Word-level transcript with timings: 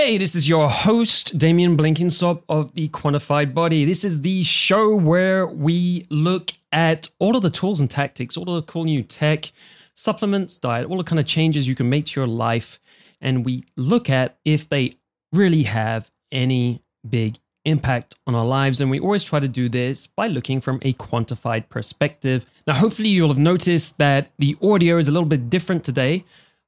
Hey, 0.00 0.16
this 0.16 0.36
is 0.36 0.48
your 0.48 0.68
host, 0.68 1.36
Damien 1.38 1.76
Blenkinsop 1.76 2.44
of 2.48 2.72
the 2.74 2.86
Quantified 2.90 3.52
Body. 3.52 3.84
This 3.84 4.04
is 4.04 4.22
the 4.22 4.44
show 4.44 4.94
where 4.94 5.44
we 5.44 6.06
look 6.08 6.52
at 6.70 7.08
all 7.18 7.34
of 7.34 7.42
the 7.42 7.50
tools 7.50 7.80
and 7.80 7.90
tactics, 7.90 8.36
all 8.36 8.48
of 8.48 8.64
the 8.64 8.72
cool 8.72 8.84
new 8.84 9.02
tech, 9.02 9.50
supplements, 9.94 10.56
diet, 10.56 10.86
all 10.86 10.98
the 10.98 11.02
kind 11.02 11.18
of 11.18 11.26
changes 11.26 11.66
you 11.66 11.74
can 11.74 11.90
make 11.90 12.06
to 12.06 12.20
your 12.20 12.28
life. 12.28 12.78
And 13.20 13.44
we 13.44 13.64
look 13.76 14.08
at 14.08 14.38
if 14.44 14.68
they 14.68 14.94
really 15.32 15.64
have 15.64 16.12
any 16.30 16.80
big 17.10 17.40
impact 17.64 18.14
on 18.24 18.36
our 18.36 18.46
lives. 18.46 18.80
And 18.80 18.92
we 18.92 19.00
always 19.00 19.24
try 19.24 19.40
to 19.40 19.48
do 19.48 19.68
this 19.68 20.06
by 20.06 20.28
looking 20.28 20.60
from 20.60 20.78
a 20.82 20.92
quantified 20.92 21.68
perspective. 21.70 22.46
Now, 22.68 22.74
hopefully, 22.74 23.08
you'll 23.08 23.30
have 23.30 23.38
noticed 23.38 23.98
that 23.98 24.30
the 24.38 24.56
audio 24.62 24.98
is 24.98 25.08
a 25.08 25.10
little 25.10 25.28
bit 25.28 25.50
different 25.50 25.82
today. 25.82 26.24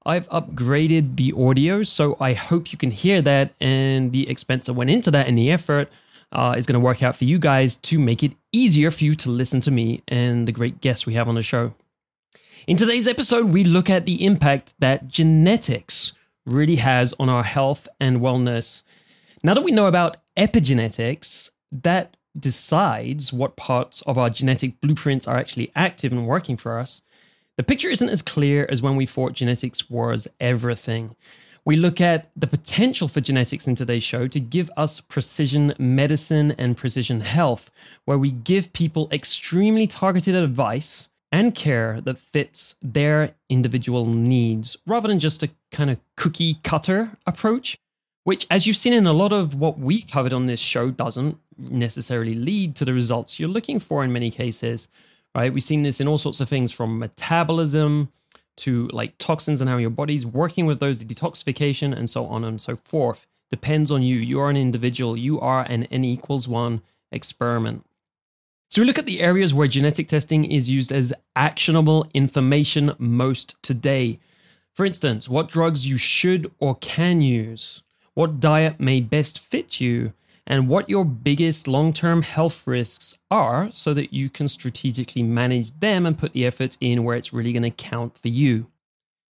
I've 0.06 0.28
upgraded 0.30 1.16
the 1.16 1.32
audio, 1.36 1.82
so 1.82 2.16
I 2.20 2.32
hope 2.32 2.72
you 2.72 2.78
can 2.78 2.90
hear 2.90 3.20
that. 3.22 3.54
And 3.60 4.12
the 4.12 4.28
expense 4.28 4.66
that 4.66 4.72
went 4.72 4.90
into 4.90 5.10
that 5.10 5.28
and 5.28 5.36
the 5.36 5.50
effort 5.50 5.90
uh, 6.32 6.54
is 6.56 6.66
going 6.66 6.74
to 6.74 6.80
work 6.80 7.02
out 7.02 7.16
for 7.16 7.24
you 7.24 7.38
guys 7.38 7.76
to 7.76 7.98
make 7.98 8.22
it 8.22 8.32
easier 8.52 8.90
for 8.90 9.04
you 9.04 9.14
to 9.16 9.30
listen 9.30 9.60
to 9.60 9.70
me 9.70 10.02
and 10.08 10.48
the 10.48 10.52
great 10.52 10.80
guests 10.80 11.06
we 11.06 11.14
have 11.14 11.28
on 11.28 11.34
the 11.34 11.42
show. 11.42 11.74
In 12.66 12.76
today's 12.76 13.06
episode, 13.06 13.46
we 13.46 13.64
look 13.64 13.90
at 13.90 14.06
the 14.06 14.24
impact 14.24 14.74
that 14.78 15.08
genetics 15.08 16.12
really 16.46 16.76
has 16.76 17.14
on 17.18 17.28
our 17.28 17.42
health 17.42 17.88
and 17.98 18.20
wellness. 18.20 18.82
Now 19.42 19.54
that 19.54 19.62
we 19.62 19.70
know 19.70 19.86
about 19.86 20.18
epigenetics, 20.36 21.50
that 21.72 22.16
decides 22.38 23.32
what 23.32 23.56
parts 23.56 24.02
of 24.02 24.16
our 24.16 24.30
genetic 24.30 24.80
blueprints 24.80 25.26
are 25.26 25.36
actually 25.36 25.72
active 25.74 26.12
and 26.12 26.26
working 26.26 26.56
for 26.56 26.78
us. 26.78 27.02
The 27.60 27.64
picture 27.64 27.90
isn't 27.90 28.08
as 28.08 28.22
clear 28.22 28.66
as 28.70 28.80
when 28.80 28.96
we 28.96 29.04
thought 29.04 29.34
genetics 29.34 29.90
was 29.90 30.26
everything. 30.40 31.14
We 31.66 31.76
look 31.76 32.00
at 32.00 32.30
the 32.34 32.46
potential 32.46 33.06
for 33.06 33.20
genetics 33.20 33.68
in 33.68 33.74
today's 33.74 34.02
show 34.02 34.26
to 34.28 34.40
give 34.40 34.70
us 34.78 35.00
precision 35.00 35.74
medicine 35.78 36.54
and 36.56 36.74
precision 36.74 37.20
health, 37.20 37.70
where 38.06 38.16
we 38.16 38.30
give 38.30 38.72
people 38.72 39.10
extremely 39.12 39.86
targeted 39.86 40.34
advice 40.34 41.10
and 41.30 41.54
care 41.54 42.00
that 42.00 42.18
fits 42.18 42.76
their 42.80 43.34
individual 43.50 44.06
needs, 44.06 44.78
rather 44.86 45.08
than 45.08 45.18
just 45.18 45.42
a 45.42 45.50
kind 45.70 45.90
of 45.90 45.98
cookie 46.16 46.54
cutter 46.62 47.10
approach, 47.26 47.76
which, 48.24 48.46
as 48.50 48.66
you've 48.66 48.78
seen 48.78 48.94
in 48.94 49.06
a 49.06 49.12
lot 49.12 49.34
of 49.34 49.54
what 49.54 49.78
we 49.78 50.00
covered 50.00 50.32
on 50.32 50.46
this 50.46 50.60
show, 50.60 50.90
doesn't 50.90 51.36
necessarily 51.58 52.34
lead 52.34 52.74
to 52.76 52.86
the 52.86 52.94
results 52.94 53.38
you're 53.38 53.50
looking 53.50 53.78
for 53.78 54.02
in 54.02 54.14
many 54.14 54.30
cases 54.30 54.88
right? 55.34 55.52
We've 55.52 55.62
seen 55.62 55.82
this 55.82 56.00
in 56.00 56.08
all 56.08 56.18
sorts 56.18 56.40
of 56.40 56.48
things 56.48 56.72
from 56.72 56.98
metabolism 56.98 58.10
to 58.58 58.88
like 58.88 59.16
toxins 59.18 59.60
and 59.60 59.70
how 59.70 59.78
your 59.78 59.90
body's 59.90 60.26
working 60.26 60.66
with 60.66 60.80
those, 60.80 61.02
detoxification, 61.04 61.96
and 61.96 62.10
so 62.10 62.26
on 62.26 62.44
and 62.44 62.60
so 62.60 62.76
forth. 62.84 63.26
Depends 63.50 63.90
on 63.90 64.02
you. 64.02 64.16
You 64.16 64.40
are 64.40 64.50
an 64.50 64.56
individual. 64.56 65.16
You 65.16 65.40
are 65.40 65.62
an 65.62 65.84
N 65.84 66.04
equals 66.04 66.46
one 66.46 66.82
experiment. 67.10 67.84
So 68.70 68.80
we 68.80 68.86
look 68.86 68.98
at 68.98 69.06
the 69.06 69.20
areas 69.20 69.52
where 69.52 69.66
genetic 69.66 70.06
testing 70.06 70.44
is 70.44 70.70
used 70.70 70.92
as 70.92 71.12
actionable 71.34 72.06
information 72.14 72.94
most 72.98 73.60
today. 73.62 74.20
For 74.74 74.86
instance, 74.86 75.28
what 75.28 75.48
drugs 75.48 75.88
you 75.88 75.96
should 75.96 76.52
or 76.60 76.76
can 76.76 77.20
use, 77.20 77.82
what 78.14 78.38
diet 78.38 78.78
may 78.78 79.00
best 79.00 79.40
fit 79.40 79.80
you, 79.80 80.12
and 80.50 80.66
what 80.66 80.90
your 80.90 81.04
biggest 81.04 81.68
long 81.68 81.92
term 81.92 82.22
health 82.22 82.66
risks 82.66 83.16
are 83.30 83.70
so 83.72 83.94
that 83.94 84.12
you 84.12 84.28
can 84.28 84.48
strategically 84.48 85.22
manage 85.22 85.78
them 85.78 86.04
and 86.04 86.18
put 86.18 86.32
the 86.32 86.44
effort 86.44 86.76
in 86.80 87.04
where 87.04 87.16
it's 87.16 87.32
really 87.32 87.52
going 87.52 87.62
to 87.62 87.70
count 87.70 88.18
for 88.18 88.28
you. 88.28 88.66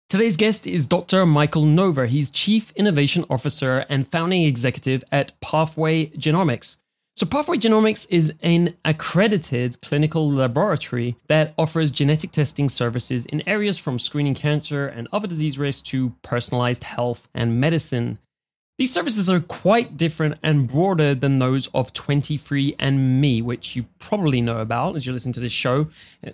Today's 0.09 0.37
guest 0.37 0.67
is 0.67 0.87
Dr. 0.87 1.27
Michael 1.27 1.67
Nova. 1.67 2.07
He's 2.07 2.31
Chief 2.31 2.71
Innovation 2.77 3.25
Officer 3.29 3.85
and 3.91 4.09
founding 4.09 4.45
executive 4.45 5.03
at 5.11 5.39
Pathway 5.41 6.07
Genomics. 6.11 6.77
So, 7.17 7.27
Pathway 7.27 7.59
Genomics 7.59 8.07
is 8.11 8.33
an 8.43 8.77
accredited 8.85 9.81
clinical 9.83 10.31
laboratory 10.31 11.17
that 11.27 11.53
offers 11.59 11.91
genetic 11.91 12.31
testing 12.31 12.69
services 12.69 13.27
in 13.27 13.47
areas 13.49 13.77
from 13.77 13.99
screening 13.99 14.35
cancer 14.35 14.87
and 14.87 15.09
other 15.11 15.27
disease 15.27 15.59
risks 15.59 15.83
to 15.91 16.11
personalized 16.23 16.85
health 16.85 17.29
and 17.35 17.61
medicine. 17.61 18.19
These 18.79 18.95
services 18.95 19.29
are 19.29 19.41
quite 19.41 19.97
different 19.97 20.39
and 20.41 20.69
broader 20.69 21.13
than 21.13 21.41
those 21.41 21.67
of 21.75 21.93
23andMe, 21.95 23.43
which 23.43 23.75
you 23.75 23.87
probably 23.99 24.41
know 24.41 24.59
about 24.59 24.95
as 24.95 25.05
you 25.05 25.13
listen 25.13 25.33
to 25.33 25.41
this 25.41 25.51
show. 25.51 25.89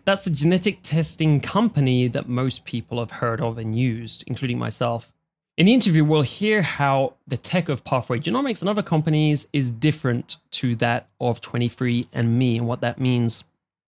That's 0.04 0.24
the 0.24 0.30
genetic 0.30 0.80
testing 0.82 1.40
company 1.40 2.06
that 2.08 2.28
most 2.28 2.66
people 2.66 2.98
have 2.98 3.12
heard 3.12 3.40
of 3.40 3.56
and 3.56 3.74
used, 3.74 4.24
including 4.26 4.58
myself. 4.58 5.10
In 5.56 5.64
the 5.64 5.72
interview, 5.72 6.04
we'll 6.04 6.20
hear 6.20 6.60
how 6.60 7.14
the 7.26 7.38
tech 7.38 7.70
of 7.70 7.82
Pathway 7.82 8.18
Genomics 8.18 8.60
and 8.60 8.68
other 8.68 8.82
companies 8.82 9.48
is 9.54 9.70
different 9.70 10.36
to 10.50 10.76
that 10.76 11.08
of 11.18 11.40
23andMe 11.40 12.58
and 12.58 12.66
what 12.66 12.82
that 12.82 13.00
means. 13.00 13.44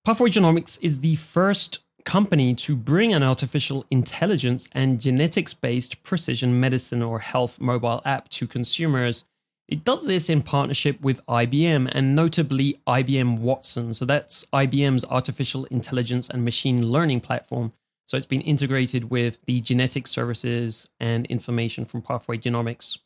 Pathway 0.07 0.31
Genomics 0.31 0.79
is 0.81 1.01
the 1.01 1.17
first 1.17 1.81
company 2.07 2.55
to 2.55 2.75
bring 2.75 3.13
an 3.13 3.23
artificial 3.23 3.85
intelligence 3.91 4.69
and 4.73 4.99
genetics 5.01 5.53
based 5.53 6.03
precision 6.03 6.59
medicine 6.59 7.03
or 7.03 7.19
health 7.19 7.61
mobile 7.61 8.01
app 8.07 8.31
to 8.31 8.47
consumers. 8.47 9.25
It 9.69 9.85
does 9.85 10.07
this 10.07 10.31
in 10.31 10.43
partnership 10.43 11.01
with 11.01 11.27
IBM 11.27 11.91
and 11.93 12.15
notably 12.15 12.81
IBM 12.87 13.41
Watson. 13.41 13.93
So 13.93 14.05
that's 14.05 14.47
IBM's 14.53 15.05
artificial 15.05 15.65
intelligence 15.67 16.31
and 16.31 16.45
machine 16.45 16.87
learning 16.87 17.21
platform. 17.21 17.73
So 18.07 18.17
it's 18.17 18.25
been 18.25 18.41
integrated 18.43 19.11
with 19.11 19.39
the 19.47 19.61
genetic 19.61 20.07
services 20.07 20.89
and 21.01 21.27
information 21.27 21.85
from 21.85 22.03
Pathway 22.03 22.39
Genomics. 22.39 22.99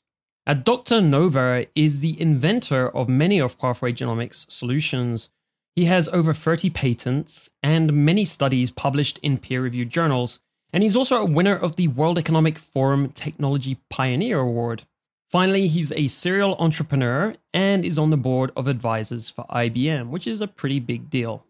Now, 0.47 0.55
Dr. 0.55 1.01
Nova 1.01 1.67
is 1.75 2.01
the 2.01 2.21
inventor 2.21 2.95
of 2.95 3.09
many 3.09 3.41
of 3.41 3.59
Pathway 3.59 3.93
Genomics 3.93 4.51
solutions. 4.51 5.31
He 5.77 5.85
has 5.85 6.09
over 6.09 6.35
30 6.35 6.71
patents 6.71 7.51
and 7.63 7.93
many 7.93 8.25
studies 8.25 8.71
published 8.71 9.19
in 9.23 9.39
peer 9.39 9.63
reviewed 9.63 9.91
journals, 9.91 10.41
and 10.73 10.83
he's 10.83 10.97
also 10.97 11.17
a 11.17 11.25
winner 11.25 11.55
of 11.55 11.77
the 11.77 11.89
World 11.89 12.19
Economic 12.19 12.59
Forum 12.59 13.11
Technology 13.11 13.79
Pioneer 13.89 14.39
Award. 14.41 14.85
Finally, 15.31 15.69
he's 15.69 15.93
a 15.93 16.09
serial 16.09 16.57
entrepreneur 16.59 17.35
and 17.55 17.85
is 17.85 17.99
on 17.99 18.11
the 18.11 18.17
board 18.17 18.51
of 18.57 18.67
advisors 18.67 19.31
for 19.31 19.45
IBM, 19.45 20.09
which 20.09 20.27
is 20.27 20.41
a 20.41 20.49
pretty 20.49 20.81
big 20.81 21.09
deal. 21.09 21.47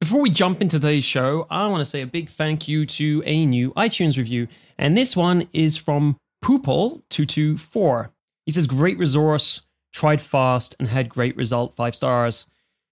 Before 0.00 0.20
we 0.20 0.30
jump 0.30 0.60
into 0.60 0.78
today's 0.78 1.04
show, 1.04 1.46
I 1.50 1.66
want 1.66 1.80
to 1.80 1.86
say 1.86 2.02
a 2.02 2.06
big 2.06 2.28
thank 2.28 2.68
you 2.68 2.86
to 2.86 3.22
a 3.24 3.46
new 3.46 3.72
iTunes 3.72 4.16
review, 4.16 4.46
and 4.78 4.96
this 4.96 5.16
one 5.16 5.48
is 5.52 5.76
from 5.76 6.16
Poopel224. 6.44 8.10
He 8.46 8.52
says, 8.52 8.66
Great 8.66 8.98
resource, 8.98 9.62
tried 9.92 10.20
fast, 10.20 10.76
and 10.78 10.88
had 10.88 11.08
great 11.08 11.36
result, 11.36 11.74
five 11.74 11.94
stars. 11.94 12.46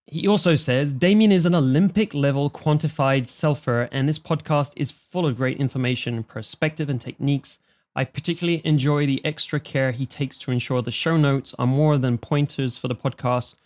He 0.09 0.29
also 0.29 0.55
says 0.55 0.95
Damien 0.95 1.33
is 1.33 1.47
an 1.47 1.55
Olympic 1.55 2.15
level 2.15 2.49
quantified 2.49 3.23
selfer, 3.23 3.89
and 3.91 4.09
this 4.09 4.21
podcast 4.21 4.73
is 4.77 4.93
full 4.93 5.27
of 5.27 5.37
great 5.37 5.59
information, 5.59 6.23
perspective, 6.23 6.89
and 6.89 7.01
techniques. 7.01 7.59
I 7.97 8.05
particularly 8.05 8.63
enjoy 8.65 9.07
the 9.07 9.21
extra 9.25 9.59
care 9.59 9.91
he 9.91 10.07
takes 10.07 10.39
to 10.41 10.53
ensure 10.53 10.81
the 10.81 10.93
show 10.93 11.17
notes 11.17 11.55
are 11.59 11.67
more 11.67 11.99
than 11.99 12.19
pointers 12.19 12.79
for 12.79 12.87
the 12.87 12.95
podcast. 12.95 13.57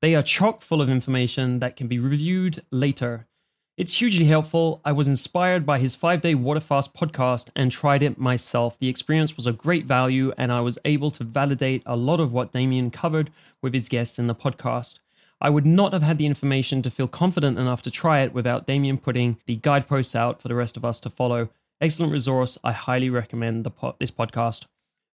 They 0.00 0.14
are 0.14 0.22
chock 0.22 0.62
full 0.62 0.80
of 0.80 0.88
information 0.88 1.58
that 1.58 1.76
can 1.76 1.86
be 1.86 1.98
reviewed 1.98 2.62
later. 2.70 3.26
It's 3.76 3.98
hugely 3.98 4.24
helpful. 4.24 4.80
I 4.86 4.92
was 4.92 5.06
inspired 5.06 5.66
by 5.66 5.80
his 5.80 5.96
five 5.96 6.22
day 6.22 6.34
water 6.34 6.60
fast 6.60 6.94
podcast 6.94 7.50
and 7.54 7.70
tried 7.70 8.02
it 8.02 8.16
myself. 8.16 8.78
The 8.78 8.88
experience 8.88 9.36
was 9.36 9.46
of 9.46 9.58
great 9.58 9.84
value, 9.84 10.32
and 10.38 10.50
I 10.50 10.62
was 10.62 10.78
able 10.86 11.10
to 11.10 11.24
validate 11.24 11.82
a 11.84 11.96
lot 11.96 12.20
of 12.20 12.32
what 12.32 12.52
Damien 12.52 12.90
covered 12.90 13.30
with 13.60 13.74
his 13.74 13.90
guests 13.90 14.18
in 14.18 14.28
the 14.28 14.34
podcast. 14.34 14.98
I 15.40 15.50
would 15.50 15.66
not 15.66 15.92
have 15.92 16.02
had 16.02 16.18
the 16.18 16.26
information 16.26 16.82
to 16.82 16.90
feel 16.90 17.08
confident 17.08 17.58
enough 17.58 17.80
to 17.82 17.90
try 17.90 18.20
it 18.20 18.34
without 18.34 18.66
Damien 18.66 18.98
putting 18.98 19.38
the 19.46 19.56
guideposts 19.56 20.14
out 20.14 20.42
for 20.42 20.48
the 20.48 20.54
rest 20.54 20.76
of 20.76 20.84
us 20.84 21.00
to 21.00 21.10
follow. 21.10 21.48
Excellent 21.80 22.12
resource. 22.12 22.58
I 22.62 22.72
highly 22.72 23.08
recommend 23.08 23.64
the 23.64 23.70
po- 23.70 23.96
this 23.98 24.10
podcast. 24.10 24.64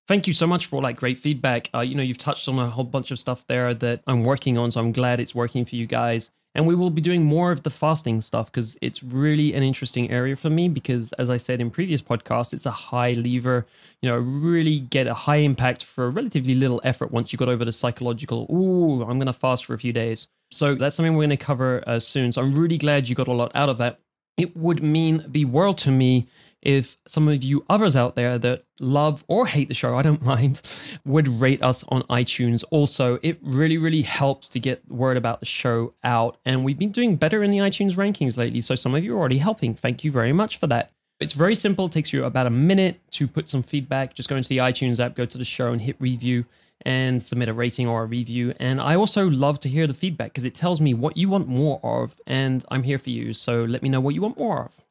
Thank 0.09 0.27
you 0.27 0.33
so 0.33 0.47
much 0.47 0.67
for 0.67 0.77
all 0.77 0.83
that 0.83 0.97
great 0.97 1.19
feedback. 1.19 1.69
Uh, 1.75 1.81
you 1.81 1.95
know, 1.95 2.03
you've 2.03 2.19
touched 2.19 2.49
on 2.49 2.59
a 2.59 2.71
whole 2.71 2.85
bunch 2.85 3.11
of 3.11 3.19
stuff 3.19 3.47
there 3.47 3.73
that 3.75 4.03
I'm 4.07 4.25
working 4.25 4.59
on, 4.59 4.71
so 4.71 4.81
I'm 4.81 4.93
glad 4.93 5.21
it's 5.21 5.35
working 5.35 5.65
for 5.65 5.77
you 5.77 5.87
guys. 5.87 6.31
And 6.57 6.67
we 6.67 6.75
will 6.75 6.89
be 6.89 7.03
doing 7.03 7.23
more 7.23 7.53
of 7.53 7.65
the 7.65 7.71
fasting 7.71 8.23
stuff 8.23 8.51
because 8.51 8.79
it's 8.81 9.03
really 9.03 9.53
an 9.53 9.63
interesting 9.63 10.11
area 10.11 10.37
for 10.37 10.49
me. 10.49 10.71
Because 10.71 11.13
as 11.13 11.29
I 11.29 11.37
said 11.37 11.61
in 11.61 11.71
previous 11.71 12.01
podcasts, 12.01 12.55
it's 12.55 12.65
a 12.65 12.71
high 12.71 13.13
lever, 13.13 13.67
you 14.01 14.09
know, 14.09 14.17
really 14.17 14.79
get 14.79 15.07
a 15.07 15.13
high 15.13 15.37
impact 15.37 15.85
for 15.85 16.07
a 16.07 16.09
relatively 16.09 16.55
little 16.55 16.81
effort 16.83 17.13
once 17.13 17.31
you 17.31 17.37
got 17.37 17.51
over 17.51 17.63
the 17.63 17.73
psychological, 17.73 18.47
ooh, 18.51 19.03
I'm 19.03 19.19
going 19.19 19.27
to 19.27 19.35
fast 19.35 19.67
for 19.67 19.75
a 19.75 19.79
few 19.79 19.93
days. 19.93 20.29
So 20.51 20.75
that's 20.75 20.97
something 20.97 21.15
we're 21.15 21.27
going 21.27 21.37
to 21.39 21.45
cover 21.45 21.85
uh, 21.87 22.01
soon. 22.01 22.33
So 22.33 22.41
I'm 22.41 22.55
really 22.55 22.79
glad 22.79 23.07
you 23.07 23.15
got 23.15 23.29
a 23.29 23.35
lot 23.35 23.53
out 23.55 23.69
of 23.69 23.77
that. 23.77 24.01
It 24.39 24.57
would 24.57 24.83
mean 24.83 25.27
the 25.29 25.45
world 25.45 25.77
to 25.79 25.91
me 25.91 26.27
if 26.63 26.97
some 27.07 27.29
of 27.29 27.45
you 27.45 27.65
others 27.69 27.95
out 27.95 28.17
there 28.17 28.39
that 28.39 28.65
love 28.81 29.25
or 29.29 29.47
hate 29.47 29.69
the 29.69 29.75
show, 29.75 29.97
I 29.97 30.03
don't 30.03 30.23
mind, 30.35 30.61
would 31.05 31.29
rate 31.29 31.63
us 31.63 31.85
on 31.89 32.03
iTunes. 32.03 32.65
Also, 32.71 33.19
it 33.23 33.39
really, 33.43 33.79
really 33.79 34.03
helps 34.03 34.49
to 34.51 34.61
get 34.61 34.91
word 34.91 35.17
about 35.17 35.41
the 35.41 35.47
show 35.47 35.95
out. 36.03 36.39
And 36.45 36.65
we've 36.65 36.79
been 36.79 36.91
doing 36.91 37.17
better 37.17 37.43
in 37.43 37.51
the 37.51 37.59
iTunes 37.59 37.97
rankings 37.97 38.37
lately. 38.37 38.61
So 38.61 38.75
some 38.75 38.95
of 38.95 39.05
you 39.05 39.15
are 39.15 39.19
already 39.19 39.39
helping. 39.39 39.75
Thank 39.75 40.05
you 40.05 40.11
very 40.11 40.33
much 40.33 40.59
for 40.59 40.67
that. 40.69 40.93
It's 41.19 41.33
very 41.33 41.55
simple. 41.55 41.87
It 41.87 41.93
takes 41.93 42.13
you 42.13 42.25
about 42.25 42.47
a 42.47 42.51
minute 42.51 43.01
to 43.13 43.27
put 43.27 43.49
some 43.49 43.63
feedback. 43.63 44.15
Just 44.15 44.29
go 44.29 44.37
into 44.37 44.51
the 44.51 44.59
iTunes 44.59 45.03
app, 45.03 45.15
go 45.15 45.25
to 45.25 45.39
the 45.39 45.45
show, 45.45 45.73
and 45.73 45.81
hit 45.81 45.97
review 45.99 46.45
and 46.85 47.23
submit 47.23 47.49
a 47.49 47.55
rating 47.55 47.87
or 47.87 48.03
a 48.03 48.07
review. 48.07 48.55
And 48.61 48.81
I 48.81 48.97
also 48.97 49.29
love 49.29 49.59
to 49.61 49.69
hear 49.69 49.87
the 49.87 49.95
feedback 49.95 50.33
because 50.33 50.45
it 50.45 50.55
tells 50.55 50.81
me 50.81 50.95
what 50.95 51.17
you 51.17 51.29
want 51.29 51.49
more 51.49 51.81
of, 51.83 52.21
and 52.27 52.65
I'm 52.71 52.83
here 52.83 52.99
for 52.99 53.11
you. 53.11 53.33
So 53.33 53.65
let 53.65 53.83
me 53.83 53.89
know 53.89 54.01
what 54.01 54.15
you 54.15 54.21
want 54.21 54.39
more 54.39 54.65
of. 54.65 54.86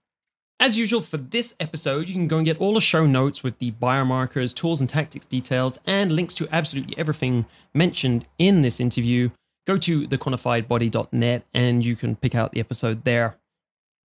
As 0.57 0.77
usual, 0.77 1.01
for 1.01 1.17
this 1.17 1.53
episode, 1.59 2.07
you 2.07 2.13
can 2.13 2.29
go 2.29 2.37
and 2.37 2.45
get 2.45 2.59
all 2.59 2.73
the 2.73 2.81
show 2.81 3.05
notes 3.05 3.43
with 3.43 3.59
the 3.59 3.71
biomarkers, 3.73 4.55
tools, 4.55 4.79
and 4.79 4.89
tactics 4.89 5.25
details, 5.25 5.77
and 5.85 6.13
links 6.13 6.33
to 6.35 6.47
absolutely 6.49 6.97
everything 6.97 7.45
mentioned 7.73 8.25
in 8.37 8.61
this 8.61 8.79
interview. 8.79 9.29
Go 9.67 9.77
to 9.77 10.07
thequantifiedbody.net 10.07 11.45
and 11.53 11.83
you 11.83 11.97
can 11.97 12.15
pick 12.15 12.35
out 12.35 12.53
the 12.53 12.61
episode 12.61 13.03
there. 13.03 13.35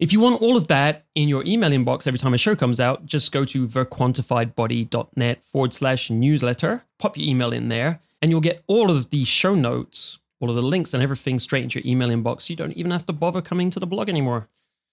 If 0.00 0.12
you 0.12 0.19
want 0.19 0.43
all 0.43 0.56
of 0.56 0.67
that 0.69 1.05
in 1.14 1.29
your 1.29 1.44
email 1.47 1.70
inbox 1.70 2.06
every 2.06 2.19
time 2.19 2.35
a 2.35 2.38
show 2.38 2.56
comes 2.56 2.81
out, 2.81 3.06
just 3.06 3.31
go 3.31 3.44
to 3.44 3.69
thequantifiedbody.net 3.69 5.44
forward 5.44 5.75
slash 5.75 6.11
newsletter, 6.11 6.82
pop 6.99 7.17
your 7.17 7.29
email 7.29 7.53
in 7.53 7.69
there, 7.69 8.00
and 8.20 8.31
you'll 8.31 8.41
get 8.41 8.64
all 8.67 8.91
of 8.91 9.11
the 9.11 9.25
show 9.25 9.55
notes, 9.55 10.19
all 10.41 10.50
of 10.50 10.56
the 10.56 10.62
links 10.62 10.94
and 10.94 11.03
everything 11.03 11.38
straight 11.38 11.62
into 11.62 11.79
your 11.79 11.88
email 11.88 12.08
inbox. 12.08 12.50
You 12.50 12.56
don't 12.56 12.73
even 12.73 12.91
have 12.91 13.06
to 13.06 13.12
bother 13.12 13.41
coming 13.41 13.70
to 13.70 13.79
the 13.79 13.87
blog 13.87 14.08
anymore. 14.08 14.49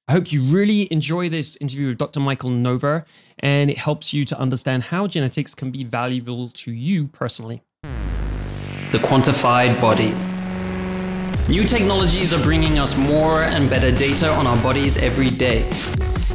I 0.09 0.13
hope 0.13 0.31
you 0.31 0.41
really 0.41 0.87
enjoy 0.89 1.27
this 1.27 1.57
interview 1.57 1.89
with 1.89 1.97
Dr. 1.97 2.21
Michael 2.21 2.49
Nova 2.49 3.03
and 3.39 3.69
it 3.69 3.77
helps 3.77 4.13
you 4.13 4.23
to 4.23 4.39
understand 4.39 4.83
how 4.83 5.05
genetics 5.05 5.53
can 5.53 5.69
be 5.69 5.83
valuable 5.83 6.47
to 6.49 6.71
you 6.71 7.07
personally. 7.07 7.61
The 8.93 8.99
quantified 8.99 9.81
body. 9.81 10.13
New 11.51 11.65
technologies 11.65 12.31
are 12.31 12.41
bringing 12.41 12.79
us 12.79 12.95
more 12.95 13.43
and 13.43 13.69
better 13.69 13.91
data 13.91 14.29
on 14.31 14.47
our 14.47 14.55
bodies 14.63 14.95
every 14.95 15.29
day. 15.29 15.69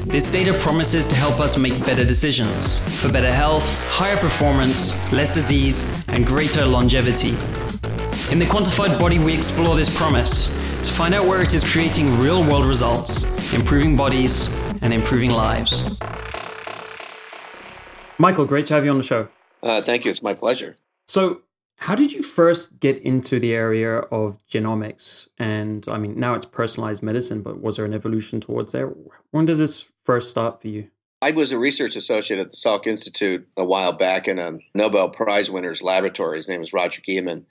This 0.04 0.30
data 0.30 0.52
promises 0.52 1.06
to 1.06 1.16
help 1.16 1.40
us 1.40 1.56
make 1.56 1.82
better 1.82 2.04
decisions 2.04 2.78
for 3.00 3.10
better 3.10 3.32
health, 3.32 3.80
higher 3.88 4.18
performance, 4.18 4.92
less 5.14 5.32
disease, 5.32 6.06
and 6.08 6.26
greater 6.26 6.66
longevity. 6.66 7.34
In 8.30 8.38
the 8.38 8.44
quantified 8.44 8.98
body, 8.98 9.18
we 9.18 9.34
explore 9.34 9.74
this 9.76 9.94
promise 9.94 10.48
to 10.48 10.92
find 10.92 11.14
out 11.14 11.26
where 11.26 11.42
it 11.42 11.54
is 11.54 11.64
creating 11.64 12.18
real 12.18 12.42
world 12.42 12.66
results, 12.66 13.24
improving 13.54 13.96
bodies, 13.96 14.54
and 14.82 14.92
improving 14.92 15.30
lives. 15.30 15.98
Michael, 18.18 18.44
great 18.44 18.66
to 18.66 18.74
have 18.74 18.84
you 18.84 18.90
on 18.90 18.98
the 18.98 19.02
show. 19.02 19.28
Uh, 19.62 19.80
thank 19.80 20.04
you. 20.04 20.10
It's 20.10 20.22
my 20.22 20.34
pleasure. 20.34 20.76
So, 21.08 21.42
how 21.76 21.94
did 21.94 22.12
you 22.12 22.22
first 22.22 22.80
get 22.80 22.98
into 22.98 23.40
the 23.40 23.54
area 23.54 23.98
of 23.98 24.38
genomics? 24.48 25.28
And 25.38 25.86
I 25.88 25.98
mean, 25.98 26.18
now 26.20 26.34
it's 26.34 26.46
personalized 26.46 27.02
medicine, 27.02 27.42
but 27.42 27.60
was 27.60 27.76
there 27.76 27.84
an 27.84 27.94
evolution 27.94 28.40
towards 28.40 28.72
there? 28.72 28.92
When 29.30 29.46
did 29.46 29.58
this 29.58 29.86
first 30.04 30.30
start 30.30 30.60
for 30.60 30.68
you? 30.68 30.90
I 31.22 31.30
was 31.30 31.52
a 31.52 31.58
research 31.58 31.96
associate 31.96 32.40
at 32.40 32.50
the 32.50 32.56
Salk 32.56 32.86
Institute 32.86 33.48
a 33.56 33.64
while 33.64 33.92
back 33.92 34.28
in 34.28 34.38
a 34.38 34.58
Nobel 34.74 35.08
Prize 35.08 35.50
winner's 35.50 35.82
laboratory. 35.82 36.36
His 36.36 36.48
name 36.48 36.60
was 36.60 36.72
Roger 36.72 37.00
Guillemin. 37.00 37.44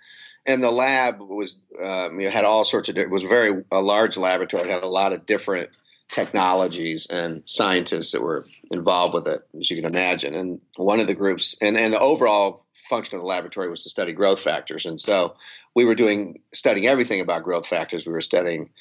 And 0.45 0.63
the 0.63 0.71
lab 0.71 1.19
was, 1.19 1.57
um, 1.81 2.19
you 2.19 2.25
know, 2.25 2.31
had 2.31 2.45
all 2.45 2.63
sorts 2.63 2.89
of, 2.89 2.97
it 2.97 3.09
was 3.09 3.23
very, 3.23 3.63
a 3.71 3.81
large 3.81 4.17
laboratory, 4.17 4.63
it 4.63 4.71
had 4.71 4.83
a 4.83 4.88
lot 4.88 5.13
of 5.13 5.25
different 5.25 5.69
technologies 6.11 7.07
and 7.09 7.43
scientists 7.45 8.11
that 8.11 8.21
were 8.21 8.43
involved 8.71 9.13
with 9.13 9.27
it, 9.27 9.47
as 9.59 9.69
you 9.69 9.77
can 9.77 9.85
imagine. 9.85 10.33
And 10.35 10.59
one 10.75 10.99
of 10.99 11.07
the 11.07 11.13
groups, 11.13 11.55
and, 11.61 11.77
and 11.77 11.93
the 11.93 11.99
overall 11.99 12.65
function 12.89 13.15
of 13.15 13.21
the 13.21 13.27
laboratory 13.27 13.69
was 13.69 13.83
to 13.83 13.89
study 13.89 14.11
growth 14.11 14.41
factors. 14.41 14.85
And 14.85 14.99
so 14.99 15.35
we 15.73 15.85
were 15.85 15.95
doing 15.95 16.39
studying 16.53 16.88
everything 16.88 17.21
about 17.21 17.43
growth 17.43 17.65
factors. 17.65 18.05
We 18.05 18.11
were 18.11 18.19
studying 18.21 18.71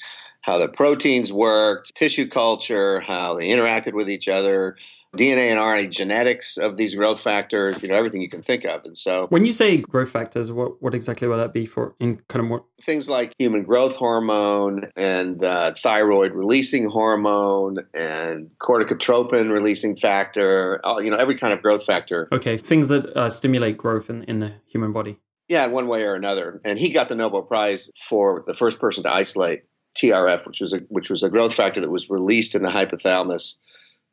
how 0.41 0.57
the 0.57 0.67
proteins 0.67 1.31
worked, 1.31 1.95
tissue 1.95 2.27
culture, 2.27 2.99
how 2.99 3.35
they 3.35 3.47
interacted 3.47 3.93
with 3.93 4.09
each 4.09 4.27
other, 4.27 4.75
DNA 5.17 5.51
and 5.51 5.59
RNA 5.59 5.91
genetics 5.91 6.57
of 6.57 6.77
these 6.77 6.95
growth 6.95 7.19
factors, 7.19 7.81
you 7.81 7.89
know, 7.89 7.95
everything 7.95 8.21
you 8.21 8.29
can 8.29 8.41
think 8.41 8.63
of. 8.63 8.85
And 8.85 8.97
so 8.97 9.27
when 9.27 9.45
you 9.45 9.51
say 9.51 9.77
growth 9.77 10.09
factors, 10.09 10.51
what, 10.51 10.81
what 10.81 10.95
exactly 10.95 11.27
will 11.27 11.37
that 11.37 11.53
be 11.53 11.65
for 11.65 11.95
in 11.99 12.17
kind 12.29 12.41
of 12.41 12.47
more 12.47 12.63
things 12.79 13.09
like 13.09 13.33
human 13.37 13.63
growth 13.63 13.97
hormone 13.97 14.89
and 14.95 15.43
uh, 15.43 15.71
thyroid 15.73 16.33
releasing 16.33 16.89
hormone 16.89 17.79
and 17.93 18.51
corticotropin 18.59 19.51
releasing 19.51 19.97
factor, 19.97 20.79
all, 20.85 21.01
you 21.01 21.11
know, 21.11 21.17
every 21.17 21.35
kind 21.35 21.53
of 21.53 21.61
growth 21.61 21.83
factor. 21.83 22.29
Okay, 22.31 22.55
things 22.55 22.87
that 22.87 23.05
uh, 23.17 23.29
stimulate 23.29 23.77
growth 23.77 24.09
in, 24.09 24.23
in 24.23 24.39
the 24.39 24.53
human 24.67 24.93
body. 24.93 25.19
Yeah, 25.49 25.67
one 25.67 25.87
way 25.87 26.03
or 26.03 26.15
another. 26.15 26.61
And 26.63 26.79
he 26.79 26.91
got 26.91 27.09
the 27.09 27.15
Nobel 27.15 27.41
Prize 27.41 27.91
for 28.07 28.45
the 28.47 28.53
first 28.53 28.79
person 28.79 29.03
to 29.03 29.13
isolate 29.13 29.63
TRF, 30.01 30.47
which 30.47 30.61
was 30.61 30.71
a 30.71 30.77
which 30.87 31.09
was 31.09 31.23
a 31.23 31.29
growth 31.29 31.53
factor 31.53 31.81
that 31.81 31.91
was 31.91 32.09
released 32.09 32.55
in 32.55 32.63
the 32.63 32.69
hypothalamus 32.69 33.57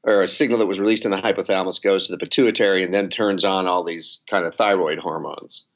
or 0.05 0.23
a 0.23 0.29
signal 0.29 0.59
that 0.59 0.67
was 0.67 0.81
released 0.81 1.05
in 1.05 1.11
the 1.11 1.19
hypothalamus 1.19 1.83
goes 1.83 2.07
to 2.07 2.13
the 2.13 2.19
pituitary 2.19 2.83
and 2.83 2.95
then 2.95 3.09
turns 3.09 3.45
on 3.45 3.67
all 3.67 3.85
these 3.85 4.23
kind 4.31 4.47
of 4.47 4.55
thyroid 4.55 4.99
hormones. 4.99 5.67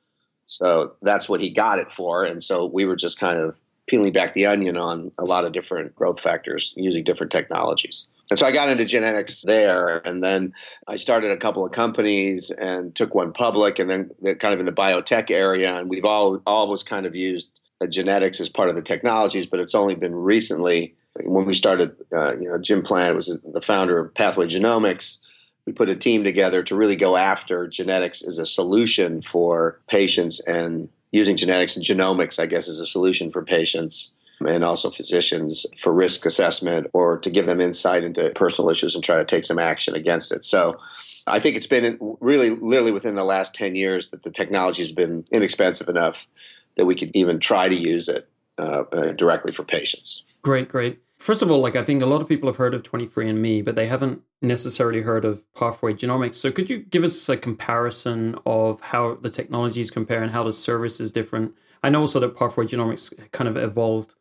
So 0.46 0.96
that's 1.02 1.28
what 1.28 1.40
he 1.40 1.50
got 1.50 1.78
it 1.78 1.90
for. 1.90 2.24
And 2.24 2.42
so 2.42 2.66
we 2.66 2.84
were 2.84 2.96
just 2.96 3.19
kind 3.19 3.38
of 3.38 3.58
peeling 3.86 4.12
back 4.12 4.34
the 4.34 4.46
onion 4.46 4.76
on 4.76 5.12
a 5.19 5.24
lot 5.24 5.44
of 5.44 5.52
different 5.52 5.94
growth 5.94 6.20
factors 6.20 6.72
using 6.76 7.04
different 7.04 7.32
technologies. 7.32 8.06
And 8.30 8.38
so 8.38 8.46
I 8.46 8.52
got 8.52 8.70
into 8.70 8.86
genetics 8.86 9.42
there, 9.42 9.98
and 10.06 10.22
then 10.22 10.54
I 10.88 10.96
started 10.96 11.32
a 11.32 11.36
couple 11.36 11.66
of 11.66 11.72
companies 11.72 12.50
and 12.50 12.94
took 12.94 13.14
one 13.14 13.34
public, 13.34 13.78
and 13.78 13.90
then 13.90 14.10
kind 14.36 14.54
of 14.54 14.60
in 14.60 14.64
the 14.64 14.72
biotech 14.72 15.30
area. 15.30 15.76
And 15.76 15.90
we've 15.90 16.06
all 16.06 16.40
always 16.46 16.82
kind 16.82 17.04
of 17.04 17.14
used 17.14 17.60
uh, 17.82 17.86
genetics 17.86 18.40
as 18.40 18.48
part 18.48 18.70
of 18.70 18.74
the 18.74 18.80
technologies, 18.80 19.46
but 19.46 19.60
it's 19.60 19.74
only 19.74 19.96
been 19.96 20.14
recently 20.14 20.94
when 21.24 21.44
we 21.44 21.54
started, 21.54 21.94
uh, 22.12 22.34
you 22.40 22.48
know, 22.48 22.58
Jim 22.58 22.82
Plante 22.82 23.16
was 23.16 23.40
the 23.44 23.60
founder 23.60 23.98
of 23.98 24.14
Pathway 24.14 24.46
Genomics. 24.46 25.18
We 25.66 25.72
put 25.72 25.88
a 25.88 25.94
team 25.94 26.24
together 26.24 26.62
to 26.64 26.74
really 26.74 26.96
go 26.96 27.16
after 27.16 27.68
genetics 27.68 28.22
as 28.22 28.38
a 28.38 28.46
solution 28.46 29.20
for 29.20 29.80
patients 29.88 30.40
and 30.40 30.88
using 31.12 31.36
genetics 31.36 31.76
and 31.76 31.84
genomics, 31.84 32.38
I 32.38 32.46
guess, 32.46 32.68
as 32.68 32.78
a 32.78 32.86
solution 32.86 33.30
for 33.30 33.44
patients 33.44 34.14
and 34.40 34.64
also 34.64 34.90
physicians 34.90 35.66
for 35.78 35.92
risk 35.92 36.26
assessment 36.26 36.88
or 36.92 37.18
to 37.18 37.30
give 37.30 37.46
them 37.46 37.60
insight 37.60 38.02
into 38.02 38.30
personal 38.30 38.70
issues 38.70 38.94
and 38.94 39.04
try 39.04 39.18
to 39.18 39.24
take 39.24 39.44
some 39.44 39.58
action 39.58 39.94
against 39.94 40.32
it. 40.32 40.44
So 40.44 40.80
I 41.26 41.38
think 41.38 41.56
it's 41.56 41.66
been 41.66 41.98
really, 42.20 42.50
literally 42.50 42.90
within 42.90 43.14
the 43.14 43.24
last 43.24 43.54
10 43.54 43.76
years 43.76 44.10
that 44.10 44.24
the 44.24 44.32
technology 44.32 44.82
has 44.82 44.90
been 44.90 45.24
inexpensive 45.30 45.88
enough 45.88 46.26
that 46.76 46.86
we 46.86 46.96
could 46.96 47.14
even 47.14 47.38
try 47.38 47.68
to 47.68 47.74
use 47.74 48.08
it 48.08 48.28
uh, 48.62 48.84
uh, 48.92 49.12
directly 49.12 49.52
for 49.52 49.64
patients. 49.64 50.24
Great, 50.42 50.68
great. 50.68 51.00
First 51.18 51.42
of 51.42 51.50
all, 51.50 51.60
like 51.60 51.76
I 51.76 51.84
think 51.84 52.02
a 52.02 52.06
lot 52.06 52.20
of 52.20 52.28
people 52.28 52.48
have 52.48 52.56
heard 52.56 52.74
of 52.74 52.82
23andMe, 52.82 53.64
but 53.64 53.76
they 53.76 53.86
haven't 53.86 54.22
necessarily 54.40 55.02
heard 55.02 55.24
of 55.24 55.44
Pathway 55.54 55.94
Genomics. 55.94 56.36
So 56.36 56.50
could 56.50 56.68
you 56.68 56.78
give 56.78 57.04
us 57.04 57.28
a 57.28 57.36
comparison 57.36 58.36
of 58.44 58.80
how 58.80 59.14
the 59.14 59.30
technologies 59.30 59.90
compare 59.90 60.22
and 60.22 60.32
how 60.32 60.42
the 60.42 60.52
service 60.52 60.98
is 60.98 61.12
different? 61.12 61.54
I 61.82 61.90
know 61.90 62.00
also 62.00 62.19
that 62.20 62.36
Pathway 62.36 62.66
Genomics 62.66 63.12
kind 63.31 63.48
of 63.48 63.56
evolved 63.56 64.14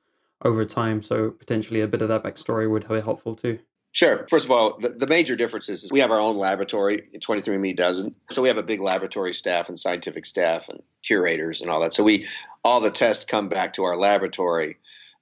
over 0.44 0.66
time, 0.66 1.02
so 1.02 1.32
potentially 1.32 1.82
a 1.82 1.88
bit 1.88 2.02
of 2.02 2.08
that 2.10 2.24
backstory 2.24 2.70
would 2.70 2.88
be 2.88 3.02
helpful 3.02 3.36
too. 3.36 3.60
Sure. 3.94 4.26
First 4.30 4.46
of 4.46 4.52
all, 4.52 4.78
the, 4.80 4.90
the 4.90 5.08
major 5.08 5.36
difference 5.36 5.68
is 5.68 5.90
we 5.92 6.00
have 6.00 6.12
our 6.12 6.20
own 6.20 6.38
laboratory. 6.38 7.10
23andMe 7.14 7.76
doesn't. 7.76 8.16
So 8.30 8.42
we 8.42 8.48
have 8.48 8.58
a 8.58 8.64
big 8.64 8.80
laboratory 8.80 9.34
staff 9.34 9.68
and 9.68 9.78
scientific 9.78 10.26
staff 10.26 10.70
and 10.70 10.82
curators 11.04 11.62
and 11.62 11.70
all 11.70 11.82
that. 11.82 11.94
So 11.94 12.04
we 12.04 12.28
all 12.64 12.80
the 12.80 12.92
tests 12.92 13.26
come 13.26 13.50
back 13.50 13.74
to 13.74 13.84
our 13.84 13.98
laboratory, 13.98 14.78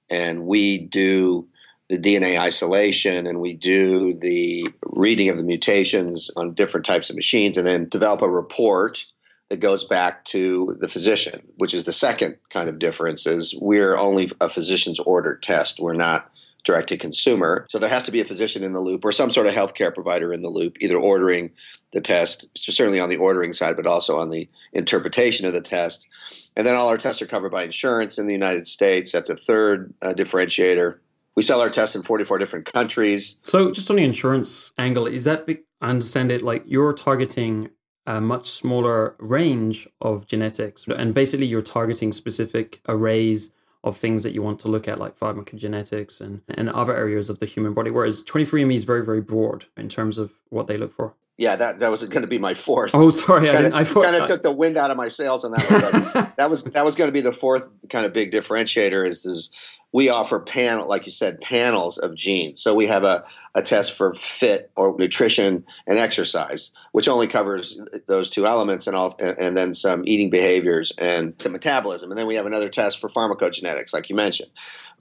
and 0.08 0.46
we 0.46 0.78
do 0.78 1.48
the 1.88 1.98
DNA 1.98 2.38
isolation 2.38 3.26
and 3.26 3.40
we 3.40 3.52
do 3.52 4.14
the 4.14 4.68
reading 4.86 5.28
of 5.28 5.36
the 5.36 5.42
mutations 5.42 6.30
on 6.36 6.54
different 6.54 6.86
types 6.86 7.10
of 7.10 7.16
machines 7.16 7.56
and 7.56 7.66
then 7.66 7.88
develop 7.88 8.22
a 8.22 8.30
report 8.30 9.06
that 9.48 9.58
goes 9.58 9.84
back 9.84 10.24
to 10.24 10.76
the 10.78 10.88
physician, 10.88 11.42
which 11.56 11.74
is 11.74 11.82
the 11.82 11.92
second 11.92 12.36
kind 12.48 12.68
of 12.68 12.78
difference 12.78 13.26
is 13.26 13.56
we're 13.60 13.96
only 13.96 14.30
a 14.40 14.48
physician's 14.48 15.00
ordered 15.00 15.42
test. 15.42 15.80
We're 15.80 15.94
not 15.94 16.29
direct 16.64 16.88
to 16.88 16.96
consumer. 16.96 17.66
So 17.70 17.78
there 17.78 17.88
has 17.88 18.04
to 18.04 18.12
be 18.12 18.20
a 18.20 18.24
physician 18.24 18.62
in 18.62 18.72
the 18.72 18.80
loop 18.80 19.04
or 19.04 19.12
some 19.12 19.30
sort 19.30 19.46
of 19.46 19.54
healthcare 19.54 19.94
provider 19.94 20.32
in 20.32 20.42
the 20.42 20.48
loop, 20.48 20.76
either 20.80 20.98
ordering 20.98 21.50
the 21.92 22.00
test, 22.00 22.46
certainly 22.56 23.00
on 23.00 23.08
the 23.08 23.16
ordering 23.16 23.52
side, 23.52 23.76
but 23.76 23.86
also 23.86 24.18
on 24.18 24.30
the 24.30 24.48
interpretation 24.72 25.46
of 25.46 25.52
the 25.52 25.60
test. 25.60 26.08
And 26.56 26.66
then 26.66 26.74
all 26.74 26.88
our 26.88 26.98
tests 26.98 27.22
are 27.22 27.26
covered 27.26 27.52
by 27.52 27.64
insurance 27.64 28.18
in 28.18 28.26
the 28.26 28.32
United 28.32 28.66
States. 28.66 29.12
That's 29.12 29.30
a 29.30 29.36
third 29.36 29.94
uh, 30.02 30.12
differentiator. 30.14 30.98
We 31.36 31.42
sell 31.42 31.60
our 31.60 31.70
tests 31.70 31.96
in 31.96 32.02
44 32.02 32.38
different 32.38 32.66
countries. 32.72 33.40
So, 33.44 33.70
just 33.70 33.88
on 33.88 33.96
the 33.96 34.04
insurance 34.04 34.72
angle, 34.76 35.06
is 35.06 35.24
that, 35.24 35.46
I 35.80 35.88
understand 35.88 36.32
it, 36.32 36.42
like 36.42 36.64
you're 36.66 36.92
targeting 36.92 37.70
a 38.06 38.20
much 38.20 38.50
smaller 38.50 39.14
range 39.18 39.88
of 40.00 40.26
genetics, 40.26 40.86
and 40.88 41.14
basically 41.14 41.46
you're 41.46 41.60
targeting 41.60 42.12
specific 42.12 42.80
arrays 42.88 43.52
of 43.82 43.96
things 43.96 44.22
that 44.22 44.32
you 44.32 44.42
want 44.42 44.58
to 44.60 44.68
look 44.68 44.86
at, 44.86 44.98
like 44.98 45.18
pharmacogenetics 45.18 46.20
and, 46.20 46.42
and 46.48 46.68
other 46.70 46.94
areas 46.94 47.30
of 47.30 47.38
the 47.38 47.46
human 47.46 47.72
body. 47.72 47.90
Whereas 47.90 48.22
23andMe 48.24 48.74
is 48.74 48.84
very, 48.84 49.04
very 49.04 49.22
broad 49.22 49.66
in 49.76 49.88
terms 49.88 50.18
of 50.18 50.32
what 50.50 50.66
they 50.66 50.76
look 50.76 50.94
for. 50.94 51.14
Yeah, 51.38 51.56
that, 51.56 51.78
that 51.78 51.90
was 51.90 52.02
going 52.02 52.20
to 52.20 52.28
be 52.28 52.38
my 52.38 52.52
fourth. 52.52 52.90
Oh, 52.94 53.10
sorry, 53.10 53.46
kind 53.46 53.56
I 53.56 53.62
didn't. 53.62 53.74
I 53.74 53.84
thought, 53.84 54.04
kind 54.04 54.16
of 54.16 54.26
took 54.26 54.42
the 54.42 54.52
wind 54.52 54.76
out 54.76 54.90
of 54.90 54.98
my 54.98 55.08
sails 55.08 55.44
on 55.44 55.52
that 55.52 56.12
one. 56.14 56.32
that 56.36 56.50
was 56.50 56.64
that 56.64 56.84
was 56.84 56.96
going 56.96 57.08
to 57.08 57.12
be 57.12 57.22
the 57.22 57.32
fourth 57.32 57.70
kind 57.88 58.04
of 58.04 58.12
big 58.12 58.30
differentiator. 58.30 59.08
Is 59.08 59.24
is 59.24 59.50
we 59.92 60.08
offer 60.08 60.38
panel, 60.38 60.86
like 60.86 61.04
you 61.04 61.12
said, 61.12 61.40
panels 61.40 61.98
of 61.98 62.14
genes. 62.14 62.62
So 62.62 62.74
we 62.74 62.86
have 62.86 63.02
a, 63.02 63.24
a 63.54 63.62
test 63.62 63.92
for 63.92 64.14
fit 64.14 64.70
or 64.76 64.96
nutrition 64.96 65.64
and 65.86 65.98
exercise, 65.98 66.72
which 66.92 67.08
only 67.08 67.26
covers 67.26 67.80
those 68.06 68.30
two 68.30 68.46
elements 68.46 68.86
and 68.86 68.94
all, 68.94 69.16
and, 69.18 69.56
then 69.56 69.74
some 69.74 70.02
eating 70.06 70.30
behaviors 70.30 70.92
and 70.96 71.34
some 71.38 71.52
metabolism. 71.52 72.10
And 72.10 72.18
then 72.18 72.28
we 72.28 72.36
have 72.36 72.46
another 72.46 72.68
test 72.68 73.00
for 73.00 73.08
pharmacogenetics, 73.08 73.92
like 73.92 74.08
you 74.08 74.14
mentioned, 74.14 74.50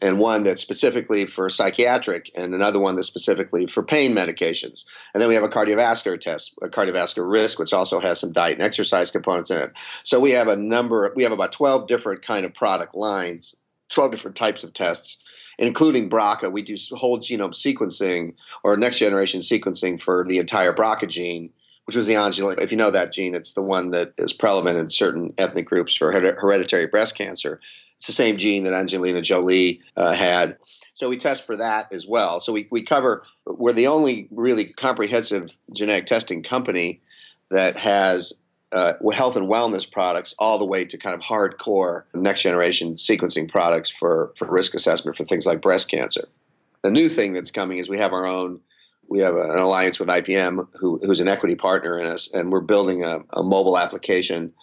and 0.02 0.18
one 0.18 0.42
that's 0.42 0.62
specifically 0.62 1.28
for 1.28 1.50
psychiatric, 1.52 2.32
and 2.36 2.56
another 2.56 2.80
one 2.80 2.96
that's 2.96 3.08
specifically 3.08 3.68
for 3.68 3.84
pain 3.84 4.16
medications. 4.16 4.86
And 5.14 5.22
then 5.22 5.30
we 5.30 5.36
have 5.36 5.44
a 5.44 5.50
cardiovascular 5.50 6.20
test, 6.20 6.56
a 6.64 6.68
cardiovascular 6.68 7.30
risk, 7.30 7.60
which 7.60 7.74
also 7.74 8.00
has 8.00 8.20
some 8.20 8.32
diet 8.32 8.56
and 8.56 8.64
exercise 8.64 9.12
components 9.12 9.52
in 9.52 9.58
it. 9.58 9.72
So 10.02 10.20
we 10.20 10.32
have 10.32 10.48
a 10.48 10.56
number, 10.56 11.14
we 11.16 11.24
have 11.24 11.32
about 11.32 11.52
12 11.52 11.88
different 11.88 12.24
kind 12.24 12.44
of 12.44 12.56
product 12.56 12.96
lines 12.96 13.56
12 13.90 14.12
different 14.12 14.38
types 14.38 14.64
of 14.64 14.74
tests, 14.74 15.18
including 15.58 16.10
BRCA. 16.10 16.52
We 16.52 16.62
do 16.62 16.76
whole 16.92 17.20
genome 17.20 17.54
sequencing 17.54 18.36
or 18.64 18.78
next 18.78 19.00
generation 19.00 19.42
sequencing 19.42 20.02
for 20.02 20.24
the 20.26 20.38
entire 20.38 20.74
BRCA 20.74 21.08
gene, 21.10 21.52
which 21.86 21.96
was 21.96 22.08
the 22.08 22.16
Angelina. 22.16 22.62
If 22.62 22.72
you 22.72 22.78
know 22.78 22.92
that 22.92 23.12
gene, 23.12 23.36
it's 23.36 23.54
the 23.54 23.62
one 23.62 23.92
that 23.92 24.14
is 24.18 24.34
prevalent 24.34 24.78
in 24.78 24.90
certain 24.90 25.34
ethnic 25.38 25.66
groups 25.66 25.96
for 25.96 26.12
hereditary 26.12 26.86
breast 26.88 27.18
cancer. 27.18 27.60
It's 27.98 28.08
the 28.08 28.14
same 28.14 28.38
gene 28.38 28.64
that 28.64 28.74
Angelina 28.74 29.22
Jolie 29.22 29.82
uh, 29.98 30.14
had. 30.14 30.58
So 30.94 31.10
we 31.10 31.18
test 31.18 31.46
for 31.46 31.58
that 31.58 31.92
as 31.94 32.08
well. 32.08 32.40
So 32.40 32.54
we, 32.54 32.68
we 32.72 32.82
cover, 32.82 33.24
we're 33.46 33.74
the 33.74 33.88
only 33.88 34.28
really 34.32 34.66
comprehensive 34.66 35.58
genetic 35.74 36.06
testing 36.06 36.44
company 36.44 37.02
that 37.50 37.78
has 37.78 38.34
uh, 38.72 38.94
health 39.14 39.36
and 39.36 39.50
wellness 39.50 39.90
products 39.90 40.36
all 40.38 40.58
the 40.58 40.66
way 40.66 40.86
to 40.86 40.98
kind 40.98 41.16
of 41.16 41.22
hardcore 41.22 42.04
next 42.14 42.44
generation 42.44 42.96
sequencing 42.96 43.50
products 43.50 43.90
for, 43.90 44.34
for 44.38 44.50
risk 44.50 44.74
assessment 44.74 45.18
for 45.18 45.24
things 45.24 45.46
like 45.46 45.62
breast 45.62 45.90
cancer. 45.90 46.28
The 46.84 46.92
new 46.92 47.10
thing 47.10 47.34
that's 47.34 47.52
coming 47.52 47.80
is 47.80 47.90
we 47.90 47.98
have 47.98 48.14
our 48.14 48.26
own, 48.26 48.62
we 49.08 49.20
have 49.20 49.36
an 49.36 49.58
alliance 49.58 50.00
with 50.00 50.08
IBM, 50.08 50.68
who, 50.80 51.00
who's 51.04 51.20
an 51.20 51.28
equity 51.28 51.56
partner 51.56 52.00
in 52.00 52.06
us, 52.06 52.32
and 52.34 52.52
we're 52.52 52.62
building 52.62 53.04
a, 53.04 53.22
a 53.32 53.44
mobile 53.44 53.78
application 53.78 54.54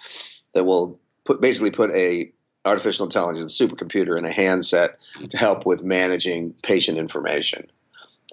that 0.55 0.65
will 0.65 1.01
put 1.25 1.41
basically 1.41 1.71
put 1.71 1.91
a 1.91 2.33
artificial 2.65 3.07
intelligence 3.07 3.59
supercomputer 3.59 4.19
in 4.19 4.25
a 4.25 4.33
handset 4.33 4.99
to 5.29 5.37
help 5.37 5.65
with 5.65 5.85
managing 5.85 6.53
patient 6.63 6.99
information 6.99 7.67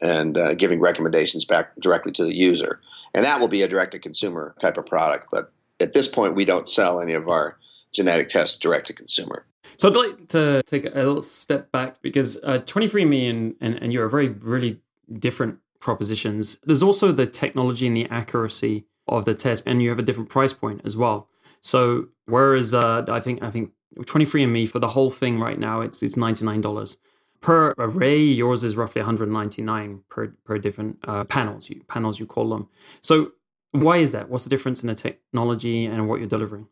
and 0.02 0.38
uh, 0.38 0.54
giving 0.56 0.80
recommendations 0.80 1.46
back 1.46 1.76
directly 1.80 2.12
to 2.12 2.24
the 2.24 2.36
user. 2.36 2.80
And 3.14 3.24
that 3.24 3.40
will 3.40 3.48
be 3.48 3.62
a 3.62 3.68
direct 3.68 3.92
to 3.92 4.00
consumer 4.00 4.56
type 4.60 4.78
of 4.78 4.88
product, 4.88 5.28
but 5.32 5.53
at 5.80 5.94
this 5.94 6.08
point, 6.08 6.36
we 6.36 6.46
don't 6.46 6.70
sell 6.70 7.00
any 7.00 7.14
of 7.14 7.28
our 7.28 7.58
genetic 7.94 8.30
tests 8.30 8.58
direct 8.58 8.88
to 8.88 8.94
consumer. 8.94 9.46
So 9.78 9.90
I'd 9.90 9.96
like 9.96 10.28
to 10.30 10.64
take 10.64 10.86
a 10.86 11.00
little 11.00 11.22
step 11.22 11.72
back 11.72 12.02
because 12.02 12.38
uh, 12.44 12.60
23andMe 12.60 13.30
and, 13.30 13.56
and, 13.60 13.76
and 13.76 13.94
you're 13.94 14.08
very, 14.10 14.30
really 14.30 14.82
different 15.12 15.60
propositions. 15.80 16.58
There's 16.64 16.84
also 16.84 17.12
the 17.12 17.26
technology 17.26 17.88
and 17.88 17.98
the 17.98 18.08
accuracy 18.10 18.86
of 19.08 19.26
the 19.26 19.34
test, 19.34 19.64
and 19.66 19.82
you 19.82 19.90
have 19.90 20.00
a 20.00 20.04
different 20.04 20.30
price 20.30 20.54
point 20.54 20.82
as 20.86 20.96
well. 20.96 21.28
So 21.62 22.08
whereas 22.26 22.74
uh, 22.74 23.06
I 23.08 23.20
think 23.20 23.42
I 23.42 23.52
think 23.52 23.72
23andMe 23.98 24.70
for 24.70 24.80
the 24.80 24.90
whole 24.90 25.12
thing 25.12 25.40
right 25.40 25.60
now 25.60 25.82
it's 25.82 26.02
it's 26.02 26.18
ninety 26.18 26.44
nine 26.46 26.62
dollars 26.62 26.98
per 27.42 27.74
array. 27.78 28.20
Yours 28.20 28.64
is 28.64 28.76
roughly 28.76 29.02
199 29.02 30.04
per 30.10 30.34
per 30.46 30.58
different 30.58 30.98
uh, 31.08 31.26
panels. 31.26 31.70
You 31.70 31.84
panels 31.88 32.20
you 32.20 32.26
call 32.26 32.50
them. 32.50 32.70
So 33.02 33.32
why 33.74 33.98
is 33.98 34.12
that? 34.12 34.30
What's 34.30 34.44
the 34.44 34.50
difference 34.50 34.82
in 34.82 34.88
the 34.88 34.96
technology 34.96 35.86
and 35.86 36.08
what 36.08 36.20
you're 36.20 36.30
delivering? 36.30 36.68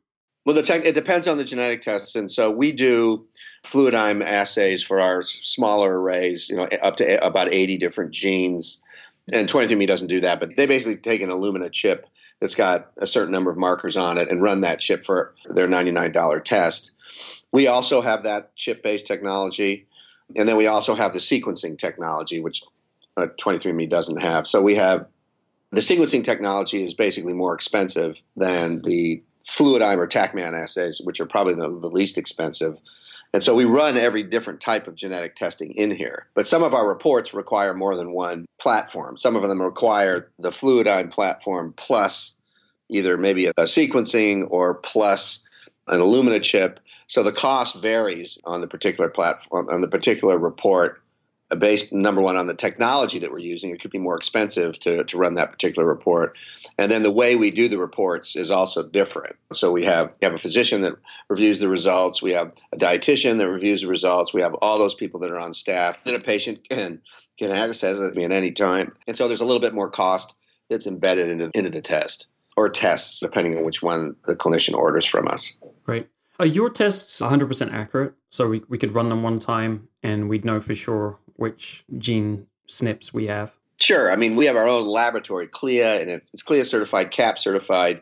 Well, 0.45 0.55
the 0.55 0.63
tech, 0.63 0.85
it 0.85 0.95
depends 0.95 1.27
on 1.27 1.37
the 1.37 1.43
genetic 1.43 1.81
tests, 1.83 2.15
and 2.15 2.31
so 2.31 2.49
we 2.49 2.71
do 2.71 3.27
Fluidigm 3.63 4.23
assays 4.23 4.81
for 4.81 4.99
our 4.99 5.23
smaller 5.23 5.99
arrays, 5.99 6.49
you 6.49 6.55
know, 6.55 6.67
up 6.81 6.97
to 6.97 7.25
about 7.25 7.49
80 7.49 7.77
different 7.77 8.11
genes. 8.11 8.81
And 9.31 9.47
23andMe 9.47 9.85
doesn't 9.85 10.07
do 10.07 10.19
that, 10.21 10.39
but 10.39 10.55
they 10.55 10.65
basically 10.65 10.97
take 10.97 11.21
an 11.21 11.29
Illumina 11.29 11.71
chip 11.71 12.07
that's 12.39 12.55
got 12.55 12.91
a 12.97 13.05
certain 13.05 13.31
number 13.31 13.51
of 13.51 13.57
markers 13.57 13.95
on 13.95 14.17
it 14.17 14.29
and 14.29 14.41
run 14.41 14.61
that 14.61 14.79
chip 14.79 15.03
for 15.03 15.35
their 15.45 15.67
$99 15.67 16.43
test. 16.43 16.91
We 17.51 17.67
also 17.67 18.01
have 18.01 18.23
that 18.23 18.55
chip-based 18.55 19.05
technology, 19.05 19.85
and 20.35 20.49
then 20.49 20.57
we 20.57 20.65
also 20.65 20.95
have 20.95 21.13
the 21.13 21.19
sequencing 21.19 21.77
technology, 21.77 22.41
which 22.41 22.63
uh, 23.15 23.27
23andMe 23.39 23.89
doesn't 23.89 24.21
have. 24.21 24.47
So 24.47 24.61
we 24.61 24.75
have 24.75 25.07
the 25.71 25.81
sequencing 25.81 26.23
technology 26.23 26.83
is 26.83 26.93
basically 26.93 27.33
more 27.33 27.53
expensive 27.53 28.21
than 28.35 28.81
the 28.83 29.23
Fluidigm 29.47 29.97
or 29.97 30.07
TaqMan 30.07 30.59
assays, 30.59 31.01
which 31.03 31.19
are 31.19 31.25
probably 31.25 31.55
the, 31.55 31.67
the, 31.67 31.89
least 31.89 32.17
expensive. 32.17 32.77
And 33.33 33.41
so 33.43 33.55
we 33.55 33.65
run 33.65 33.97
every 33.97 34.23
different 34.23 34.59
type 34.59 34.87
of 34.87 34.95
genetic 34.95 35.35
testing 35.35 35.71
in 35.71 35.91
here. 35.91 36.27
But 36.35 36.47
some 36.47 36.63
of 36.63 36.73
our 36.73 36.87
reports 36.87 37.33
require 37.33 37.73
more 37.73 37.95
than 37.95 38.11
one 38.11 38.45
platform. 38.59 39.17
Some 39.17 39.35
of 39.35 39.43
them 39.43 39.61
require 39.61 40.29
the 40.37 40.51
Fluidigm 40.51 41.09
platform 41.11 41.73
plus 41.77 42.37
either 42.89 43.17
maybe 43.17 43.47
a 43.47 43.53
sequencing 43.53 44.45
or 44.49 44.75
plus 44.75 45.43
an 45.87 46.01
Illumina 46.01 46.41
chip. 46.41 46.81
So 47.07 47.23
the 47.23 47.31
cost 47.31 47.75
varies 47.75 48.37
on 48.43 48.59
the 48.59 48.67
particular 48.67 49.09
platform, 49.09 49.67
on 49.69 49.81
the 49.81 49.87
particular 49.87 50.37
report 50.37 51.01
Uh, 51.51 51.55
based 51.55 51.91
number 51.91 52.21
one 52.21 52.37
on 52.37 52.47
the 52.47 52.53
technology 52.53 53.19
that 53.19 53.31
we're 53.31 53.39
using. 53.39 53.71
It 53.71 53.81
could 53.81 53.91
be 53.91 53.97
more 53.97 54.15
expensive 54.15 54.79
to, 54.79 55.03
to 55.03 55.17
run 55.17 55.35
that 55.35 55.51
particular 55.51 55.87
report. 55.87 56.37
And 56.77 56.91
then 56.91 57.03
the 57.03 57.11
way 57.11 57.35
we 57.35 57.51
do 57.51 57.67
the 57.67 57.77
reports 57.77 58.35
is 58.35 58.49
also 58.49 58.87
different. 58.87 59.35
So 59.51 59.71
we 59.71 59.83
have 59.83 60.13
we 60.21 60.25
have 60.25 60.33
a 60.33 60.39
physician 60.39 60.81
that 60.81 60.95
reviews 61.29 61.59
the 61.59 61.67
results, 61.67 62.21
we 62.21 62.31
have 62.31 62.53
a 62.71 62.77
dietitian 62.77 63.37
that 63.39 63.49
reviews 63.49 63.81
the 63.81 63.87
results, 63.87 64.33
we 64.33 64.41
have 64.41 64.53
all 64.55 64.77
those 64.77 64.95
people 64.95 65.19
that 65.19 65.31
are 65.31 65.39
on 65.39 65.53
staff. 65.53 66.01
Then 66.03 66.15
a 66.15 66.19
patient 66.19 66.67
can 66.69 67.01
can 67.37 67.51
access 67.51 67.99
it 67.99 68.17
at 68.17 68.31
any 68.31 68.51
time. 68.51 68.95
And 69.07 69.17
so 69.17 69.27
there's 69.27 69.41
a 69.41 69.45
little 69.45 69.61
bit 69.61 69.73
more 69.73 69.89
cost 69.89 70.35
that's 70.69 70.87
embedded 70.87 71.29
into, 71.29 71.51
into 71.53 71.69
the 71.69 71.81
test 71.81 72.27
or 72.55 72.69
tests, 72.69 73.19
depending 73.19 73.57
on 73.57 73.63
which 73.63 73.81
one 73.81 74.15
the 74.25 74.35
clinician 74.35 74.73
orders 74.73 75.05
from 75.05 75.27
us. 75.27 75.57
Right. 75.85 76.07
Are 76.39 76.45
your 76.45 76.69
tests 76.69 77.19
100% 77.19 77.73
accurate? 77.73 78.13
So 78.29 78.47
we, 78.47 78.63
we 78.67 78.77
could 78.77 78.95
run 78.95 79.09
them 79.09 79.21
one 79.21 79.37
time 79.37 79.89
and 80.01 80.27
we'd 80.27 80.45
know 80.45 80.59
for 80.59 80.73
sure 80.73 81.19
which 81.41 81.83
gene 81.97 82.45
SNPs 82.69 83.11
we 83.11 83.25
have? 83.25 83.51
Sure. 83.77 84.11
I 84.11 84.15
mean, 84.15 84.35
we 84.35 84.45
have 84.45 84.55
our 84.55 84.67
own 84.67 84.87
laboratory, 84.87 85.47
CLIA, 85.47 85.99
and 85.99 86.11
it's 86.11 86.43
CLIA 86.43 86.65
certified, 86.65 87.09
CAP 87.09 87.39
certified. 87.39 88.01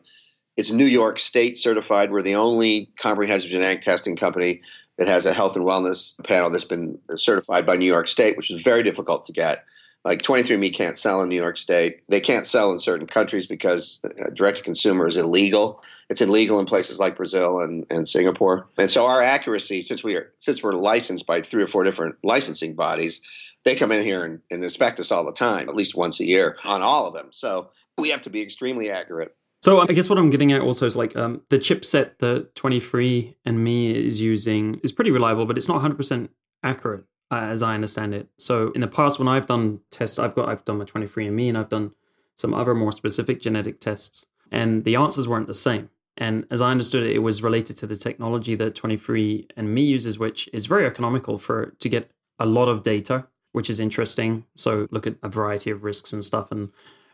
It's 0.57 0.71
New 0.71 0.85
York 0.85 1.19
State 1.19 1.57
certified. 1.57 2.11
We're 2.11 2.21
the 2.21 2.35
only 2.35 2.91
comprehensive 2.97 3.49
genetic 3.49 3.81
testing 3.81 4.17
company 4.17 4.61
that 4.97 5.07
has 5.07 5.25
a 5.25 5.33
health 5.33 5.55
and 5.55 5.65
wellness 5.65 6.21
panel 6.25 6.49
that's 6.49 6.65
been 6.65 6.99
certified 7.15 7.65
by 7.65 7.77
New 7.77 7.85
York 7.85 8.09
State, 8.09 8.35
which 8.35 8.51
is 8.51 8.61
very 8.61 8.83
difficult 8.83 9.25
to 9.25 9.31
get. 9.31 9.63
Like 10.05 10.21
23andMe 10.21 10.73
can't 10.73 10.97
sell 10.97 11.21
in 11.21 11.29
New 11.29 11.35
York 11.35 11.57
State. 11.57 12.01
They 12.07 12.21
can't 12.21 12.47
sell 12.47 12.71
in 12.71 12.79
certain 12.79 13.05
countries 13.05 13.45
because 13.45 13.99
uh, 14.03 14.29
direct 14.33 14.57
to 14.57 14.63
consumer 14.63 15.07
is 15.07 15.17
illegal. 15.17 15.83
It's 16.09 16.21
illegal 16.21 16.59
in 16.59 16.65
places 16.65 16.99
like 16.99 17.17
Brazil 17.17 17.59
and, 17.59 17.85
and 17.89 18.07
Singapore. 18.07 18.67
And 18.77 18.89
so 18.89 19.05
our 19.05 19.21
accuracy, 19.21 19.81
since 19.81 20.03
we 20.03 20.15
are 20.15 20.31
since 20.37 20.63
we're 20.63 20.73
licensed 20.73 21.27
by 21.27 21.41
three 21.41 21.63
or 21.63 21.67
four 21.67 21.83
different 21.83 22.15
licensing 22.23 22.75
bodies, 22.75 23.21
they 23.65 23.75
come 23.75 23.91
in 23.91 24.03
here 24.03 24.23
and, 24.23 24.39
and 24.49 24.63
inspect 24.63 25.01
us 25.01 25.11
all 25.11 25.25
the 25.25 25.33
time, 25.33 25.67
at 25.67 25.75
least 25.75 25.95
once 25.95 26.21
a 26.21 26.25
year 26.25 26.55
on 26.63 26.81
all 26.81 27.05
of 27.05 27.13
them. 27.13 27.27
So 27.31 27.69
we 27.97 28.09
have 28.09 28.21
to 28.21 28.29
be 28.29 28.41
extremely 28.41 28.89
accurate. 28.89 29.35
So 29.61 29.81
I 29.81 29.87
guess 29.87 30.09
what 30.09 30.17
I'm 30.17 30.29
getting 30.29 30.53
at 30.53 30.61
also 30.61 30.85
is 30.85 30.95
like 30.95 31.17
um, 31.17 31.41
the 31.49 31.59
chipset 31.59 32.19
that 32.19 32.55
23andMe 32.55 33.93
is 33.93 34.21
using 34.21 34.79
is 34.81 34.93
pretty 34.93 35.11
reliable, 35.11 35.45
but 35.45 35.57
it's 35.57 35.67
not 35.67 35.81
100% 35.81 36.29
accurate 36.63 37.03
uh, 37.03 37.18
Uh, 37.31 37.41
as 37.41 37.61
I 37.61 37.75
understand 37.75 38.15
it. 38.15 38.27
So 38.37 38.71
in 38.71 38.81
the 38.81 38.87
past, 38.87 39.19
when 39.19 39.27
I've 39.27 39.45
done 39.45 39.81
tests, 39.91 40.17
I've 40.17 40.33
got 40.33 40.49
I've 40.49 40.65
done 40.65 40.79
my 40.79 40.85
23andMe 40.85 41.49
and 41.49 41.57
I've 41.59 41.69
done 41.69 41.91
some 42.33 42.55
other 42.55 42.73
more 42.73 42.91
specific 42.91 43.39
genetic 43.39 43.79
tests, 43.79 44.25
and 44.51 44.83
the 44.83 44.95
answers 44.95 45.27
weren't 45.27 45.45
the 45.45 45.53
same. 45.53 45.89
And 46.17 46.47
as 46.49 46.59
I 46.59 46.71
understood 46.71 47.03
it, 47.03 47.15
it 47.15 47.19
was 47.19 47.43
related 47.43 47.77
to 47.77 47.87
the 47.87 47.95
technology 47.95 48.55
that 48.55 48.73
23andMe 48.73 49.85
uses, 49.85 50.17
which 50.17 50.49
is 50.51 50.65
very 50.65 50.87
economical 50.87 51.37
for 51.37 51.75
to 51.79 51.87
get 51.87 52.09
a 52.39 52.47
lot 52.47 52.67
of 52.67 52.81
data, 52.81 53.27
which 53.51 53.69
is 53.69 53.79
interesting. 53.79 54.45
So 54.55 54.87
look 54.89 55.05
at 55.05 55.15
a 55.21 55.29
variety 55.29 55.69
of 55.69 55.83
risks 55.83 56.11
and 56.11 56.25
stuff. 56.25 56.51
And 56.51 56.69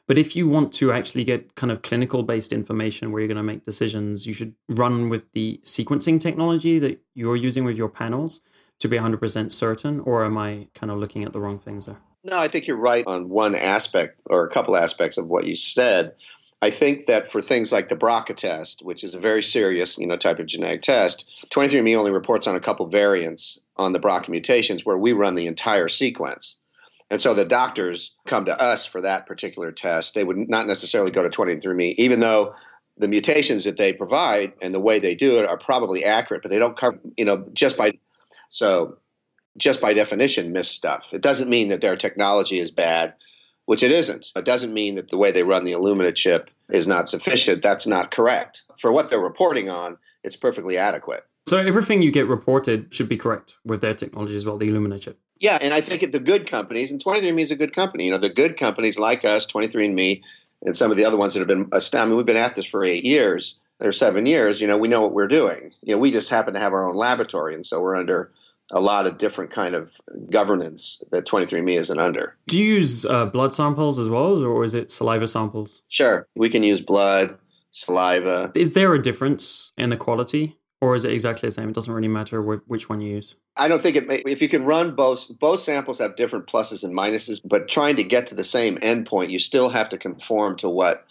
but 0.08 0.18
if 0.18 0.34
you 0.34 0.48
want 0.48 0.72
to 0.76 0.94
actually 0.94 1.26
get 1.26 1.56
kind 1.56 1.72
of 1.74 1.82
clinical 1.82 2.24
based 2.24 2.54
information 2.54 3.12
where 3.12 3.20
you're 3.22 3.28
going 3.28 3.36
to 3.36 3.44
make 3.44 3.66
decisions, 3.66 4.26
you 4.26 4.34
should 4.34 4.56
run 4.70 5.10
with 5.10 5.30
the 5.34 5.60
sequencing 5.66 6.22
technology 6.22 6.80
that 6.80 7.02
you're 7.14 7.36
using 7.36 7.66
with 7.66 7.76
your 7.76 7.90
panels 7.90 8.40
to 8.80 8.88
be 8.88 8.98
100% 8.98 9.52
certain, 9.52 10.00
or 10.02 10.26
am 10.26 10.38
I 10.38 10.68
kind 10.74 10.92
of 10.92 10.98
looking 10.98 11.24
at 11.24 11.34
the 11.34 11.40
wrong 11.40 11.60
things 11.60 11.86
there? 11.86 11.98
No, 12.24 12.40
I 12.40 12.48
think 12.48 12.68
you're 12.68 12.78
right 12.78 13.06
on 13.06 13.30
one 13.30 13.56
aspect 13.56 14.20
or 14.26 14.46
a 14.46 14.50
couple 14.50 14.76
aspects 14.76 15.18
of 15.18 15.28
what 15.28 15.46
you 15.46 15.56
said. 15.56 16.14
I 16.62 16.72
think 16.72 17.06
that 17.06 17.32
for 17.32 17.42
things 17.42 17.72
like 17.72 17.90
the 17.90 17.96
BRCA 17.96 18.36
test, 18.36 18.82
which 18.84 19.04
is 19.04 19.14
a 19.14 19.20
very 19.20 19.44
serious, 19.44 19.98
you 20.00 20.08
know, 20.08 20.18
type 20.18 20.40
of 20.40 20.48
genetic 20.48 20.82
test, 20.82 21.30
23andMe 21.52 21.96
only 21.96 22.12
reports 22.12 22.48
on 22.48 22.56
a 22.56 22.60
couple 22.60 22.88
variants 22.88 23.60
on 23.78 23.92
the 23.92 24.00
BRCA 24.00 24.30
mutations 24.30 24.86
where 24.86 24.98
we 24.98 25.14
run 25.14 25.36
the 25.36 25.46
entire 25.46 25.88
sequence. 25.88 26.62
And 27.12 27.22
so 27.22 27.36
the 27.36 27.46
doctors 27.46 28.16
come 28.26 28.46
to 28.46 28.60
us 28.60 28.86
for 28.86 29.00
that 29.02 29.28
particular 29.28 29.72
test. 29.72 30.16
They 30.16 30.24
would 30.24 30.50
not 30.50 30.66
necessarily 30.66 31.12
go 31.12 31.22
to 31.22 31.30
23andMe, 31.30 31.94
even 31.98 32.20
though 32.20 32.56
the 32.98 33.08
mutations 33.08 33.66
that 33.66 33.78
they 33.78 33.94
provide 33.94 34.54
and 34.62 34.74
the 34.74 34.80
way 34.80 34.98
they 34.98 35.14
do 35.14 35.38
it 35.40 35.48
are 35.48 35.58
probably 35.58 36.04
accurate, 36.04 36.42
but 36.42 36.50
they 36.50 36.58
don't 36.58 36.78
cover, 36.78 37.00
you 37.18 37.26
know, 37.26 37.46
just 37.54 37.78
by 37.78 37.92
so 38.56 39.00
just 39.58 39.82
by 39.82 39.94
definition 39.94 40.54
miss 40.54 40.72
stuff. 40.72 41.08
It 41.12 41.22
doesn't 41.22 41.50
mean 41.50 41.68
that 41.68 41.82
their 41.82 41.98
technology 41.98 42.58
is 42.58 42.72
bad, 42.72 43.14
which 43.66 43.84
it 43.84 43.92
isn't. 43.92 44.32
It 44.34 44.46
doesn't 44.46 44.74
mean 44.74 44.96
that 44.96 45.10
the 45.10 45.18
way 45.18 45.32
they 45.32 45.44
run 45.44 45.66
the 45.66 45.74
Illumina 45.74 46.16
chip 46.16 46.50
is 46.70 46.88
not 46.88 47.10
sufficient. 47.10 47.62
That's 47.62 47.86
not 47.86 48.12
correct. 48.12 48.64
For 48.80 48.94
what 48.94 49.10
they're 49.10 49.20
reporting 49.20 49.70
on, 49.70 49.98
it's 50.24 50.38
perfectly 50.38 50.78
adequate. 50.78 51.26
So 51.48 51.58
everything 51.58 52.02
you 52.02 52.12
get 52.12 52.28
reported 52.28 52.94
should 52.94 53.10
be 53.10 53.18
correct 53.18 53.56
with 53.66 53.82
their 53.82 53.94
technology 53.94 54.38
as 54.38 54.46
well, 54.46 54.58
the 54.58 54.70
Illumina 54.70 55.02
chip. 55.02 55.20
Yeah, 55.38 55.58
and 55.62 55.74
I 55.74 55.82
think 55.82 56.14
the 56.14 56.20
good 56.22 56.48
companies, 56.48 56.94
and 56.94 57.04
23andMe 57.04 57.42
is 57.42 57.52
a 57.52 57.58
good 57.58 57.74
company. 57.74 58.06
You 58.06 58.12
know, 58.12 58.18
the 58.18 58.30
good 58.30 58.56
companies 58.56 58.98
like 58.98 59.26
us, 59.26 59.46
23andMe, 59.46 60.22
and 60.66 60.78
some 60.78 60.92
of 60.92 60.98
the 60.98 61.04
other 61.04 61.18
ones 61.18 61.34
that 61.34 61.42
have 61.42 61.48
been 61.50 61.68
astounding. 61.74 62.08
I 62.08 62.10
mean, 62.12 62.18
we've 62.18 62.26
been 62.26 62.38
at 62.38 62.56
this 62.56 62.66
for 62.66 62.86
eight 62.86 63.04
years 63.04 63.60
or 63.82 63.92
seven 63.92 64.26
years. 64.26 64.62
You 64.62 64.68
know, 64.68 64.78
we 64.78 64.88
know 64.88 65.02
what 65.02 65.12
we're 65.12 65.28
doing. 65.28 65.74
You 65.84 65.94
know, 65.94 66.00
we 66.00 66.10
just 66.10 66.30
happen 66.30 66.54
to 66.54 66.60
have 66.60 66.74
our 66.74 66.88
own 66.88 66.96
laboratory, 66.96 67.54
and 67.54 67.66
so 67.66 67.82
we're 67.82 67.98
under 67.98 68.32
a 68.72 68.82
lot 68.82 69.06
of 69.06 69.18
different 69.18 69.52
kind 69.52 69.76
of 69.76 69.94
governance 70.30 71.04
that 71.12 71.26
23andMe 71.26 71.76
isn't 71.76 72.00
under. 72.00 72.38
Do 72.48 72.58
you 72.58 72.76
use 72.76 73.06
uh, 73.06 73.26
blood 73.26 73.54
samples 73.54 74.00
as 74.00 74.10
well, 74.10 74.44
or 74.44 74.64
is 74.64 74.74
it 74.74 74.90
saliva 74.90 75.28
samples? 75.28 75.82
Sure, 75.88 76.28
we 76.36 76.50
can 76.50 76.64
use 76.64 76.82
blood, 76.82 77.38
saliva. 77.72 78.52
Is 78.56 78.74
there 78.74 78.94
a 78.94 79.02
difference 79.02 79.72
in 79.78 79.90
the 79.90 79.98
quality, 79.98 80.58
or 80.82 80.96
is 80.96 81.06
it 81.06 81.12
exactly 81.12 81.50
the 81.50 81.54
same? 81.54 81.70
It 81.70 81.76
doesn't 81.76 81.94
really 81.94 82.08
matter 82.08 82.42
which 82.42 82.90
one 82.90 83.02
you 83.02 83.16
use. 83.16 83.36
I 83.58 83.68
don't 83.68 83.82
think 83.82 83.96
it. 83.96 84.08
May, 84.08 84.22
if 84.26 84.42
you 84.42 84.50
can 84.50 84.66
run 84.66 84.96
both, 84.96 85.40
both 85.40 85.62
samples 85.62 86.00
have 86.00 86.16
different 86.16 86.48
pluses 86.48 86.84
and 86.84 86.98
minuses, 86.98 87.40
but 87.44 87.70
trying 87.70 87.96
to 87.98 88.04
get 88.04 88.28
to 88.28 88.36
the 88.36 88.44
same 88.44 88.78
endpoint, 88.78 89.30
you 89.30 89.40
still 89.40 89.70
have 89.70 89.90
to 89.90 89.98
conform 89.98 90.58
to 90.58 90.70
what 90.70 91.06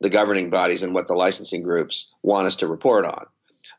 the 0.00 0.10
governing 0.10 0.50
bodies 0.50 0.82
and 0.82 0.94
what 0.94 1.08
the 1.08 1.14
licensing 1.14 1.62
groups 1.62 2.12
want 2.22 2.46
us 2.46 2.56
to 2.56 2.66
report 2.66 3.04
on. 3.04 3.26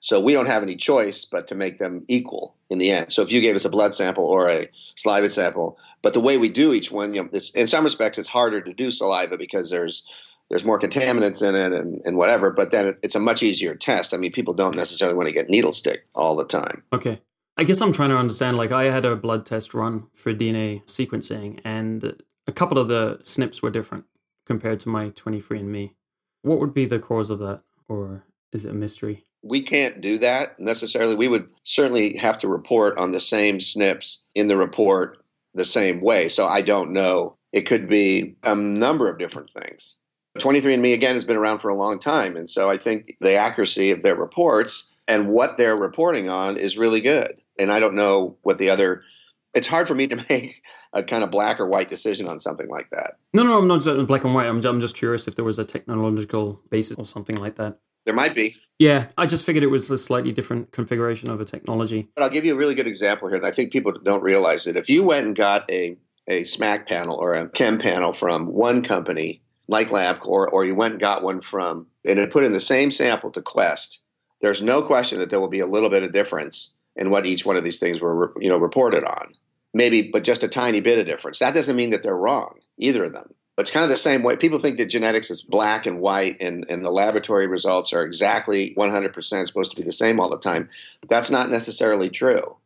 So 0.06 0.20
we 0.20 0.34
don't 0.34 0.46
have 0.46 0.62
any 0.62 0.76
choice 0.76 1.26
but 1.26 1.48
to 1.48 1.56
make 1.56 1.80
them 1.80 2.06
equal 2.08 2.56
in 2.70 2.78
the 2.78 2.92
end. 2.92 3.12
So 3.12 3.24
if 3.24 3.32
you 3.32 3.42
gave 3.42 3.56
us 3.56 3.66
a 3.66 3.72
blood 3.72 3.96
sample 3.96 4.26
or 4.26 4.48
a 4.48 4.70
saliva 4.94 5.32
sample, 5.32 5.80
but 6.04 6.14
the 6.14 6.20
way 6.20 6.38
we 6.38 6.48
do 6.48 6.74
each 6.74 6.92
one, 6.92 7.16
you 7.16 7.24
know, 7.24 7.40
in 7.56 7.66
some 7.66 7.84
respects, 7.84 8.20
it's 8.20 8.30
harder 8.30 8.62
to 8.62 8.72
do 8.72 8.92
saliva 8.92 9.36
because 9.36 9.72
there's 9.72 10.06
there's 10.52 10.64
more 10.64 10.80
contaminants 10.80 11.42
in 11.42 11.56
it 11.56 11.74
and, 11.74 12.04
and 12.06 12.18
whatever. 12.18 12.52
But 12.52 12.70
then 12.70 12.86
it, 12.86 13.00
it's 13.02 13.16
a 13.16 13.20
much 13.20 13.42
easier 13.42 13.74
test. 13.74 14.14
I 14.14 14.18
mean, 14.18 14.32
people 14.32 14.54
don't 14.54 14.76
necessarily 14.76 15.18
want 15.18 15.28
to 15.28 15.34
get 15.34 15.50
needle 15.50 15.74
stick 15.74 16.06
all 16.14 16.36
the 16.36 16.46
time. 16.46 16.84
Okay. 16.94 17.20
I 17.58 17.64
guess 17.64 17.82
I'm 17.82 17.92
trying 17.92 18.10
to 18.10 18.18
understand. 18.18 18.58
Like, 18.58 18.72
I 18.72 18.84
had 18.92 19.06
a 19.06 19.16
blood 19.16 19.44
test 19.44 19.74
run 19.74 20.06
for 20.14 20.36
DNA 20.36 20.86
sequencing, 20.86 21.62
and 21.66 22.22
a 22.46 22.52
couple 22.52 22.78
of 22.78 22.90
the 22.90 23.22
SNPs 23.24 23.64
were 23.64 23.72
different 23.72 24.06
compared 24.46 24.80
to 24.82 24.90
my 24.90 25.10
23andMe. 25.10 25.94
What 26.44 26.60
would 26.60 26.76
be 26.76 26.86
the 26.86 27.00
cause 27.00 27.32
of 27.32 27.40
that, 27.40 27.62
or 27.88 28.24
is 28.52 28.66
it 28.66 28.70
a 28.70 28.76
mystery? 28.76 29.24
We 29.46 29.62
can't 29.62 30.02
do 30.02 30.18
that 30.18 30.60
necessarily. 30.60 31.16
We 31.16 31.28
would 31.28 31.50
certainly 31.64 32.18
have 32.18 32.40
to 32.40 32.48
report 32.48 32.98
on 32.98 33.12
the 33.12 33.22
same 33.22 33.60
SNPs 33.60 34.24
in 34.34 34.48
the 34.48 34.58
report 34.58 35.24
the 35.54 35.66
same 35.66 36.02
way. 36.02 36.30
So 36.30 36.48
I 36.48 36.62
don't 36.62 36.92
know. 36.92 37.38
It 37.54 37.62
could 37.62 37.88
be 37.88 38.36
a 38.44 38.56
number 38.56 39.08
of 39.08 39.20
different 39.20 39.52
things. 39.52 39.98
23andMe, 40.40 40.94
again, 40.94 41.14
has 41.14 41.24
been 41.24 41.38
around 41.38 41.60
for 41.60 41.70
a 41.70 41.76
long 41.76 42.00
time. 42.00 42.36
And 42.36 42.50
so 42.50 42.70
I 42.70 42.76
think 42.76 43.16
the 43.22 43.36
accuracy 43.36 43.92
of 43.92 44.02
their 44.02 44.16
reports 44.16 44.92
and 45.08 45.30
what 45.30 45.58
they're 45.58 45.78
reporting 45.78 46.28
on 46.28 46.58
is 46.58 46.78
really 46.78 47.00
good. 47.00 47.40
And 47.60 47.72
I 47.72 47.80
don't 47.80 47.96
know 47.96 48.38
what 48.42 48.58
the 48.58 48.72
other. 48.72 49.04
It's 49.54 49.68
hard 49.68 49.88
for 49.88 49.96
me 49.96 50.08
to 50.08 50.16
make 50.30 50.64
a 50.92 51.04
kind 51.04 51.24
of 51.24 51.30
black 51.30 51.60
or 51.60 51.68
white 51.68 51.90
decision 51.90 52.28
on 52.28 52.40
something 52.40 52.68
like 52.68 52.90
that. 52.90 53.14
No, 53.32 53.44
no, 53.44 53.60
I'm 53.60 53.68
not 53.68 54.08
black 54.08 54.24
and 54.24 54.34
white. 54.34 54.48
I'm 54.48 54.82
just 54.82 54.98
curious 54.98 55.28
if 55.28 55.36
there 55.36 55.46
was 55.46 55.60
a 55.60 55.66
technological 55.66 56.62
basis 56.72 56.98
or 56.98 57.06
something 57.06 57.36
like 57.36 57.58
that. 57.58 57.80
There 58.06 58.14
might 58.14 58.36
be. 58.36 58.56
Yeah, 58.78 59.08
I 59.18 59.26
just 59.26 59.46
figured 59.46 59.64
it 59.64 59.68
was 59.68 59.90
a 59.90 59.98
slightly 59.98 60.32
different 60.32 60.72
configuration 60.72 61.30
of 61.30 61.40
a 61.40 61.46
technology. 61.46 62.10
But 62.16 62.24
I'll 62.24 62.30
give 62.30 62.46
you 62.46 62.54
a 62.54 62.58
really 62.58 62.76
good 62.76 62.88
example 62.88 63.30
here. 63.30 63.40
I 63.44 63.52
think 63.52 63.72
people 63.72 63.94
don't 63.94 64.24
realize 64.24 64.68
it. 64.68 64.76
If 64.76 64.90
you 64.90 65.04
went 65.04 65.26
and 65.26 65.36
got 65.36 65.70
a, 65.72 65.98
a 66.28 66.44
SMAC 66.44 66.88
panel 66.88 67.18
or 67.18 67.34
a 67.34 67.50
chem 67.50 67.80
panel 67.80 68.14
from 68.14 68.48
one 68.48 68.84
company 68.84 69.42
like 69.68 69.90
LabCorp, 69.90 70.28
or, 70.28 70.48
or 70.48 70.66
you 70.66 70.76
went 70.76 70.94
and 70.94 71.02
got 71.02 71.24
one 71.24 71.42
from, 71.42 71.88
and 72.06 72.20
it 72.20 72.32
put 72.32 72.44
in 72.44 72.54
the 72.54 72.62
same 72.62 72.92
sample 72.92 73.32
to 73.32 73.42
Quest, 73.42 74.02
there's 74.42 74.62
no 74.62 74.84
question 74.84 75.20
that 75.20 75.30
there 75.30 75.40
will 75.40 75.48
be 75.48 75.60
a 75.60 75.66
little 75.66 75.90
bit 75.90 76.04
of 76.04 76.14
difference 76.14 76.76
in 76.96 77.10
what 77.10 77.26
each 77.26 77.46
one 77.46 77.58
of 77.58 77.64
these 77.64 77.80
things 77.80 78.00
were 78.00 78.34
you 78.40 78.50
know 78.50 78.58
reported 78.58 79.04
on. 79.04 79.34
Maybe, 79.74 80.04
but 80.04 80.24
just 80.24 80.44
a 80.44 80.48
tiny 80.48 80.80
bit 80.80 81.00
of 81.00 81.06
difference. 81.06 81.40
That 81.40 81.54
doesn't 81.54 81.76
mean 81.76 81.90
that 81.90 82.04
they're 82.04 82.16
wrong, 82.16 82.60
either 82.78 83.06
of 83.06 83.14
them. 83.14 83.34
It's 83.58 83.72
kind 83.72 83.86
of 83.86 83.90
the 83.90 83.98
same 83.98 84.22
way. 84.22 84.36
People 84.36 84.60
think 84.60 84.78
that 84.78 84.88
genetics 84.88 85.32
is 85.32 85.42
black 85.42 85.86
and 85.86 86.02
white, 86.02 86.42
and, 86.42 86.66
and 86.70 86.84
the 86.84 86.92
laboratory 86.92 87.48
results 87.48 87.94
are 87.94 88.04
exactly 88.04 88.74
100% 88.76 89.48
supposed 89.48 89.72
to 89.72 89.78
be 89.78 89.84
the 89.84 89.94
same 89.94 90.20
all 90.20 90.30
the 90.30 90.40
time. 90.40 90.70
That's 91.08 91.32
not 91.32 91.50
necessarily 91.50 92.10
true. 92.10 92.58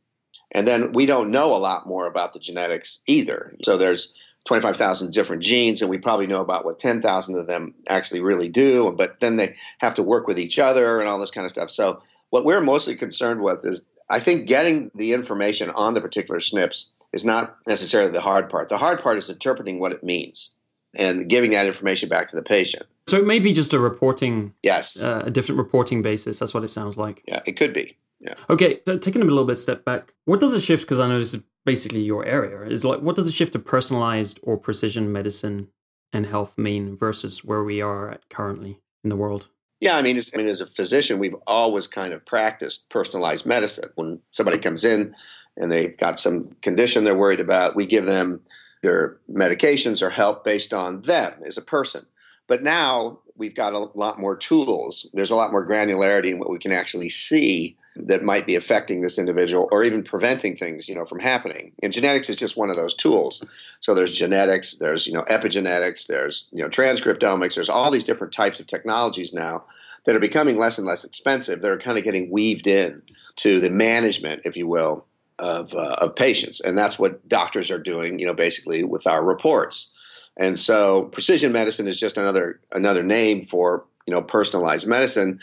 And 0.52 0.68
then 0.68 0.92
we 0.92 1.06
don't 1.06 1.30
know 1.30 1.56
a 1.56 1.58
lot 1.58 1.86
more 1.86 2.08
about 2.08 2.34
the 2.34 2.40
genetics 2.40 3.04
either. 3.06 3.56
So 3.64 3.78
there's 3.78 4.14
25,000 4.46 5.14
different 5.14 5.44
genes, 5.44 5.82
and 5.82 5.92
we 5.92 6.00
probably 6.00 6.26
know 6.26 6.42
about 6.42 6.66
what 6.66 6.80
10,000 6.80 7.38
of 7.38 7.46
them 7.46 7.76
actually 7.88 8.22
really 8.22 8.50
do. 8.50 8.92
But 8.92 9.20
then 9.20 9.36
they 9.36 9.56
have 9.80 9.94
to 9.94 10.04
work 10.04 10.26
with 10.26 10.40
each 10.40 10.58
other 10.58 11.00
and 11.00 11.08
all 11.08 11.20
this 11.20 11.30
kind 11.30 11.46
of 11.46 11.52
stuff. 11.52 11.70
So 11.70 12.02
what 12.32 12.46
we're 12.46 12.62
mostly 12.62 12.96
concerned 12.96 13.44
with 13.44 13.64
is 13.64 13.82
I 14.10 14.20
think 14.20 14.48
getting 14.48 14.90
the 14.96 15.14
information 15.14 15.70
on 15.70 15.94
the 15.94 16.02
particular 16.02 16.40
SNPs 16.40 16.90
is 17.14 17.24
not 17.24 17.58
necessarily 17.68 18.12
the 18.12 18.22
hard 18.22 18.50
part. 18.50 18.70
The 18.70 18.80
hard 18.80 19.02
part 19.02 19.20
is 19.20 19.30
interpreting 19.30 19.80
what 19.80 19.92
it 19.92 20.04
means 20.04 20.56
and 20.96 21.30
giving 21.30 21.52
that 21.52 21.66
information 21.66 22.10
back 22.10 22.30
to 22.30 22.36
the 22.36 22.44
patient. 22.44 22.84
So 23.08 23.18
it 23.18 23.26
may 23.26 23.40
be 23.40 23.54
just 23.54 23.74
a 23.74 23.80
reporting, 23.80 24.54
yes, 24.62 25.02
uh, 25.02 25.24
a 25.26 25.32
different 25.32 25.58
reporting 25.58 26.02
basis. 26.02 26.40
That's 26.40 26.54
what 26.54 26.64
it 26.64 26.70
sounds 26.70 26.98
like. 26.98 27.24
Yeah, 27.28 27.42
it 27.46 27.54
could 27.54 27.74
be. 27.74 27.98
Yeah. 28.20 28.36
Okay, 28.50 28.82
so 28.86 28.98
taking 28.98 29.22
a 29.22 29.26
little 29.26 29.46
bit 29.46 29.56
step 29.56 29.86
back, 29.86 30.14
what 30.26 30.40
does 30.40 30.54
a 30.54 30.62
shift? 30.62 30.84
Because 30.84 31.00
I 31.00 31.08
know 31.08 31.20
this 31.20 31.34
is 31.34 31.44
basically 31.66 32.02
your 32.02 32.26
area. 32.26 32.70
Is 32.70 32.84
like 32.84 33.02
what 33.02 33.16
does 33.16 33.28
a 33.28 33.32
shift 33.32 33.54
to 33.54 33.60
personalized 33.60 34.40
or 34.44 34.58
precision 34.58 35.12
medicine 35.12 35.70
and 36.12 36.26
health 36.26 36.58
mean 36.58 36.98
versus 36.98 37.44
where 37.44 37.64
we 37.64 37.82
are 37.82 38.12
at 38.12 38.30
currently 38.30 38.80
in 39.04 39.10
the 39.10 39.16
world? 39.16 39.48
Yeah, 39.80 39.96
I 39.96 40.02
mean, 40.02 40.20
I 40.34 40.38
mean, 40.38 40.48
as 40.48 40.60
a 40.60 40.66
physician, 40.66 41.20
we've 41.20 41.36
always 41.48 41.88
kind 41.88 42.12
of 42.12 42.26
practiced 42.26 42.90
personalized 42.90 43.46
medicine. 43.46 43.90
When 43.96 44.20
somebody 44.32 44.58
comes 44.58 44.84
in 44.84 45.16
and 45.56 45.72
they've 45.72 45.96
got 45.96 46.20
some 46.20 46.56
condition 46.62 47.06
they're 47.06 47.16
worried 47.16 47.40
about, 47.40 47.76
we 47.76 47.86
give 47.86 48.06
them 48.06 48.42
their 48.82 49.18
medications 49.32 50.02
or 50.02 50.10
help 50.10 50.44
based 50.44 50.74
on 50.74 51.02
them 51.02 51.34
as 51.46 51.58
a 51.58 51.62
person. 51.62 52.06
But 52.48 52.64
now 52.64 53.20
we've 53.36 53.56
got 53.56 53.74
a 53.74 53.80
lot 53.80 54.20
more 54.20 54.36
tools. 54.36 55.08
There's 55.14 55.32
a 55.32 55.36
lot 55.36 55.52
more 55.52 55.68
granularity 55.68 56.32
in 56.32 56.40
what 56.40 56.50
we 56.50 56.60
can 56.60 56.72
actually 56.72 57.10
see 57.10 57.78
that 57.96 58.24
might 58.24 58.46
be 58.46 58.56
affecting 58.56 59.02
this 59.02 59.18
individual 59.18 59.68
or 59.72 59.84
even 59.84 60.04
preventing 60.04 60.56
things, 60.56 60.88
you 60.88 60.96
know, 60.96 61.06
from 61.06 61.20
happening. 61.20 61.74
And 61.84 61.92
genetics 61.92 62.30
is 62.30 62.38
just 62.38 62.56
one 62.56 62.70
of 62.70 62.76
those 62.76 62.94
tools. 62.94 63.44
So 63.82 63.94
there's 63.94 64.16
genetics, 64.16 64.78
there's, 64.78 65.06
you 65.06 65.14
know, 65.14 65.24
epigenetics, 65.24 66.08
there's, 66.08 66.48
you 66.52 66.62
know, 66.62 66.70
transcriptomics, 66.70 67.56
there's 67.56 67.70
all 67.70 67.92
these 67.92 68.04
different 68.04 68.34
types 68.34 68.60
of 68.60 68.68
technologies 68.68 69.34
now 69.34 69.64
that 70.06 70.16
are 70.16 70.20
becoming 70.20 70.58
less 70.58 70.78
and 70.78 70.88
less 70.88 71.04
expensive. 71.04 71.62
They're 71.62 71.78
kind 71.78 71.98
of 71.98 72.04
getting 72.04 72.30
weaved 72.30 72.68
in 72.68 73.02
to 73.38 73.60
the 73.60 73.70
management, 73.70 74.42
if 74.46 74.56
you 74.56 74.68
will, 74.68 75.06
of, 75.40 75.74
uh, 75.74 75.96
of 76.00 76.16
patients. 76.16 76.62
And 76.62 76.78
that's 76.78 77.00
what 77.00 77.28
doctors 77.28 77.72
are 77.72 77.80
doing, 77.80 78.20
you 78.20 78.26
know, 78.26 78.34
basically 78.34 78.84
with 78.84 79.08
our 79.08 79.24
reports. 79.24 79.94
And 80.38 80.58
so 80.60 81.04
precision 81.06 81.52
medicine 81.52 81.88
is 81.88 82.00
just 82.00 82.18
another 82.18 82.62
another 82.72 83.04
name 83.04 83.46
for, 83.46 83.86
you 84.06 84.14
know, 84.14 84.22
personalized 84.22 84.88
medicine. 84.88 85.40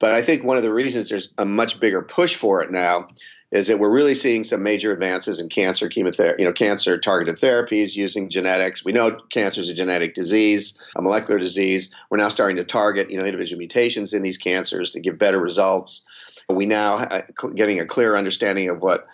But 0.00 0.12
I 0.12 0.22
think 0.22 0.44
one 0.44 0.56
of 0.56 0.62
the 0.62 0.72
reasons 0.72 1.08
there's 1.08 1.30
a 1.36 1.44
much 1.44 1.80
bigger 1.80 2.02
push 2.02 2.34
for 2.34 2.62
it 2.62 2.70
now 2.70 3.08
is 3.50 3.66
that 3.66 3.78
we're 3.78 3.90
really 3.90 4.14
seeing 4.14 4.44
some 4.44 4.62
major 4.62 4.92
advances 4.92 5.40
in 5.40 5.48
cancer 5.48 5.88
chemotherapy, 5.88 6.42
you 6.42 6.48
know, 6.48 6.52
cancer 6.52 6.98
targeted 6.98 7.36
therapies 7.36 7.96
using 7.96 8.28
genetics. 8.28 8.84
We 8.84 8.92
know 8.92 9.18
cancer 9.30 9.60
is 9.60 9.70
a 9.70 9.74
genetic 9.74 10.14
disease, 10.14 10.78
a 10.96 11.02
molecular 11.02 11.38
disease. 11.38 11.90
We're 12.10 12.18
now 12.18 12.28
starting 12.28 12.58
to 12.58 12.64
target, 12.64 13.10
you 13.10 13.18
know, 13.18 13.24
individual 13.24 13.58
mutations 13.58 14.12
in 14.12 14.22
these 14.22 14.36
cancers 14.36 14.90
to 14.92 15.00
give 15.00 15.18
better 15.18 15.38
results. 15.38 16.04
We 16.48 16.66
now 16.66 17.06
getting 17.54 17.80
a 17.80 17.86
clear 17.86 18.16
understanding 18.16 18.68
of 18.68 18.80
what 18.80 19.06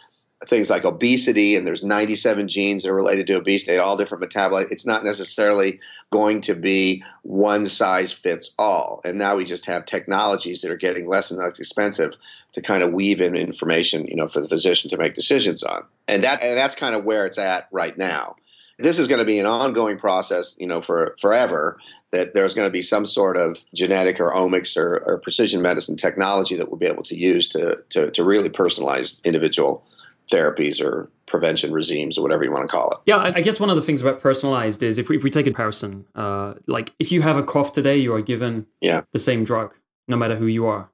things 0.47 0.71
like 0.71 0.85
obesity, 0.85 1.57
and 1.57 1.67
there's 1.67 1.85
97 1.85 2.49
genes 2.49 2.83
that 2.83 2.91
are 2.91 2.95
related 2.95 3.27
to 3.29 3.35
obesity, 3.35 3.79
all 3.79 3.97
different 3.97 4.25
metabolites. 4.25 4.71
It's 4.71 4.87
not 4.87 5.05
necessarily 5.05 5.81
going 6.11 6.41
to 6.43 6.55
be 6.55 7.03
one 7.23 7.67
size 7.67 8.13
fits 8.13 8.55
all. 8.59 9.01
And 9.05 9.19
now 9.19 9.37
we 9.37 9.45
just 9.45 9.67
have 9.67 9.87
technologies 9.87 10.61
that 10.61 10.71
are 10.71 10.77
getting 10.77 11.07
less 11.07 11.31
and 11.31 11.41
less 11.41 11.59
expensive 11.59 12.15
to 12.53 12.63
kind 12.63 12.83
of 12.83 12.93
weave 12.93 13.21
in 13.21 13.37
information, 13.37 14.07
you 14.07 14.17
know, 14.17 14.29
for 14.29 14.41
the 14.41 14.49
physician 14.49 14.91
to 14.91 14.97
make 14.97 15.15
decisions 15.15 15.63
on. 15.63 15.85
And 16.07 16.23
that 16.25 16.43
and 16.43 16.57
that's 16.57 16.75
kind 16.75 16.95
of 16.95 17.05
where 17.05 17.27
it's 17.27 17.39
at 17.39 17.69
right 17.73 17.97
now. 17.97 18.37
This 18.79 18.99
is 18.99 19.07
going 19.07 19.21
to 19.21 19.25
be 19.25 19.39
an 19.39 19.47
ongoing 19.47 19.99
process, 19.99 20.57
you 20.59 20.67
know, 20.67 20.81
for 20.81 21.17
forever. 21.21 21.79
That 22.11 22.35
there's 22.35 22.55
going 22.55 22.69
to 22.69 22.73
be 22.73 22.83
some 22.83 23.07
sort 23.07 23.37
of 23.37 23.65
genetic 23.75 24.21
or 24.21 24.33
omics 24.33 24.77
or, 24.77 24.99
or 25.05 25.19
precision 25.19 25.63
medicine 25.63 25.97
technology 25.97 26.55
that 26.55 26.71
we'll 26.71 26.79
be 26.79 26.87
able 26.87 27.03
to 27.05 27.17
use 27.17 27.49
to, 27.49 27.83
to, 27.91 28.13
to 28.13 28.23
really 28.23 28.49
personalize 28.49 29.23
individual 29.25 29.85
therapies 30.31 30.83
or 30.83 31.09
prevention 31.27 31.73
regimes 31.73 32.19
or 32.19 32.23
whatever 32.23 32.45
you 32.45 32.53
want 32.53 32.63
to 32.63 32.69
call 32.69 32.91
it. 32.91 32.99
Yeah, 33.07 33.19
I 33.19 33.41
guess 33.41 33.59
one 33.59 33.71
of 33.71 33.77
the 33.77 33.83
things 33.83 34.01
about 34.01 34.21
personalized 34.21 34.83
is 34.83 34.99
if 34.99 35.09
we, 35.09 35.17
if 35.17 35.23
we 35.23 35.31
take 35.31 35.47
a 35.47 35.51
comparison, 35.51 36.07
uh, 36.15 36.55
like 36.67 36.93
if 36.99 37.11
you 37.11 37.23
have 37.23 37.37
a 37.37 37.43
cough 37.43 37.73
today, 37.73 37.97
you 37.97 38.15
are 38.15 38.23
given 38.23 38.67
yeah. 38.81 39.03
the 39.13 39.19
same 39.19 39.45
drug, 39.45 39.75
no 40.07 40.17
matter 40.17 40.37
who 40.37 40.47
you 40.47 40.67
are. 40.67 40.91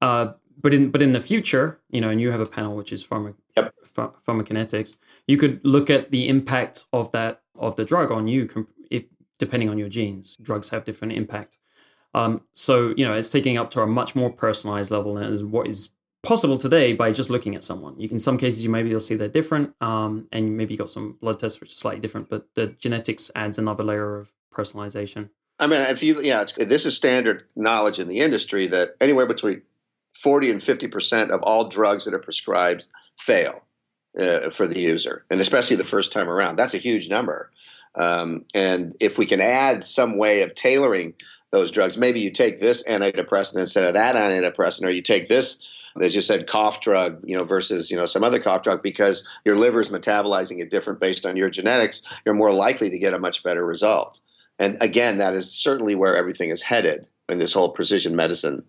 Uh, 0.00 0.32
but 0.60 0.74
in 0.74 0.90
but 0.90 1.02
in 1.02 1.12
the 1.12 1.20
future, 1.20 1.78
you 1.90 2.00
know, 2.00 2.08
and 2.08 2.20
you 2.20 2.30
have 2.30 2.40
a 2.40 2.46
panel 2.46 2.74
which 2.74 2.92
is 2.92 3.04
pharma, 3.04 3.34
yep. 3.56 3.72
pharmacokinetics, 3.94 4.96
you 5.26 5.36
could 5.36 5.60
look 5.64 5.88
at 5.88 6.10
the 6.10 6.28
impact 6.28 6.84
of 6.92 7.12
that 7.12 7.42
of 7.56 7.76
the 7.76 7.84
drug 7.84 8.10
on 8.10 8.26
you, 8.26 8.66
if 8.90 9.04
depending 9.38 9.68
on 9.68 9.78
your 9.78 9.88
genes. 9.88 10.36
Drugs 10.42 10.70
have 10.70 10.84
different 10.84 11.12
impact. 11.12 11.58
Um, 12.14 12.42
so 12.52 12.94
you 12.96 13.04
know, 13.04 13.14
it's 13.14 13.30
taking 13.30 13.56
up 13.56 13.70
to 13.70 13.82
a 13.82 13.86
much 13.86 14.16
more 14.16 14.30
personalized 14.30 14.90
level 14.90 15.14
than 15.14 15.50
what 15.50 15.68
is 15.68 15.90
possible 16.22 16.58
today 16.58 16.92
by 16.92 17.12
just 17.12 17.30
looking 17.30 17.54
at 17.54 17.64
someone. 17.64 17.98
You, 17.98 18.08
in 18.10 18.18
some 18.18 18.38
cases, 18.38 18.62
you 18.62 18.70
maybe 18.70 18.90
you'll 18.90 19.00
see 19.00 19.14
they're 19.14 19.28
different, 19.28 19.74
um, 19.80 20.28
and 20.32 20.56
maybe 20.56 20.74
you 20.74 20.78
got 20.78 20.90
some 20.90 21.16
blood 21.20 21.40
tests 21.40 21.60
which 21.60 21.72
are 21.72 21.76
slightly 21.76 22.00
different, 22.00 22.28
but 22.28 22.48
the 22.54 22.68
genetics 22.68 23.30
adds 23.34 23.58
another 23.58 23.84
layer 23.84 24.18
of 24.18 24.32
personalization. 24.52 25.30
I 25.58 25.66
mean, 25.66 25.80
if 25.80 26.02
you 26.02 26.20
yeah, 26.20 26.44
this 26.56 26.86
is 26.86 26.96
standard 26.96 27.44
knowledge 27.56 27.98
in 27.98 28.08
the 28.08 28.18
industry 28.18 28.66
that 28.68 28.90
anywhere 29.00 29.26
between 29.26 29.62
forty 30.12 30.50
and 30.50 30.62
fifty 30.62 30.88
percent 30.88 31.30
of 31.30 31.42
all 31.42 31.68
drugs 31.68 32.04
that 32.04 32.14
are 32.14 32.18
prescribed 32.18 32.86
fail 33.18 33.64
uh, 34.18 34.50
for 34.50 34.66
the 34.66 34.80
user, 34.80 35.24
and 35.30 35.40
especially 35.40 35.76
the 35.76 35.84
first 35.84 36.12
time 36.12 36.28
around. 36.28 36.56
That's 36.56 36.74
a 36.74 36.78
huge 36.78 37.08
number. 37.08 37.50
Um, 37.94 38.44
and 38.54 38.94
if 39.00 39.18
we 39.18 39.26
can 39.26 39.40
add 39.40 39.84
some 39.84 40.18
way 40.18 40.42
of 40.42 40.54
tailoring 40.54 41.14
those 41.50 41.72
drugs, 41.72 41.96
maybe 41.96 42.20
you 42.20 42.30
take 42.30 42.60
this 42.60 42.86
antidepressant 42.86 43.58
instead 43.58 43.84
of 43.84 43.94
that 43.94 44.14
antidepressant, 44.14 44.84
or 44.84 44.90
you 44.90 45.02
take 45.02 45.28
this 45.28 45.66
as 46.00 46.14
you 46.14 46.20
said, 46.20 46.46
cough 46.46 46.80
drug, 46.80 47.22
you 47.24 47.36
know, 47.36 47.44
versus 47.44 47.90
you 47.90 47.96
know 47.96 48.06
some 48.06 48.24
other 48.24 48.40
cough 48.40 48.62
drug, 48.62 48.82
because 48.82 49.26
your 49.44 49.56
liver 49.56 49.80
is 49.80 49.90
metabolizing 49.90 50.60
it 50.60 50.70
different 50.70 51.00
based 51.00 51.26
on 51.26 51.36
your 51.36 51.50
genetics, 51.50 52.02
you're 52.24 52.34
more 52.34 52.52
likely 52.52 52.90
to 52.90 52.98
get 52.98 53.14
a 53.14 53.18
much 53.18 53.42
better 53.42 53.64
result. 53.64 54.20
And 54.58 54.76
again, 54.80 55.18
that 55.18 55.34
is 55.34 55.52
certainly 55.52 55.94
where 55.94 56.16
everything 56.16 56.50
is 56.50 56.62
headed 56.62 57.06
in 57.28 57.38
this 57.38 57.52
whole 57.52 57.70
precision 57.70 58.16
medicine 58.16 58.64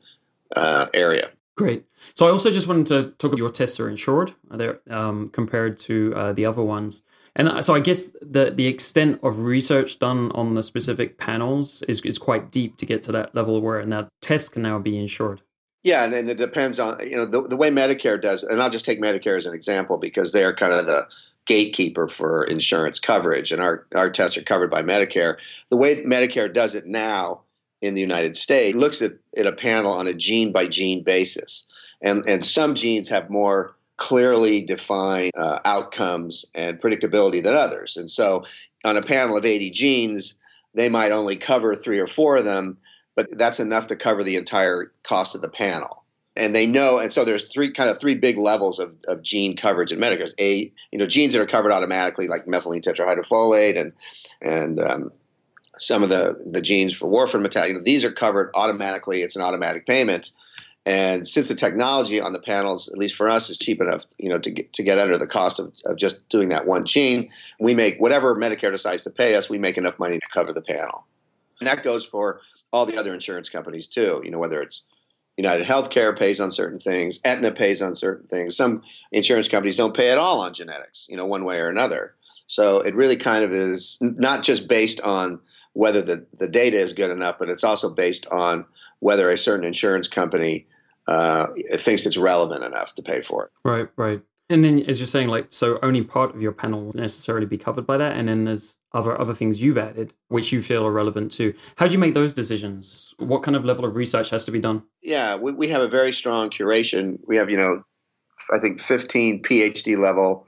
uh, 0.55 0.87
area. 0.93 1.31
Great. 1.55 1.85
So 2.13 2.27
I 2.27 2.31
also 2.31 2.51
just 2.51 2.67
wanted 2.67 2.87
to 2.87 3.11
talk 3.17 3.31
about 3.31 3.37
your 3.37 3.49
tests 3.49 3.79
are 3.79 3.89
insured 3.89 4.33
there 4.49 4.79
um, 4.89 5.29
compared 5.29 5.77
to 5.79 6.13
uh, 6.15 6.33
the 6.33 6.45
other 6.45 6.61
ones. 6.61 7.03
And 7.35 7.63
so 7.63 7.75
I 7.75 7.79
guess 7.79 8.11
the 8.21 8.51
the 8.51 8.67
extent 8.67 9.19
of 9.23 9.39
research 9.39 9.99
done 9.99 10.31
on 10.33 10.55
the 10.55 10.63
specific 10.63 11.17
panels 11.17 11.81
is, 11.83 12.01
is 12.01 12.17
quite 12.17 12.51
deep 12.51 12.75
to 12.77 12.85
get 12.85 13.01
to 13.03 13.11
that 13.13 13.33
level 13.35 13.61
where 13.61 13.85
now 13.85 14.09
tests 14.21 14.49
can 14.49 14.63
now 14.63 14.79
be 14.79 14.97
insured. 14.97 15.41
Yeah, 15.83 16.03
and, 16.03 16.13
and 16.13 16.29
it 16.29 16.37
depends 16.37 16.79
on 16.79 16.99
you 17.07 17.15
know 17.15 17.25
the, 17.25 17.41
the 17.47 17.57
way 17.57 17.69
Medicare 17.69 18.21
does, 18.21 18.43
and 18.43 18.61
I'll 18.61 18.69
just 18.69 18.85
take 18.85 19.01
Medicare 19.01 19.37
as 19.37 19.45
an 19.45 19.53
example 19.53 19.97
because 19.97 20.31
they're 20.31 20.53
kind 20.53 20.73
of 20.73 20.85
the 20.85 21.07
gatekeeper 21.45 22.07
for 22.07 22.43
insurance 22.43 22.99
coverage, 22.99 23.51
and 23.51 23.61
our 23.61 23.85
our 23.95 24.09
tests 24.09 24.37
are 24.37 24.43
covered 24.43 24.69
by 24.69 24.83
Medicare. 24.83 25.37
The 25.69 25.77
way 25.77 26.03
Medicare 26.03 26.53
does 26.53 26.75
it 26.75 26.85
now 26.85 27.41
in 27.81 27.93
the 27.93 28.01
United 28.01 28.35
States 28.35 28.75
looks 28.75 29.01
at, 29.01 29.13
at 29.37 29.45
a 29.45 29.53
panel 29.53 29.93
on 29.93 30.07
a 30.07 30.13
gene 30.13 30.51
by 30.51 30.67
gene 30.67 31.01
basis, 31.01 31.67
and 32.01 32.27
and 32.27 32.43
some 32.43 32.75
genes 32.75 33.07
have 33.09 33.29
more 33.29 33.75
clearly 33.95 34.61
defined 34.61 35.31
uh, 35.37 35.59
outcomes 35.65 36.45
and 36.55 36.81
predictability 36.81 37.41
than 37.41 37.55
others, 37.55 37.95
and 37.95 38.11
so 38.11 38.43
on 38.83 38.97
a 38.97 39.01
panel 39.01 39.35
of 39.35 39.45
80 39.45 39.71
genes, 39.71 40.35
they 40.73 40.89
might 40.89 41.11
only 41.11 41.35
cover 41.35 41.75
three 41.75 41.99
or 41.99 42.07
four 42.07 42.37
of 42.37 42.45
them 42.45 42.77
but 43.19 43.37
that's 43.37 43.59
enough 43.59 43.87
to 43.87 43.97
cover 43.97 44.23
the 44.23 44.37
entire 44.37 44.93
cost 45.03 45.35
of 45.35 45.41
the 45.41 45.49
panel. 45.49 46.05
And 46.37 46.55
they 46.55 46.65
know, 46.65 46.99
and 46.99 47.11
so 47.11 47.25
there's 47.25 47.47
three 47.47 47.73
kind 47.73 47.89
of 47.89 47.99
three 47.99 48.15
big 48.15 48.37
levels 48.37 48.79
of, 48.79 48.93
of 49.09 49.21
gene 49.21 49.57
coverage 49.57 49.91
in 49.91 49.99
Medicare. 49.99 50.31
A, 50.39 50.71
you 50.91 50.97
know, 50.97 51.05
genes 51.05 51.33
that 51.33 51.41
are 51.41 51.45
covered 51.45 51.73
automatically, 51.73 52.29
like 52.29 52.45
methylene 52.45 52.81
tetrahydrofolate 52.81 53.77
and 53.77 53.91
and 54.41 54.79
um, 54.79 55.11
some 55.77 56.01
of 56.01 56.09
the 56.09 56.41
the 56.49 56.61
genes 56.61 56.95
for 56.95 57.09
warfarin 57.09 57.45
metabolite. 57.45 57.67
You 57.67 57.73
know, 57.73 57.83
these 57.83 58.05
are 58.05 58.11
covered 58.11 58.51
automatically. 58.55 59.21
It's 59.21 59.35
an 59.35 59.41
automatic 59.41 59.85
payment. 59.85 60.31
And 60.85 61.27
since 61.27 61.49
the 61.49 61.55
technology 61.55 62.21
on 62.21 62.31
the 62.31 62.39
panels, 62.39 62.87
at 62.87 62.97
least 62.97 63.17
for 63.17 63.27
us, 63.27 63.49
is 63.49 63.57
cheap 63.57 63.81
enough, 63.81 64.05
you 64.17 64.29
know, 64.29 64.39
to 64.39 64.49
get 64.49 64.71
to 64.75 64.83
get 64.83 64.97
under 64.97 65.17
the 65.17 65.27
cost 65.27 65.59
of, 65.59 65.73
of 65.83 65.97
just 65.97 66.29
doing 66.29 66.47
that 66.49 66.65
one 66.65 66.85
gene, 66.85 67.31
we 67.59 67.73
make 67.73 67.99
whatever 67.99 68.33
Medicare 68.33 68.71
decides 68.71 69.03
to 69.03 69.09
pay 69.09 69.35
us, 69.35 69.49
we 69.49 69.57
make 69.57 69.77
enough 69.77 69.99
money 69.99 70.19
to 70.19 70.27
cover 70.33 70.53
the 70.53 70.61
panel. 70.61 71.05
And 71.59 71.67
that 71.67 71.83
goes 71.83 72.05
for 72.05 72.39
all 72.71 72.85
the 72.85 72.97
other 72.97 73.13
insurance 73.13 73.49
companies 73.49 73.87
too. 73.87 74.21
You 74.23 74.31
know, 74.31 74.39
whether 74.39 74.61
it's 74.61 74.87
United 75.37 75.65
Healthcare 75.65 76.17
pays 76.17 76.39
on 76.39 76.51
certain 76.51 76.79
things, 76.79 77.19
Aetna 77.23 77.51
pays 77.51 77.81
on 77.81 77.95
certain 77.95 78.27
things. 78.27 78.57
Some 78.57 78.81
insurance 79.11 79.47
companies 79.47 79.77
don't 79.77 79.95
pay 79.95 80.11
at 80.11 80.17
all 80.17 80.41
on 80.41 80.53
genetics, 80.53 81.05
you 81.09 81.15
know, 81.15 81.25
one 81.25 81.45
way 81.45 81.59
or 81.59 81.69
another. 81.69 82.15
So 82.47 82.79
it 82.79 82.95
really 82.95 83.15
kind 83.15 83.45
of 83.45 83.51
is 83.51 83.97
not 84.01 84.43
just 84.43 84.67
based 84.67 84.99
on 85.01 85.39
whether 85.73 86.01
the, 86.01 86.25
the 86.37 86.47
data 86.47 86.77
is 86.77 86.93
good 86.93 87.11
enough, 87.11 87.37
but 87.39 87.49
it's 87.49 87.63
also 87.63 87.89
based 87.89 88.25
on 88.27 88.65
whether 88.99 89.29
a 89.29 89.37
certain 89.37 89.65
insurance 89.65 90.07
company 90.07 90.65
uh, 91.07 91.47
thinks 91.75 92.05
it's 92.05 92.17
relevant 92.17 92.63
enough 92.63 92.93
to 92.95 93.01
pay 93.01 93.21
for 93.21 93.45
it. 93.45 93.51
Right, 93.63 93.87
right. 93.95 94.21
And 94.51 94.65
then, 94.65 94.81
as 94.87 94.99
you're 94.99 95.07
saying, 95.07 95.27
like, 95.27 95.47
so 95.49 95.77
only 95.83 96.03
part 96.03 96.33
of 96.33 96.41
your 96.41 96.51
panel 96.51 96.85
will 96.85 96.95
necessarily 96.95 97.45
be 97.45 97.57
covered 97.57 97.85
by 97.85 97.97
that, 97.97 98.17
and 98.17 98.27
then 98.27 98.45
there's 98.45 98.77
other 98.91 99.19
other 99.19 99.35
things 99.35 99.61
you've 99.61 99.77
added 99.77 100.13
which 100.29 100.51
you 100.51 100.63
feel 100.63 100.85
are 100.85 100.91
relevant 100.91 101.31
too. 101.31 101.53
How 101.75 101.85
do 101.85 101.93
you 101.93 101.99
make 101.99 102.15
those 102.15 102.33
decisions? 102.33 103.13
What 103.19 103.43
kind 103.43 103.55
of 103.55 103.63
level 103.63 103.85
of 103.85 103.95
research 103.95 104.31
has 104.31 104.45
to 104.45 104.51
be 104.51 104.59
done? 104.59 104.83
Yeah, 105.03 105.35
we, 105.35 105.51
we 105.51 105.67
have 105.67 105.81
a 105.81 105.87
very 105.87 106.11
strong 106.11 106.49
curation. 106.49 107.19
We 107.27 107.35
have, 107.37 107.51
you 107.51 107.57
know, 107.57 107.83
I 108.51 108.57
think 108.57 108.81
15 108.81 109.43
PhD 109.43 109.97
level 109.97 110.47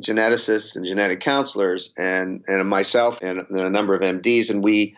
geneticists 0.00 0.76
and 0.76 0.84
genetic 0.84 1.20
counselors, 1.20 1.92
and 1.98 2.44
and 2.46 2.68
myself 2.68 3.18
and, 3.22 3.40
and 3.40 3.60
a 3.60 3.70
number 3.70 3.94
of 3.94 4.02
MDs, 4.02 4.50
and 4.50 4.62
we 4.62 4.94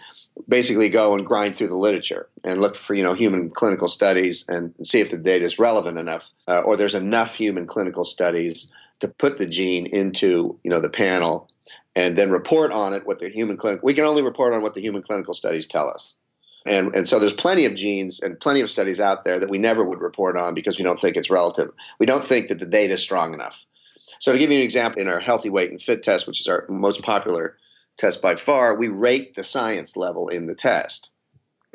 basically 0.49 0.89
go 0.89 1.15
and 1.15 1.27
grind 1.27 1.57
through 1.57 1.69
the 1.69 1.77
literature 1.77 2.29
and 2.43 2.61
look 2.61 2.77
for 2.77 2.95
you 2.95 3.03
know 3.03 3.15
human 3.15 3.51
clinical 3.51 3.89
studies 3.89 4.45
and 4.49 4.75
see 4.83 5.01
if 5.01 5.11
the 5.11 5.17
data 5.17 5.45
is 5.45 5.59
relevant 5.59 5.99
enough 5.99 6.33
uh, 6.49 6.61
or 6.61 6.77
there's 6.77 6.95
enough 6.95 7.37
human 7.37 7.67
clinical 7.67 8.05
studies 8.05 8.71
to 9.01 9.09
put 9.09 9.39
the 9.39 9.47
gene 9.47 9.87
into 9.87 10.59
you 10.65 10.71
know 10.71 10.81
the 10.81 10.91
panel 10.91 11.49
and 11.97 12.17
then 12.17 12.31
report 12.31 12.73
on 12.73 12.93
it 12.93 13.07
what 13.07 13.19
the 13.19 13.29
human 13.29 13.57
clinic 13.57 13.81
we 13.83 13.95
can 13.95 14.05
only 14.05 14.23
report 14.23 14.53
on 14.53 14.63
what 14.63 14.75
the 14.75 14.81
human 14.81 15.03
clinical 15.03 15.35
studies 15.35 15.67
tell 15.67 15.89
us. 15.89 16.17
And 16.67 16.95
and 16.95 17.09
so 17.09 17.19
there's 17.19 17.33
plenty 17.33 17.67
of 17.67 17.75
genes 17.75 18.21
and 18.21 18.41
plenty 18.41 18.61
of 18.61 18.71
studies 18.71 19.01
out 19.01 19.25
there 19.25 19.39
that 19.39 19.51
we 19.51 19.59
never 19.59 19.85
would 19.85 20.01
report 20.01 20.37
on 20.37 20.55
because 20.55 20.79
we 20.79 20.85
don't 20.85 21.01
think 21.01 21.17
it's 21.17 21.31
relative. 21.31 21.71
We 21.99 22.07
don't 22.07 22.27
think 22.27 22.49
that 22.49 22.59
the 22.59 22.67
data 22.67 22.95
is 22.95 23.03
strong 23.03 23.35
enough. 23.35 23.65
So 24.21 24.33
to 24.33 24.39
give 24.39 24.51
you 24.51 24.59
an 24.59 24.65
example 24.65 25.01
in 25.01 25.09
our 25.09 25.21
healthy 25.21 25.51
weight 25.51 25.71
and 25.71 25.81
fit 25.81 26.03
test 26.03 26.27
which 26.27 26.41
is 26.41 26.49
our 26.49 26.65
most 26.69 27.03
popular 27.03 27.57
test 27.97 28.21
by 28.21 28.37
far, 28.37 28.75
we 28.75 28.89
rate 28.89 29.35
the 29.35 29.45
science 29.45 29.97
level 29.97 30.29
in 30.29 30.47
the 30.47 30.55
test. 30.55 31.11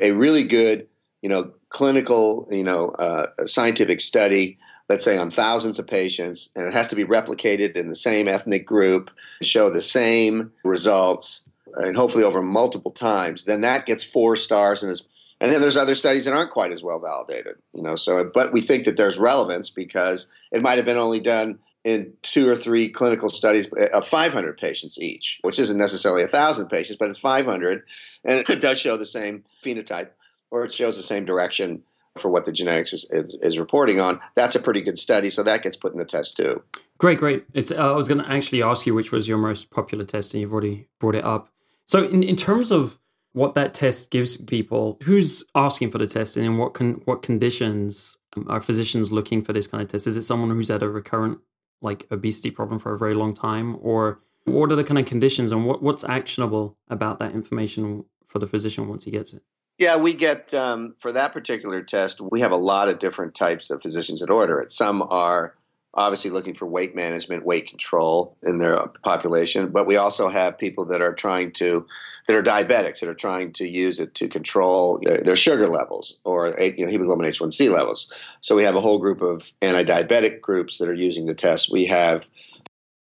A 0.02 0.12
really 0.12 0.44
good, 0.44 0.88
you 1.22 1.30
know, 1.30 1.52
clinical, 1.70 2.48
you 2.50 2.64
know, 2.64 2.90
uh, 3.00 3.28
scientific 3.46 4.02
study, 4.02 4.58
let's 4.88 5.06
say 5.06 5.18
on 5.18 5.32
thousands 5.32 5.80
of 5.80 5.88
patients, 5.88 6.50
and 6.56 6.66
it 6.66 6.74
has 6.74 6.88
to 6.90 6.96
be 6.96 7.06
replicated 7.06 7.76
in 7.76 7.90
the 7.90 7.96
same 7.96 8.28
ethnic 8.28 8.66
group, 8.66 9.12
show 9.42 9.70
the 9.70 9.82
same 9.82 10.52
results, 10.64 11.48
and 11.76 11.96
hopefully 11.96 12.24
over 12.24 12.42
multiple 12.42 12.92
times. 12.92 13.46
Then 13.46 13.62
that 13.62 13.86
gets 13.86 14.04
four 14.04 14.36
stars, 14.36 14.84
and 14.84 14.92
is 14.92 15.08
and 15.42 15.54
then 15.54 15.62
there's 15.62 15.78
other 15.78 15.96
studies 15.96 16.26
that 16.26 16.34
aren't 16.34 16.52
quite 16.52 16.72
as 16.72 16.84
well 16.84 17.00
validated, 17.00 17.56
you 17.74 17.82
know. 17.82 17.96
So, 17.96 18.30
but 18.34 18.52
we 18.52 18.62
think 18.62 18.86
that 18.86 18.98
there's 18.98 19.18
relevance 19.18 19.70
because 19.70 20.30
it 20.52 20.62
might 20.62 20.76
have 20.76 20.86
been 20.86 20.98
only 20.98 21.22
done 21.22 21.60
in 21.84 22.14
two 22.22 22.50
or 22.50 22.56
three 22.56 22.90
clinical 22.90 23.30
studies 23.30 23.68
of 23.94 24.08
500 24.08 24.58
patients 24.58 25.00
each, 25.00 25.40
which 25.42 25.60
isn't 25.60 25.78
necessarily 25.78 26.24
1,000 26.24 26.68
patients, 26.68 26.98
but 26.98 27.10
it's 27.10 27.20
500. 27.20 27.84
And 28.24 28.50
it 28.50 28.62
does 28.62 28.80
show 28.80 28.98
the 28.98 29.06
same 29.06 29.46
phenotype 29.64 30.10
or 30.52 30.66
it 30.66 30.74
shows 30.74 30.98
the 30.98 31.04
same 31.04 31.26
direction 31.26 31.84
for 32.18 32.30
what 32.30 32.46
the 32.46 32.52
genetics 32.52 32.92
is, 32.92 33.10
is, 33.12 33.34
is 33.42 33.60
reporting 33.60 34.00
on. 34.00 34.20
That's 34.36 34.56
a 34.56 34.60
pretty 34.60 34.82
good 34.82 35.00
study. 35.00 35.32
So 35.32 35.44
that 35.44 35.64
gets 35.64 35.78
put 35.78 35.94
in 35.94 36.00
the 36.00 36.06
test 36.06 36.36
too. 36.36 36.64
Great, 36.98 37.20
great. 37.20 37.46
It's, 37.54 37.72
uh, 37.72 37.94
I 37.94 37.96
was 37.96 38.08
going 38.08 38.22
to 38.22 38.30
actually 38.30 38.62
ask 38.62 38.86
you 38.86 38.94
which 38.94 39.12
was 39.12 39.28
your 39.28 39.38
most 39.38 39.70
popular 39.70 40.04
test, 40.04 40.34
and 40.34 40.42
you've 40.42 40.52
already 40.52 40.88
brought 41.00 41.16
it 41.16 41.24
up. 41.24 41.50
So, 41.86 42.04
in, 42.04 42.24
in 42.24 42.36
terms 42.36 42.72
of 42.72 43.00
what 43.32 43.56
that 43.56 43.74
test 43.74 44.12
gives 44.12 44.36
people, 44.36 44.98
who's 45.04 45.46
asking 45.56 45.92
for 45.92 45.98
the 45.98 46.08
test, 46.08 46.36
and 46.36 46.46
in 46.46 46.58
what 46.58 46.74
con- 46.74 47.02
what 47.06 47.24
conditions 47.24 48.18
are 48.48 48.60
physicians 48.60 49.14
looking 49.14 49.42
for 49.42 49.54
this 49.54 49.66
kind 49.66 49.82
of 49.82 49.88
test? 49.88 50.08
Is 50.08 50.18
it 50.18 50.24
someone 50.24 50.50
who's 50.50 50.68
had 50.68 50.84
a 50.84 50.90
recurrent 50.90 51.40
like 51.82 52.08
obesity 52.12 52.52
problem 52.52 52.80
for 52.80 52.94
a 52.94 52.98
very 52.98 53.14
long 53.14 53.34
time? 53.34 53.78
Or 53.82 54.20
what 54.46 54.72
are 54.72 54.76
the 54.76 54.84
kind 54.84 55.00
of 55.00 55.06
conditions 55.06 55.52
and 55.52 55.66
what, 55.66 55.82
what's 55.82 56.04
actionable 56.04 56.78
about 56.88 57.20
that 57.20 57.34
information 57.34 58.06
for 58.28 58.40
the 58.40 58.48
physician 58.48 58.88
once 58.88 59.06
he 59.06 59.12
gets 59.12 59.34
it? 59.34 59.44
Yeah 59.78 59.96
we 59.96 60.14
get 60.14 60.54
um, 60.54 60.96
for 61.00 61.12
that 61.12 61.32
particular 61.32 61.82
test 61.82 62.20
we 62.20 62.42
have 62.42 62.52
a 62.52 62.58
lot 62.58 62.90
of 62.90 63.00
different 63.00 63.34
types 63.34 63.70
of 63.70 63.82
physicians 63.82 64.20
that 64.20 64.30
order 64.30 64.60
it. 64.60 64.72
Some 64.72 65.02
are 65.10 65.56
obviously 65.96 66.30
looking 66.30 66.54
for 66.54 66.68
weight 66.68 66.96
management, 66.96 67.46
weight 67.46 67.68
control 67.68 68.38
in 68.44 68.60
their 68.60 68.78
population. 69.04 69.70
But 69.70 69.88
we 69.88 69.96
also 69.96 70.30
have 70.30 70.58
people 70.58 70.86
that 70.86 71.02
are 71.02 71.14
trying 71.14 71.52
to, 71.54 71.88
that 72.28 72.36
are 72.36 72.44
diabetics, 72.44 73.00
that 73.00 73.10
are 73.10 73.16
trying 73.16 73.54
to 73.54 73.68
use 73.68 74.00
it 74.00 74.14
to 74.16 74.28
control 74.28 75.00
their, 75.04 75.22
their 75.22 75.36
sugar 75.36 75.68
levels 75.68 76.18
or 76.24 76.56
you 76.60 76.86
know, 76.86 76.92
hemoglobin 76.92 77.26
A1C 77.26 77.72
levels. 77.74 78.12
So 78.42 78.56
we 78.56 78.64
have 78.64 78.76
a 78.76 78.82
whole 78.82 79.00
group 79.00 79.22
of 79.22 79.52
anti-diabetic 79.62 80.42
groups 80.42 80.78
that 80.78 80.90
are 80.90 80.94
using 80.94 81.26
the 81.26 81.36
test. 81.36 81.72
We 81.72 81.88
have, 81.88 82.28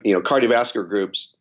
you 0.03 0.15
know, 0.15 0.23
cardiovascular 0.23 0.89
groups. 0.89 1.37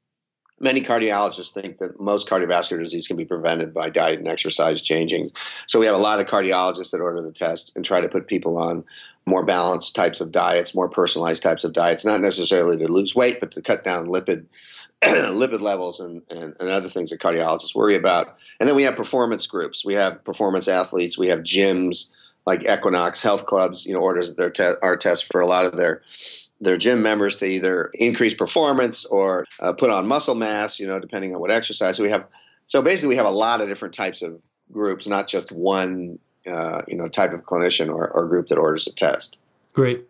Many 0.60 0.82
cardiologists 0.82 1.54
think 1.54 1.78
that 1.78 2.02
most 2.02 2.28
cardiovascular 2.28 2.82
disease 2.82 3.08
can 3.08 3.16
be 3.16 3.24
prevented 3.24 3.74
by 3.74 3.90
diet 3.90 4.20
and 4.20 4.28
exercise 4.28 4.82
changing. 4.82 5.32
So 5.68 5.80
we 5.80 5.86
have 5.86 5.96
a 5.96 6.00
lot 6.00 6.20
of 6.20 6.26
cardiologists 6.26 6.92
that 6.92 7.00
order 7.00 7.22
the 7.22 7.32
test 7.32 7.72
and 7.78 7.86
try 7.86 8.02
to 8.02 8.10
put 8.10 8.28
people 8.28 8.58
on 8.58 8.84
more 9.26 9.44
balanced 9.44 9.96
types 9.96 10.22
of 10.22 10.32
diets, 10.32 10.74
more 10.74 10.90
personalized 10.90 11.44
types 11.44 11.64
of 11.64 11.74
diets, 11.74 12.06
not 12.06 12.22
necessarily 12.22 12.78
to 12.78 12.88
lose 12.88 13.16
weight, 13.16 13.40
but 13.40 13.52
to 13.52 13.62
cut 13.62 13.84
down 13.84 14.08
lipid 14.08 14.46
lipid 15.02 15.62
levels 15.62 16.02
and, 16.02 16.24
and, 16.30 16.56
and, 16.60 16.70
other 16.70 16.90
things 16.90 17.10
that 17.10 17.22
cardiologists 17.22 17.74
worry 17.74 17.96
about. 17.96 18.38
And 18.60 18.68
then 18.68 18.76
we 18.76 18.84
have 18.84 18.98
performance 18.98 19.48
groups. 19.48 19.86
We 19.86 19.94
have 19.94 20.22
performance 20.26 20.68
athletes. 20.68 21.18
We 21.18 21.30
have 21.30 21.40
gyms 21.40 22.12
like 22.46 22.68
Equinox 22.70 23.22
Health 23.22 23.46
Clubs. 23.46 23.86
You 23.86 23.94
know, 23.94 24.02
orders 24.02 24.36
their 24.36 24.50
te- 24.50 24.76
our 24.82 24.98
tests 24.98 25.26
for 25.26 25.40
a 25.40 25.48
lot 25.48 25.66
of 25.66 25.78
their 25.78 26.02
their 26.60 26.76
gym 26.76 27.02
members 27.02 27.38
to 27.38 27.46
either 27.46 27.92
increase 27.94 28.34
performance 28.34 29.06
or 29.06 29.46
uh, 29.62 29.72
put 29.72 29.90
on 29.90 30.06
muscle 30.06 30.36
mass. 30.36 30.80
You 30.82 30.88
know, 30.88 31.00
depending 31.00 31.34
on 31.34 31.40
what 31.40 31.52
exercise. 31.52 31.96
So 31.96 32.04
we 32.04 32.10
have. 32.10 32.26
So 32.66 32.82
basically, 32.82 33.10
we 33.10 33.16
have 33.16 33.26
a 33.26 33.32
lot 33.32 33.62
of 33.62 33.70
different 33.70 33.94
types 33.94 34.22
of 34.22 34.42
groups, 34.70 35.08
not 35.08 35.30
just 35.30 35.52
one. 35.54 36.20
Uh, 36.48 36.82
you 36.88 36.96
know, 36.96 37.08
type 37.08 37.34
of 37.34 37.44
clinician 37.44 37.90
or, 37.90 38.10
or 38.10 38.26
group 38.26 38.48
that 38.48 38.58
orders 38.58 38.88
a 38.88 38.94
test. 38.94 39.38
Great. 39.74 40.08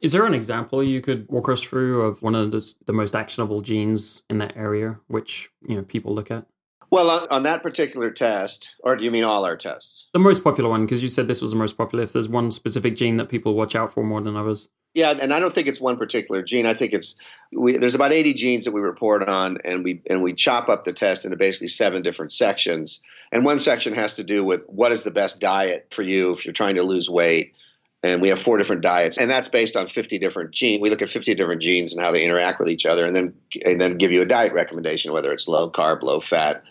Is 0.00 0.12
there 0.12 0.26
an 0.26 0.34
example 0.34 0.82
you 0.82 1.00
could 1.00 1.28
walk 1.28 1.48
us 1.48 1.62
through 1.62 2.02
of 2.02 2.22
one 2.22 2.34
of 2.34 2.50
the, 2.52 2.74
the 2.86 2.92
most 2.92 3.14
actionable 3.14 3.62
genes 3.62 4.22
in 4.30 4.38
that 4.38 4.56
area, 4.56 4.98
which 5.08 5.50
you 5.66 5.76
know 5.76 5.82
people 5.82 6.14
look 6.14 6.30
at? 6.30 6.46
Well, 6.90 7.10
on, 7.10 7.28
on, 7.30 7.42
that 7.42 7.62
particular 7.62 8.10
test, 8.10 8.76
or 8.82 8.96
do 8.96 9.04
you 9.04 9.10
mean 9.10 9.24
all 9.24 9.44
our 9.44 9.56
tests? 9.56 10.08
The 10.12 10.18
most 10.18 10.42
popular 10.42 10.70
one, 10.70 10.86
because 10.86 11.02
you 11.02 11.10
said 11.10 11.28
this 11.28 11.42
was 11.42 11.50
the 11.50 11.58
most 11.58 11.76
popular. 11.76 12.04
If 12.04 12.12
there's 12.12 12.28
one 12.28 12.50
specific 12.50 12.96
gene 12.96 13.18
that 13.18 13.28
people 13.28 13.54
watch 13.54 13.74
out 13.74 13.92
for 13.92 14.02
more 14.02 14.20
than 14.20 14.36
others. 14.36 14.68
Yeah, 14.94 15.14
and 15.20 15.34
I 15.34 15.38
don't 15.38 15.52
think 15.52 15.68
it's 15.68 15.80
one 15.80 15.98
particular 15.98 16.42
gene. 16.42 16.64
I 16.64 16.74
think 16.74 16.94
it's 16.94 17.16
we, 17.52 17.76
there's 17.76 17.94
about 17.94 18.12
80 18.12 18.34
genes 18.34 18.64
that 18.64 18.72
we 18.72 18.80
report 18.80 19.28
on, 19.28 19.58
and 19.64 19.84
we 19.84 20.02
and 20.08 20.22
we 20.22 20.32
chop 20.32 20.68
up 20.68 20.84
the 20.84 20.92
test 20.92 21.24
into 21.24 21.36
basically 21.36 21.68
seven 21.68 22.02
different 22.02 22.32
sections. 22.32 23.02
And 23.32 23.44
one 23.44 23.58
section 23.58 23.94
has 23.94 24.14
to 24.14 24.24
do 24.24 24.44
with 24.44 24.62
what 24.66 24.92
is 24.92 25.04
the 25.04 25.10
best 25.10 25.40
diet 25.40 25.88
for 25.90 26.02
you 26.02 26.32
if 26.32 26.44
you're 26.44 26.52
trying 26.52 26.76
to 26.76 26.82
lose 26.82 27.10
weight. 27.10 27.54
And 28.02 28.22
we 28.22 28.28
have 28.28 28.38
four 28.38 28.58
different 28.58 28.82
diets 28.82 29.18
and 29.18 29.28
that's 29.28 29.48
based 29.48 29.74
on 29.74 29.88
50 29.88 30.20
different 30.20 30.52
genes 30.52 30.80
we 30.80 30.88
look 30.88 31.02
at 31.02 31.10
50 31.10 31.34
different 31.34 31.60
genes 31.60 31.92
and 31.92 32.04
how 32.04 32.12
they 32.12 32.24
interact 32.24 32.60
with 32.60 32.68
each 32.68 32.86
other 32.86 33.04
and 33.04 33.14
then 33.14 33.34
and 33.66 33.80
then 33.80 33.98
give 33.98 34.12
you 34.12 34.22
a 34.22 34.24
diet 34.24 34.52
recommendation 34.52 35.12
whether 35.12 35.32
it's 35.32 35.48
low 35.48 35.68
carb 35.68 36.02
low 36.02 36.20
fat 36.20 36.62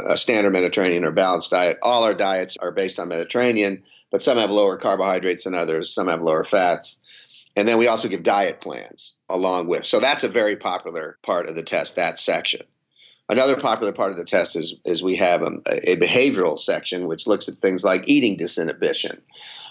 a 0.00 0.16
standard 0.16 0.52
mediterranean 0.52 1.04
or 1.04 1.12
balanced 1.12 1.52
diet. 1.52 1.76
All 1.82 2.02
our 2.02 2.14
diets 2.14 2.56
are 2.56 2.72
based 2.72 2.98
on 2.98 3.06
mediterranean 3.08 3.84
but 4.10 4.22
some 4.22 4.38
have 4.38 4.50
lower 4.50 4.76
carbohydrates 4.76 5.44
than 5.44 5.54
others 5.54 5.94
some 5.94 6.08
have 6.08 6.20
lower 6.20 6.42
fats. 6.42 6.98
And 7.54 7.68
then 7.68 7.78
we 7.78 7.86
also 7.86 8.08
give 8.08 8.24
diet 8.24 8.60
plans 8.60 9.18
along 9.28 9.68
with 9.68 9.86
so 9.86 10.00
that's 10.00 10.24
a 10.24 10.28
very 10.28 10.56
popular 10.56 11.16
part 11.22 11.48
of 11.48 11.54
the 11.54 11.62
test 11.62 11.94
that 11.94 12.18
section 12.18 12.62
Another 13.32 13.56
popular 13.56 13.92
part 13.92 14.10
of 14.10 14.18
the 14.18 14.26
test 14.26 14.56
is, 14.56 14.74
is 14.84 15.02
we 15.02 15.16
have 15.16 15.40
a, 15.40 15.52
a 15.90 15.96
behavioral 15.96 16.60
section 16.60 17.06
which 17.06 17.26
looks 17.26 17.48
at 17.48 17.54
things 17.54 17.82
like 17.82 18.04
eating 18.06 18.36
disinhibition. 18.36 19.22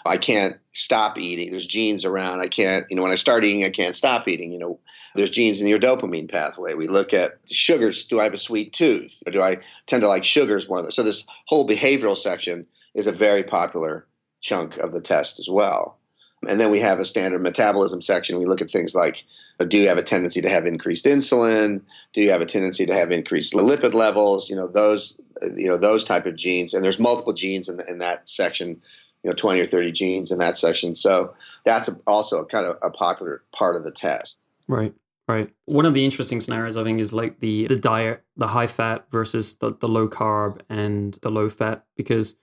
I 0.03 0.17
can't 0.17 0.57
stop 0.73 1.19
eating. 1.19 1.51
There's 1.51 1.67
genes 1.67 2.03
around. 2.03 2.39
I 2.39 2.47
can't, 2.47 2.87
you 2.89 2.95
know, 2.95 3.03
when 3.03 3.11
I 3.11 3.17
start 3.17 3.43
eating, 3.43 3.63
I 3.63 3.69
can't 3.69 3.95
stop 3.95 4.27
eating. 4.27 4.51
You 4.51 4.57
know, 4.57 4.79
there's 5.13 5.29
genes 5.29 5.61
in 5.61 5.67
your 5.67 5.77
dopamine 5.77 6.27
pathway. 6.27 6.73
We 6.73 6.87
look 6.87 7.13
at 7.13 7.33
sugars. 7.51 8.03
Do 8.07 8.19
I 8.19 8.23
have 8.23 8.33
a 8.33 8.37
sweet 8.37 8.73
tooth? 8.73 9.21
Or 9.27 9.31
do 9.31 9.43
I 9.43 9.59
tend 9.85 10.01
to 10.01 10.07
like 10.07 10.25
sugars 10.25 10.67
more? 10.67 10.89
So 10.89 11.03
this 11.03 11.27
whole 11.45 11.67
behavioral 11.67 12.17
section 12.17 12.65
is 12.95 13.05
a 13.05 13.11
very 13.11 13.43
popular 13.43 14.07
chunk 14.39 14.77
of 14.77 14.91
the 14.91 15.01
test 15.01 15.39
as 15.39 15.49
well. 15.51 15.99
And 16.47 16.59
then 16.59 16.71
we 16.71 16.79
have 16.79 16.99
a 16.99 17.05
standard 17.05 17.43
metabolism 17.43 18.01
section. 18.01 18.39
We 18.39 18.45
look 18.45 18.61
at 18.61 18.71
things 18.71 18.95
like 18.95 19.23
do 19.65 19.77
you 19.77 19.87
have 19.87 19.97
a 19.97 20.03
tendency 20.03 20.41
to 20.41 20.49
have 20.49 20.65
increased 20.65 21.05
insulin? 21.05 21.81
Do 22.13 22.21
you 22.21 22.31
have 22.31 22.41
a 22.41 22.45
tendency 22.45 22.85
to 22.85 22.93
have 22.93 23.11
increased 23.11 23.53
lipid 23.53 23.93
levels? 23.93 24.49
You 24.49 24.55
know 24.55 24.67
those 24.67 25.19
you 25.55 25.67
know 25.67 25.77
those 25.77 26.03
type 26.03 26.25
of 26.25 26.35
genes, 26.35 26.73
and 26.73 26.83
there's 26.83 26.99
multiple 26.99 27.33
genes 27.33 27.69
in, 27.69 27.81
in 27.87 27.99
that 27.99 28.29
section. 28.29 28.81
You 29.23 29.29
know, 29.29 29.35
20 29.35 29.59
or 29.59 29.67
30 29.67 29.91
genes 29.91 30.31
in 30.31 30.39
that 30.39 30.57
section. 30.57 30.95
So 30.95 31.35
that's 31.63 31.87
a, 31.87 31.95
also 32.07 32.43
kind 32.43 32.65
of 32.65 32.79
a 32.81 32.89
popular 32.89 33.43
part 33.51 33.75
of 33.75 33.83
the 33.83 33.91
test. 33.91 34.47
Right. 34.67 34.95
Right. 35.27 35.51
One 35.65 35.85
of 35.85 35.93
the 35.93 36.03
interesting 36.03 36.41
scenarios 36.41 36.75
I 36.75 36.83
think 36.83 36.99
is 36.99 37.13
like 37.13 37.39
the 37.39 37.67
the 37.67 37.75
diet, 37.75 38.23
the 38.35 38.47
high 38.47 38.65
fat 38.65 39.05
versus 39.11 39.55
the, 39.57 39.75
the 39.79 39.87
low 39.87 40.09
carb 40.09 40.61
and 40.69 41.19
the 41.21 41.29
low 41.29 41.51
fat, 41.51 41.85
because 41.95 42.33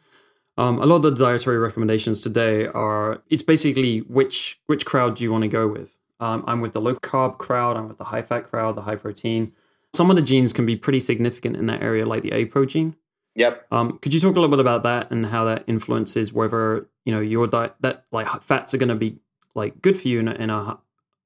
um, 0.57 0.81
a 0.81 0.87
lot 0.87 0.97
of 0.97 1.03
the 1.03 1.11
dietary 1.11 1.59
recommendations 1.59 2.21
today 2.21 2.67
are 2.67 3.23
it's 3.29 3.43
basically 3.43 3.99
which 4.01 4.61
which 4.67 4.87
crowd 4.87 5.17
do 5.17 5.25
you 5.25 5.31
want 5.31 5.43
to 5.43 5.49
go 5.49 5.69
with 5.69 5.98
um, 6.21 6.45
I'm 6.47 6.61
with 6.61 6.73
the 6.73 6.81
low 6.81 6.95
carb 6.95 7.39
crowd. 7.39 7.77
I'm 7.77 7.89
with 7.89 7.99
the 7.99 8.05
high 8.05 8.23
fat 8.23 8.51
crowd, 8.51 8.75
the 8.75 8.83
high 8.83 8.97
protein. 8.97 9.53
Some 9.95 10.11
of 10.11 10.17
the 10.17 10.23
genes 10.23 10.53
can 10.53 10.67
be 10.67 10.77
pretty 10.77 11.01
significant 11.01 11.57
in 11.57 11.67
that 11.67 11.83
area, 11.83 12.05
like 12.05 12.23
the 12.23 12.33
APO 12.33 12.67
gene. 12.67 12.97
Yep. 13.35 13.67
Um, 13.71 13.99
could 13.99 14.13
you 14.13 14.21
talk 14.21 14.33
a 14.33 14.41
little 14.41 14.49
bit 14.49 14.59
about 14.59 14.83
that 14.83 15.11
and 15.11 15.27
how 15.27 15.45
that 15.45 15.65
influences 15.67 16.33
whether 16.33 16.89
you 17.05 17.13
know 17.13 17.21
your 17.21 17.47
diet 17.47 17.75
that 17.81 18.05
like 18.11 18.43
fats 18.43 18.75
are 18.75 18.79
going 18.79 18.89
to 18.89 18.97
be 18.97 19.19
like 19.55 19.81
good 19.81 19.99
for 19.99 20.09
you 20.09 20.19
in 20.19 20.29
a, 20.29 20.35
in 20.35 20.51
a 20.51 20.79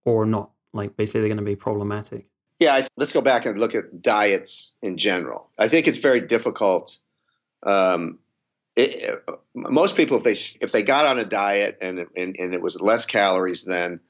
or 0.04 0.26
not? 0.26 0.50
Like 0.74 0.96
basically, 0.96 1.22
they're 1.22 1.28
going 1.28 1.38
to 1.38 1.42
be 1.42 1.56
problematic. 1.56 2.26
Yeah, 2.58 2.86
let's 2.96 3.12
go 3.12 3.22
back 3.22 3.46
and 3.46 3.58
look 3.58 3.74
at 3.74 4.02
diets 4.02 4.74
in 4.82 4.98
general. 4.98 5.50
I 5.58 5.68
think 5.68 5.88
it's 5.88 5.98
very 5.98 6.20
difficult. 6.20 6.98
Um, 7.62 8.18
it, 8.76 9.24
most 9.54 9.96
people, 9.96 10.18
if 10.18 10.24
they 10.24 10.36
if 10.64 10.70
they 10.70 10.82
got 10.82 11.06
on 11.06 11.18
a 11.18 11.24
diet 11.24 11.78
and, 11.80 12.06
and 12.16 12.36
and 12.38 12.54
it 12.54 12.62
was 12.62 12.80
less 12.80 13.06
calories 13.06 13.64
than 13.64 14.00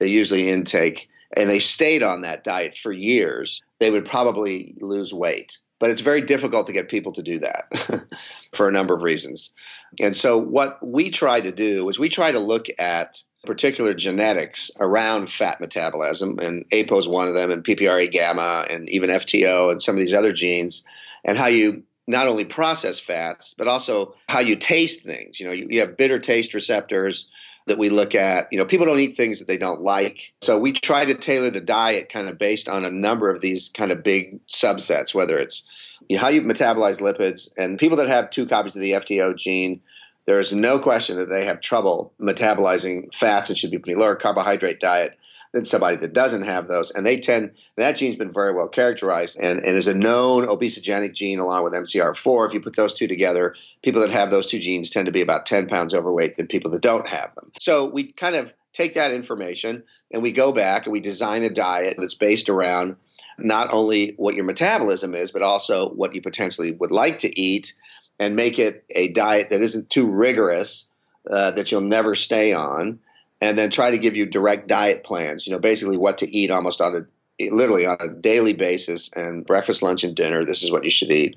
they 0.00 0.08
usually 0.08 0.48
intake, 0.48 1.08
and 1.36 1.48
they 1.48 1.60
stayed 1.60 2.02
on 2.02 2.22
that 2.22 2.42
diet 2.42 2.76
for 2.76 2.90
years, 2.90 3.62
they 3.78 3.90
would 3.90 4.04
probably 4.04 4.74
lose 4.80 5.14
weight. 5.14 5.58
But 5.78 5.90
it's 5.90 6.00
very 6.00 6.20
difficult 6.20 6.66
to 6.66 6.72
get 6.72 6.88
people 6.88 7.12
to 7.12 7.22
do 7.22 7.38
that 7.38 8.06
for 8.52 8.68
a 8.68 8.72
number 8.72 8.94
of 8.94 9.02
reasons. 9.02 9.54
And 10.00 10.16
so, 10.16 10.36
what 10.36 10.84
we 10.84 11.10
try 11.10 11.40
to 11.40 11.52
do 11.52 11.88
is 11.88 11.98
we 11.98 12.08
try 12.08 12.32
to 12.32 12.38
look 12.38 12.66
at 12.78 13.22
particular 13.46 13.94
genetics 13.94 14.70
around 14.80 15.30
fat 15.30 15.60
metabolism, 15.60 16.38
and 16.40 16.64
APO 16.72 16.98
is 16.98 17.08
one 17.08 17.28
of 17.28 17.34
them, 17.34 17.50
and 17.50 17.64
PPAR 17.64 18.10
gamma, 18.10 18.66
and 18.68 18.88
even 18.90 19.10
FTO, 19.10 19.70
and 19.70 19.82
some 19.82 19.94
of 19.94 20.00
these 20.00 20.12
other 20.12 20.32
genes, 20.32 20.84
and 21.24 21.38
how 21.38 21.46
you 21.46 21.82
not 22.06 22.26
only 22.26 22.44
process 22.44 22.98
fats, 22.98 23.54
but 23.56 23.68
also 23.68 24.14
how 24.28 24.40
you 24.40 24.56
taste 24.56 25.02
things. 25.02 25.38
You 25.38 25.46
know, 25.46 25.52
you, 25.52 25.66
you 25.70 25.80
have 25.80 25.96
bitter 25.96 26.18
taste 26.18 26.54
receptors 26.54 27.30
that 27.70 27.78
we 27.78 27.88
look 27.88 28.16
at. 28.16 28.52
You 28.52 28.58
know, 28.58 28.64
people 28.64 28.84
don't 28.84 28.98
eat 28.98 29.16
things 29.16 29.38
that 29.38 29.46
they 29.46 29.56
don't 29.56 29.80
like. 29.80 30.32
So 30.42 30.58
we 30.58 30.72
try 30.72 31.04
to 31.04 31.14
tailor 31.14 31.50
the 31.50 31.60
diet 31.60 32.08
kind 32.08 32.28
of 32.28 32.36
based 32.36 32.68
on 32.68 32.84
a 32.84 32.90
number 32.90 33.30
of 33.30 33.40
these 33.40 33.68
kind 33.68 33.92
of 33.92 34.02
big 34.02 34.44
subsets, 34.48 35.14
whether 35.14 35.38
it's 35.38 35.66
you 36.08 36.16
know, 36.16 36.22
how 36.22 36.28
you 36.28 36.42
metabolize 36.42 37.00
lipids. 37.00 37.48
And 37.56 37.78
people 37.78 37.96
that 37.98 38.08
have 38.08 38.30
two 38.30 38.44
copies 38.44 38.74
of 38.74 38.82
the 38.82 38.92
FTO 38.92 39.36
gene, 39.36 39.80
there 40.26 40.40
is 40.40 40.52
no 40.52 40.80
question 40.80 41.16
that 41.18 41.30
they 41.30 41.44
have 41.44 41.60
trouble 41.60 42.12
metabolizing 42.20 43.14
fats 43.14 43.48
and 43.48 43.56
should 43.56 43.70
be 43.70 43.78
pretty 43.78 43.98
lower 43.98 44.16
carbohydrate 44.16 44.80
diet 44.80 45.16
than 45.52 45.64
somebody 45.64 45.96
that 45.96 46.12
doesn't 46.12 46.42
have 46.42 46.68
those. 46.68 46.90
And 46.90 47.04
they 47.04 47.18
tend, 47.18 47.52
that 47.76 47.96
gene's 47.96 48.16
been 48.16 48.32
very 48.32 48.52
well 48.52 48.68
characterized 48.68 49.38
and, 49.40 49.58
and 49.60 49.76
is 49.76 49.88
a 49.88 49.94
known 49.94 50.46
obesogenic 50.46 51.14
gene 51.14 51.40
along 51.40 51.64
with 51.64 51.72
MCR4. 51.72 52.48
If 52.48 52.54
you 52.54 52.60
put 52.60 52.76
those 52.76 52.94
two 52.94 53.08
together, 53.08 53.54
people 53.82 54.00
that 54.00 54.10
have 54.10 54.30
those 54.30 54.46
two 54.46 54.60
genes 54.60 54.90
tend 54.90 55.06
to 55.06 55.12
be 55.12 55.22
about 55.22 55.46
10 55.46 55.66
pounds 55.66 55.92
overweight 55.92 56.36
than 56.36 56.46
people 56.46 56.70
that 56.70 56.82
don't 56.82 57.08
have 57.08 57.34
them. 57.34 57.50
So 57.60 57.84
we 57.84 58.12
kind 58.12 58.36
of 58.36 58.54
take 58.72 58.94
that 58.94 59.12
information 59.12 59.82
and 60.12 60.22
we 60.22 60.30
go 60.30 60.52
back 60.52 60.86
and 60.86 60.92
we 60.92 61.00
design 61.00 61.42
a 61.42 61.50
diet 61.50 61.96
that's 61.98 62.14
based 62.14 62.48
around 62.48 62.96
not 63.36 63.72
only 63.72 64.14
what 64.18 64.34
your 64.34 64.44
metabolism 64.44 65.14
is, 65.14 65.30
but 65.32 65.42
also 65.42 65.90
what 65.90 66.14
you 66.14 66.22
potentially 66.22 66.72
would 66.72 66.92
like 66.92 67.18
to 67.20 67.40
eat 67.40 67.74
and 68.18 68.36
make 68.36 68.58
it 68.58 68.84
a 68.94 69.08
diet 69.12 69.50
that 69.50 69.62
isn't 69.62 69.90
too 69.90 70.06
rigorous, 70.06 70.90
uh, 71.28 71.50
that 71.52 71.72
you'll 71.72 71.80
never 71.80 72.14
stay 72.14 72.52
on 72.52 73.00
and 73.40 73.56
then 73.56 73.70
try 73.70 73.90
to 73.90 73.98
give 73.98 74.16
you 74.16 74.26
direct 74.26 74.68
diet 74.68 75.04
plans. 75.04 75.46
You 75.46 75.52
know, 75.52 75.58
basically 75.58 75.96
what 75.96 76.18
to 76.18 76.36
eat 76.36 76.50
almost 76.50 76.80
on 76.80 76.96
a 76.96 77.00
literally 77.48 77.86
on 77.86 77.96
a 78.00 78.08
daily 78.08 78.52
basis, 78.52 79.10
and 79.14 79.46
breakfast, 79.46 79.82
lunch, 79.82 80.04
and 80.04 80.14
dinner. 80.14 80.44
This 80.44 80.62
is 80.62 80.70
what 80.70 80.84
you 80.84 80.90
should 80.90 81.10
eat. 81.10 81.36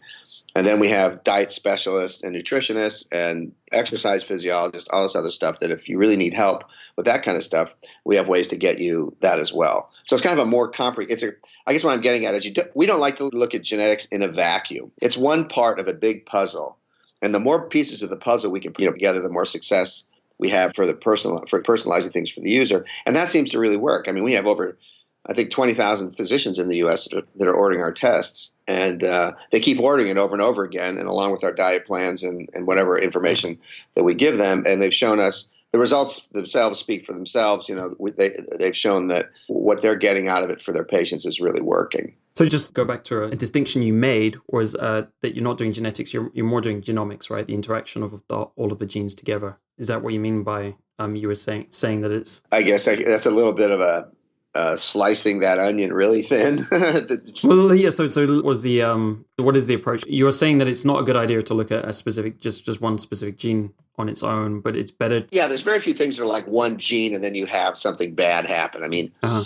And 0.56 0.68
then 0.68 0.80
we 0.80 0.90
have 0.90 1.24
diet 1.24 1.52
specialists 1.52 2.24
and 2.24 2.36
nutritionists 2.36 3.08
and 3.12 3.54
exercise 3.72 4.24
physiologists, 4.24 4.88
all 4.92 5.02
this 5.02 5.16
other 5.16 5.32
stuff. 5.32 5.60
That 5.60 5.72
if 5.72 5.90
you 5.90 5.98
really 5.98 6.18
need 6.18 6.34
help 6.34 6.66
with 6.96 7.06
that 7.06 7.24
kind 7.24 7.38
of 7.38 7.44
stuff, 7.44 7.74
we 8.06 8.18
have 8.18 8.28
ways 8.28 8.50
to 8.50 8.56
get 8.56 8.80
you 8.80 9.16
that 9.22 9.40
as 9.40 9.52
well. 9.52 9.90
So 10.06 10.16
it's 10.16 10.24
kind 10.24 10.38
of 10.38 10.46
a 10.46 10.50
more 10.50 10.70
comprehensive. 10.70 11.30
It's 11.30 11.48
a. 11.48 11.50
I 11.66 11.74
guess 11.74 11.84
what 11.84 11.94
I'm 11.94 12.02
getting 12.02 12.26
at 12.26 12.36
is. 12.36 12.50
Do, 12.52 12.64
we 12.76 12.86
don't 12.86 13.00
like 13.00 13.16
to 13.18 13.26
look 13.26 13.56
at 13.56 13.64
genetics 13.64 14.06
in 14.08 14.22
a 14.22 14.28
vacuum. 14.28 14.92
It's 15.02 15.18
one 15.18 15.48
part 15.48 15.80
of 15.80 15.88
a 15.88 15.94
big 15.94 16.26
puzzle, 16.26 16.78
and 17.22 17.34
the 17.34 17.40
more 17.40 17.68
pieces 17.68 18.04
of 18.04 18.10
the 18.10 18.18
puzzle 18.18 18.52
we 18.52 18.60
can 18.60 18.74
put 18.74 18.84
together, 18.84 19.22
the 19.22 19.30
more 19.30 19.46
success 19.46 20.04
we 20.40 20.50
have 20.50 20.76
for 20.76 20.86
the 20.86 20.94
personal 20.94 21.44
for 21.48 21.62
personalizing 21.62 22.12
things 22.12 22.30
for 22.30 22.42
the 22.42 22.52
user, 22.52 22.86
and 23.06 23.16
that 23.16 23.32
seems 23.32 23.50
to 23.52 23.60
really 23.60 23.78
work. 23.78 24.08
I 24.08 24.12
mean, 24.12 24.24
we 24.24 24.34
have 24.34 24.46
over 24.46 24.78
I 25.26 25.34
think 25.34 25.52
20,000 25.52 26.12
physicians 26.12 26.60
in 26.60 26.68
the 26.68 26.78
U.S. 26.78 27.08
that 27.08 27.18
are, 27.18 27.28
that 27.36 27.48
are 27.48 27.54
ordering 27.54 27.82
our 27.82 27.94
tests, 27.94 28.54
and 28.68 29.04
uh, 29.04 29.34
they 29.52 29.62
keep 29.62 29.80
ordering 29.80 30.10
it 30.10 30.18
over 30.18 30.36
and 30.36 30.42
over 30.42 30.64
again, 30.64 30.98
and 30.98 31.08
along 31.08 31.32
with 31.32 31.46
our 31.46 31.54
diet 31.54 31.86
plans 31.86 32.24
and, 32.24 32.50
and 32.54 32.68
whatever 32.68 33.00
information 33.00 33.58
that 33.96 34.04
we 34.04 34.16
give 34.16 34.38
them, 34.38 34.64
and 34.66 34.82
they've 34.82 34.94
shown 34.94 35.22
us 35.22 35.50
the 35.72 35.80
results 35.80 36.28
themselves 36.28 36.80
speak 36.80 37.06
for 37.06 37.14
themselves. 37.14 37.70
You 37.70 37.76
know, 37.76 37.96
they 38.18 38.38
they've 38.60 38.76
shown 38.76 39.08
that 39.08 39.32
what 39.48 39.82
they're 39.82 39.96
getting 39.96 40.28
out 40.28 40.44
of 40.44 40.50
it 40.50 40.62
for 40.62 40.74
their 40.74 40.84
patients 40.84 41.26
is 41.26 41.40
really 41.40 41.62
working. 41.62 42.16
So 42.36 42.46
just 42.46 42.74
go 42.74 42.84
back 42.84 43.04
to 43.06 43.26
a, 43.26 43.36
distinction 43.36 43.84
you 43.84 43.94
made 43.94 44.38
was 44.48 44.76
uh, 44.76 45.06
that 45.22 45.36
you're 45.36 45.44
not 45.44 45.58
doing 45.58 45.72
genetics, 45.72 46.14
you're, 46.14 46.32
you're 46.34 46.46
more 46.46 46.62
doing 46.62 46.82
genomics, 46.82 47.30
right? 47.30 47.46
The 47.46 47.54
interaction 47.54 48.02
of 48.02 48.24
the, 48.28 48.36
all 48.36 48.72
of 48.72 48.80
the 48.80 48.88
genes 48.88 49.14
together. 49.14 49.60
Is 49.78 49.88
that 49.88 50.02
what 50.02 50.14
you 50.14 50.20
mean 50.20 50.44
by 50.44 50.76
um, 51.00 51.16
you 51.16 51.28
were 51.28 51.36
saying 51.36 51.68
saying 51.70 52.02
that 52.02 52.12
it's? 52.12 52.42
I 52.52 52.62
guess 52.62 52.88
I, 52.88 52.96
that's 52.96 53.26
a 53.26 53.32
little 53.32 53.54
bit 53.54 53.72
of 53.72 53.82
a 53.82 54.10
uh, 54.56 54.78
slicing 54.78 55.40
that 55.40 55.58
onion 55.58 55.92
really 55.92 56.22
thin. 56.22 56.68
well, 57.44 57.74
yeah. 57.74 57.90
So, 57.90 58.08
so 58.08 58.42
was 58.44 58.62
the 58.62 58.84
um, 58.84 59.26
what 59.38 59.58
is 59.58 59.68
the 59.68 59.74
approach? 59.74 60.06
You 60.06 60.26
were 60.26 60.32
saying 60.32 60.60
that 60.60 60.68
it's 60.68 60.86
not 60.86 61.00
a 61.00 61.04
good 61.04 61.16
idea 61.16 61.42
to 61.42 61.54
look 61.54 61.72
at 61.72 61.86
a 61.86 61.94
specific, 61.94 62.40
just 62.40 62.66
just 62.66 62.80
one 62.80 62.98
specific 63.00 63.38
gene 63.38 63.74
on 63.98 64.10
its 64.10 64.24
own, 64.24 64.60
but 64.60 64.76
it's 64.78 64.92
better. 64.92 65.26
Yeah, 65.32 65.48
there's 65.48 65.64
very 65.64 65.80
few 65.80 65.94
things 65.94 66.18
that 66.18 66.24
are 66.24 66.28
like 66.28 66.48
one 66.48 66.78
gene 66.78 67.14
and 67.16 67.24
then 67.24 67.36
you 67.36 67.46
have 67.46 67.78
something 67.78 68.16
bad 68.16 68.46
happen. 68.46 68.84
I 68.84 68.88
mean, 68.88 69.12
uh-huh. 69.22 69.44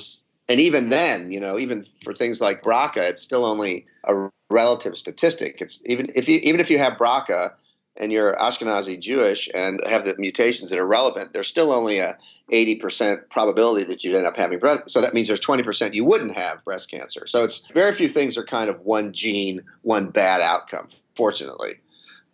and 0.47 0.59
even 0.59 0.89
then, 0.89 1.31
you 1.31 1.39
know, 1.39 1.59
even 1.59 1.83
for 2.03 2.13
things 2.13 2.39
like 2.39 2.63
BRCA, 2.63 3.09
it's 3.09 3.21
still 3.21 3.45
only 3.45 3.85
a 4.05 4.29
relative 4.49 4.97
statistic. 4.97 5.57
It's 5.61 5.83
even 5.85 6.11
if 6.15 6.27
you 6.27 6.39
even 6.43 6.59
if 6.59 6.69
you 6.69 6.79
have 6.79 6.93
BRCA 6.93 7.53
and 7.97 8.11
you're 8.11 8.33
Ashkenazi 8.35 8.99
Jewish 8.99 9.49
and 9.53 9.81
have 9.87 10.05
the 10.05 10.15
mutations 10.17 10.69
that 10.69 10.79
are 10.79 10.87
relevant, 10.87 11.33
there's 11.33 11.47
still 11.47 11.71
only 11.71 11.99
a 11.99 12.17
80% 12.51 13.29
probability 13.29 13.83
that 13.85 14.03
you'd 14.03 14.15
end 14.15 14.25
up 14.25 14.37
having 14.37 14.59
breast. 14.59 14.89
So 14.89 15.01
that 15.01 15.13
means 15.13 15.27
there's 15.27 15.41
20% 15.41 15.93
you 15.93 16.05
wouldn't 16.05 16.35
have 16.35 16.63
breast 16.63 16.89
cancer. 16.89 17.27
So 17.27 17.43
it's 17.43 17.65
very 17.73 17.91
few 17.91 18.07
things 18.07 18.37
are 18.37 18.43
kind 18.43 18.69
of 18.69 18.81
one 18.81 19.11
gene, 19.11 19.61
one 19.81 20.09
bad 20.09 20.41
outcome, 20.41 20.87
fortunately. 21.15 21.79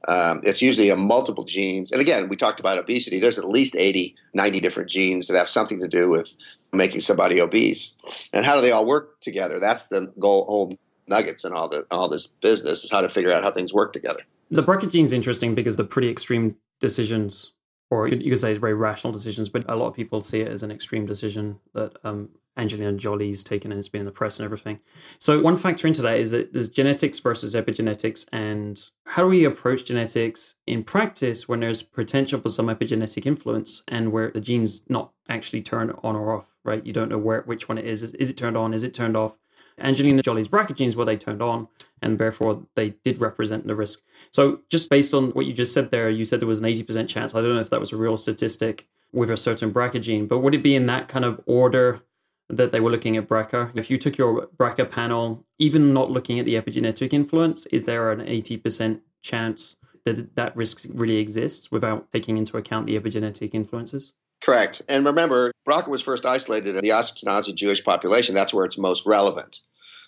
Um, 0.07 0.41
it's 0.43 0.61
usually 0.61 0.89
a 0.89 0.97
multiple 0.97 1.45
genes. 1.45 1.91
And 1.91 2.01
again, 2.01 2.27
we 2.27 2.35
talked 2.35 2.59
about 2.59 2.77
obesity. 2.77 3.19
There's 3.19 3.39
at 3.39 3.47
least 3.47 3.75
80, 3.75 4.15
90 4.33 4.59
different 4.59 4.89
genes 4.89 5.27
that 5.27 5.37
have 5.37 5.49
something 5.49 5.79
to 5.79 5.87
do 5.87 6.09
with 6.09 6.35
making 6.71 7.01
somebody 7.01 7.39
obese. 7.39 7.95
And 8.33 8.45
how 8.45 8.55
do 8.55 8.61
they 8.61 8.71
all 8.71 8.85
work 8.85 9.19
together? 9.21 9.59
That's 9.59 9.85
the 9.85 10.11
goal, 10.19 10.45
whole 10.45 10.77
nuggets 11.07 11.43
and 11.43 11.53
all 11.53 11.67
the 11.67 11.85
all 11.91 12.07
this 12.07 12.27
business 12.27 12.83
is 12.83 12.91
how 12.91 13.01
to 13.01 13.09
figure 13.09 13.31
out 13.31 13.43
how 13.43 13.51
things 13.51 13.73
work 13.73 13.93
together. 13.93 14.21
The 14.55 14.87
gene 14.89 15.05
is 15.05 15.11
interesting 15.11 15.55
because 15.55 15.77
the 15.77 15.83
pretty 15.83 16.09
extreme 16.09 16.57
decisions 16.79 17.51
or 17.93 18.07
you 18.07 18.31
could 18.31 18.39
say 18.39 18.57
very 18.57 18.73
rational 18.73 19.13
decisions, 19.13 19.49
but 19.49 19.63
a 19.69 19.75
lot 19.75 19.87
of 19.87 19.93
people 19.93 20.21
see 20.21 20.41
it 20.41 20.47
as 20.47 20.63
an 20.63 20.71
extreme 20.71 21.05
decision 21.05 21.59
that 21.75 21.95
um, 22.03 22.29
Angelina 22.57 22.93
Jolie's 22.93 23.43
taken 23.43 23.71
and 23.71 23.77
it's 23.77 23.87
been 23.87 24.01
in 24.01 24.05
the 24.05 24.11
press 24.11 24.39
and 24.39 24.45
everything. 24.45 24.79
So 25.19 25.39
one 25.39 25.57
factor 25.57 25.87
into 25.87 26.01
that 26.01 26.17
is 26.17 26.31
that 26.31 26.53
there's 26.53 26.69
genetics 26.69 27.19
versus 27.19 27.53
epigenetics, 27.53 28.25
and 28.33 28.81
how 29.05 29.23
do 29.23 29.29
we 29.29 29.45
approach 29.45 29.85
genetics 29.85 30.55
in 30.65 30.83
practice 30.83 31.47
when 31.47 31.59
there's 31.59 31.83
potential 31.83 32.41
for 32.41 32.49
some 32.49 32.67
epigenetic 32.67 33.27
influence 33.27 33.83
and 33.87 34.11
where 34.11 34.31
the 34.31 34.41
gene's 34.41 34.89
not 34.89 35.11
actually 35.29 35.61
turned 35.61 35.93
on 36.03 36.15
or 36.15 36.35
off, 36.35 36.45
right? 36.63 36.85
You 36.85 36.93
don't 36.93 37.09
know 37.09 37.19
where 37.19 37.41
which 37.41 37.69
one 37.69 37.77
it 37.77 37.85
is. 37.85 38.01
Is 38.01 38.29
it 38.29 38.37
turned 38.37 38.57
on? 38.57 38.73
Is 38.73 38.83
it 38.83 38.93
turned 38.95 39.15
off? 39.15 39.37
Angelina 39.77 40.21
Jolie's 40.21 40.47
BRCA 40.47 40.75
genes 40.75 40.95
were 40.95 41.05
they 41.05 41.17
turned 41.17 41.41
on, 41.41 41.67
and 42.01 42.19
therefore 42.19 42.65
they 42.75 42.91
did 43.03 43.19
represent 43.19 43.67
the 43.67 43.75
risk. 43.75 44.01
So, 44.31 44.59
just 44.69 44.89
based 44.89 45.13
on 45.13 45.31
what 45.31 45.45
you 45.45 45.53
just 45.53 45.73
said 45.73 45.91
there, 45.91 46.09
you 46.09 46.25
said 46.25 46.39
there 46.39 46.47
was 46.47 46.59
an 46.59 46.65
80% 46.65 47.07
chance. 47.07 47.33
I 47.33 47.41
don't 47.41 47.55
know 47.55 47.61
if 47.61 47.69
that 47.69 47.79
was 47.79 47.91
a 47.91 47.97
real 47.97 48.17
statistic 48.17 48.87
with 49.11 49.29
a 49.29 49.37
certain 49.37 49.71
BRCA 49.71 50.01
gene, 50.01 50.27
but 50.27 50.39
would 50.39 50.55
it 50.55 50.63
be 50.63 50.75
in 50.75 50.85
that 50.87 51.07
kind 51.07 51.25
of 51.25 51.39
order 51.45 52.01
that 52.49 52.71
they 52.71 52.79
were 52.79 52.91
looking 52.91 53.15
at 53.15 53.27
BRCA? 53.27 53.71
If 53.75 53.89
you 53.89 53.97
took 53.97 54.17
your 54.17 54.47
BRCA 54.57 54.89
panel, 54.89 55.45
even 55.59 55.93
not 55.93 56.11
looking 56.11 56.39
at 56.39 56.45
the 56.45 56.55
epigenetic 56.55 57.13
influence, 57.13 57.65
is 57.67 57.85
there 57.85 58.11
an 58.11 58.19
80% 58.19 59.01
chance 59.21 59.75
that 60.05 60.35
that 60.35 60.55
risk 60.55 60.85
really 60.93 61.17
exists 61.17 61.71
without 61.71 62.11
taking 62.11 62.37
into 62.37 62.57
account 62.57 62.87
the 62.87 62.99
epigenetic 62.99 63.51
influences? 63.53 64.11
Correct. 64.43 64.81
And 64.89 65.05
remember, 65.05 65.53
BRCA 65.65 65.87
was 65.87 66.01
first 66.01 66.25
isolated 66.25 66.75
in 66.75 66.81
the 66.81 66.89
Ashkenazi 66.89 67.55
Jewish 67.55 67.83
population. 67.83 68.35
That's 68.35 68.53
where 68.53 68.65
it's 68.65 68.77
most 68.77 69.05
relevant. 69.05 69.61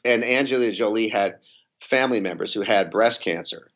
And 0.03 0.23
Angelina 0.23 0.73
Jolie 0.73 1.09
had 1.09 1.37
family 1.79 2.19
members 2.19 2.53
who 2.53 2.61
had 2.61 2.91
breast 2.91 3.23
cancer. 3.23 3.71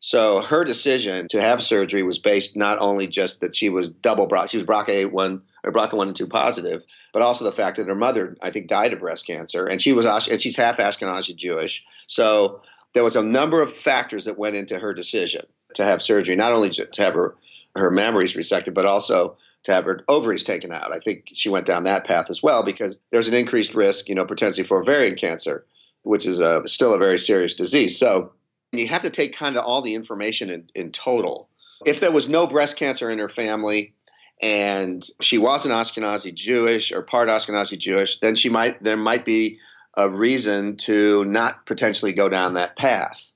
So 0.00 0.40
her 0.40 0.64
decision 0.64 1.28
to 1.30 1.40
have 1.40 1.62
surgery 1.62 2.02
was 2.02 2.18
based 2.18 2.56
not 2.56 2.78
only 2.78 3.06
just 3.06 3.40
that 3.40 3.54
she 3.54 3.68
was 3.68 3.90
double 3.90 4.26
BRCA, 4.26 4.50
she 4.50 4.56
was 4.56 4.66
BRCA1 4.66 5.42
or 5.62 5.72
BRCA1 5.72 6.02
and 6.02 6.16
2 6.16 6.26
positive, 6.26 6.84
but 7.12 7.22
also 7.22 7.44
the 7.44 7.52
fact 7.52 7.76
that 7.76 7.86
her 7.86 7.94
mother, 7.94 8.36
I 8.42 8.50
think, 8.50 8.66
died 8.66 8.92
of 8.92 9.00
breast 9.00 9.26
cancer, 9.26 9.66
and 9.66 9.80
she 9.80 9.92
was 9.92 10.06
and 10.28 10.40
she's 10.40 10.56
half 10.56 10.78
Ashkenazi 10.78 11.36
Jewish. 11.36 11.84
So 12.06 12.62
there 12.94 13.04
was 13.04 13.14
a 13.14 13.22
number 13.22 13.62
of 13.62 13.72
factors 13.72 14.24
that 14.24 14.38
went 14.38 14.56
into 14.56 14.78
her 14.78 14.94
decision 14.94 15.42
to 15.74 15.84
have 15.84 16.02
surgery, 16.02 16.34
not 16.34 16.52
only 16.52 16.70
to 16.70 16.88
have 16.98 17.14
her 17.14 17.36
her 17.76 17.90
mammaries 17.90 18.36
resected, 18.36 18.74
but 18.74 18.86
also 18.86 19.36
to 19.64 19.72
have 19.72 19.84
her 19.84 20.04
ovaries 20.08 20.44
taken 20.44 20.72
out. 20.72 20.92
I 20.92 20.98
think 20.98 21.30
she 21.34 21.48
went 21.48 21.66
down 21.66 21.84
that 21.84 22.06
path 22.06 22.30
as 22.30 22.42
well 22.42 22.62
because 22.62 22.98
there's 23.10 23.28
an 23.28 23.34
increased 23.34 23.74
risk, 23.74 24.08
you 24.08 24.14
know, 24.14 24.24
potentially 24.24 24.66
for 24.66 24.80
ovarian 24.80 25.16
cancer, 25.16 25.66
which 26.02 26.26
is 26.26 26.40
a, 26.40 26.66
still 26.66 26.94
a 26.94 26.98
very 26.98 27.18
serious 27.18 27.54
disease. 27.54 27.98
So 27.98 28.32
you 28.72 28.88
have 28.88 29.02
to 29.02 29.10
take 29.10 29.36
kind 29.36 29.56
of 29.56 29.64
all 29.64 29.82
the 29.82 29.94
information 29.94 30.48
in, 30.48 30.70
in 30.74 30.92
total. 30.92 31.48
If 31.84 32.00
there 32.00 32.12
was 32.12 32.28
no 32.28 32.46
breast 32.46 32.76
cancer 32.76 33.10
in 33.10 33.18
her 33.18 33.28
family 33.28 33.94
and 34.42 35.06
she 35.20 35.38
wasn't 35.38 35.74
Ashkenazi 35.74 36.34
Jewish 36.34 36.92
or 36.92 37.02
part 37.02 37.28
Ashkenazi 37.28 37.78
Jewish, 37.78 38.18
then 38.20 38.34
she 38.34 38.48
might 38.48 38.82
there 38.82 38.96
might 38.96 39.24
be 39.24 39.58
a 39.96 40.08
reason 40.08 40.76
to 40.76 41.24
not 41.24 41.66
potentially 41.66 42.12
go 42.12 42.28
down 42.28 42.54
that 42.54 42.76
path. 42.76 43.30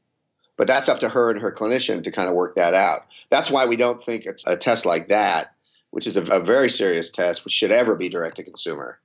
But 0.56 0.68
that's 0.68 0.88
up 0.88 1.00
to 1.00 1.08
her 1.08 1.30
and 1.30 1.40
her 1.40 1.50
clinician 1.50 2.04
to 2.04 2.12
kind 2.12 2.28
of 2.28 2.34
work 2.34 2.54
that 2.54 2.74
out. 2.74 3.06
That's 3.28 3.50
why 3.50 3.66
we 3.66 3.76
don't 3.76 4.02
think 4.02 4.26
a 4.46 4.56
test 4.56 4.86
like 4.86 5.08
that 5.08 5.53
which 5.94 6.08
is 6.08 6.16
a, 6.16 6.22
a 6.22 6.40
very 6.40 6.68
serious 6.68 7.12
test, 7.12 7.44
which 7.44 7.54
should 7.54 7.70
ever 7.70 7.94
be 7.94 8.08
direct 8.08 8.36
to 8.36 8.42
consumer. 8.42 8.98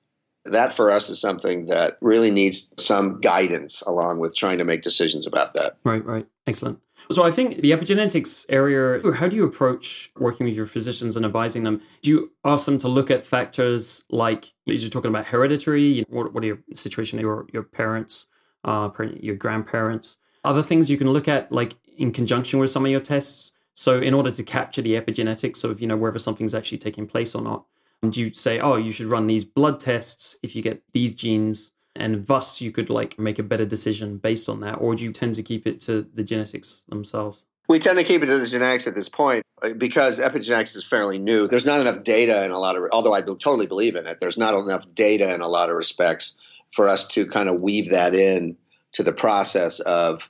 That 0.46 0.76
for 0.76 0.90
us 0.90 1.08
is 1.08 1.22
something 1.22 1.68
that 1.68 2.00
really 2.02 2.32
needs 2.32 2.74
some 2.80 3.22
guidance 3.22 3.84
along 3.84 4.18
with 4.18 4.36
trying 4.36 4.58
to 4.58 4.66
make 4.66 4.82
decisions 4.82 5.28
about 5.28 5.54
that. 5.54 5.78
Right, 5.84 6.04
right. 6.04 6.26
Excellent. 6.48 6.80
So 7.12 7.24
I 7.24 7.30
think 7.30 7.58
the 7.58 7.72
epigenetics 7.72 8.48
area, 8.50 9.14
how 9.14 9.28
do 9.28 9.36
you 9.36 9.44
approach 9.44 10.12
working 10.18 10.48
with 10.48 10.56
your 10.56 10.66
physicians 10.66 11.16
and 11.16 11.24
advising 11.26 11.64
them? 11.64 11.80
Do 12.02 12.10
you 12.10 12.32
ask 12.44 12.66
them 12.66 12.80
to 12.80 12.88
look 12.88 13.12
at 13.12 13.24
factors 13.24 14.04
like 14.10 14.52
you're 14.66 14.90
talking 14.90 15.10
about 15.10 15.26
hereditary? 15.28 16.04
What, 16.10 16.34
what 16.34 16.44
are 16.44 16.48
your 16.48 16.60
situation, 16.74 17.20
your 17.20 17.46
your 17.54 17.64
parents, 17.64 18.28
uh, 18.64 18.90
your 19.20 19.36
grandparents? 19.36 20.18
Other 20.44 20.64
things 20.64 20.90
you 20.90 20.98
can 20.98 21.12
look 21.12 21.28
at, 21.28 21.52
like 21.52 21.76
in 21.98 22.12
conjunction 22.12 22.58
with 22.60 22.72
some 22.72 22.84
of 22.84 22.90
your 22.92 23.00
tests. 23.00 23.54
So 23.80 23.98
in 23.98 24.14
order 24.14 24.30
to 24.30 24.44
capture 24.44 24.82
the 24.82 24.96
epigenetics 24.96 25.64
of, 25.64 25.80
you 25.80 25.88
know, 25.88 25.96
whether 25.96 26.20
something's 26.20 26.54
actually 26.54 26.80
taking 26.80 27.08
place 27.08 27.34
or 27.34 27.42
not, 27.42 27.64
you 28.12 28.34
say, 28.34 28.60
oh, 28.60 28.76
you 28.76 28.92
should 28.92 29.06
run 29.06 29.28
these 29.28 29.46
blood 29.46 29.80
tests 29.80 30.36
if 30.44 30.54
you 30.54 30.62
get 30.62 30.84
these 30.92 31.16
genes 31.16 31.72
and 31.96 32.28
thus 32.28 32.60
you 32.60 32.74
could 32.74 32.90
like 32.90 33.18
make 33.18 33.40
a 33.40 33.44
better 33.44 33.64
decision 33.64 34.18
based 34.18 34.50
on 34.50 34.60
that? 34.60 34.74
Or 34.82 34.96
do 34.96 35.06
you 35.06 35.14
tend 35.14 35.36
to 35.36 35.44
keep 35.44 35.66
it 35.66 35.80
to 35.84 36.06
the 36.14 36.26
genetics 36.26 36.84
themselves? 36.90 37.44
We 37.70 37.80
tend 37.80 37.98
to 37.98 38.04
keep 38.04 38.22
it 38.22 38.26
to 38.26 38.38
the 38.38 38.48
genetics 38.48 38.86
at 38.86 38.96
this 38.96 39.08
point 39.08 39.44
uh, 39.62 39.70
because 39.70 40.20
epigenetics 40.20 40.76
is 40.76 40.84
fairly 40.84 41.18
new. 41.18 41.48
There's 41.48 41.66
not 41.66 41.80
enough 41.80 42.04
data 42.04 42.44
in 42.44 42.52
a 42.52 42.60
lot 42.60 42.76
of, 42.76 42.84
although 42.92 43.14
I 43.14 43.22
totally 43.22 43.68
believe 43.68 43.96
in 43.96 44.08
it, 44.08 44.20
there's 44.20 44.38
not 44.38 44.56
enough 44.56 44.94
data 44.94 45.34
in 45.34 45.40
a 45.40 45.48
lot 45.48 45.70
of 45.70 45.78
respects 45.78 46.38
for 46.74 46.90
us 46.90 47.08
to 47.08 47.26
kind 47.26 47.48
of 47.48 47.62
weave 47.62 47.92
that 47.92 48.14
in 48.14 48.58
to 48.92 49.04
the 49.04 49.14
process 49.14 49.80
of 49.80 50.30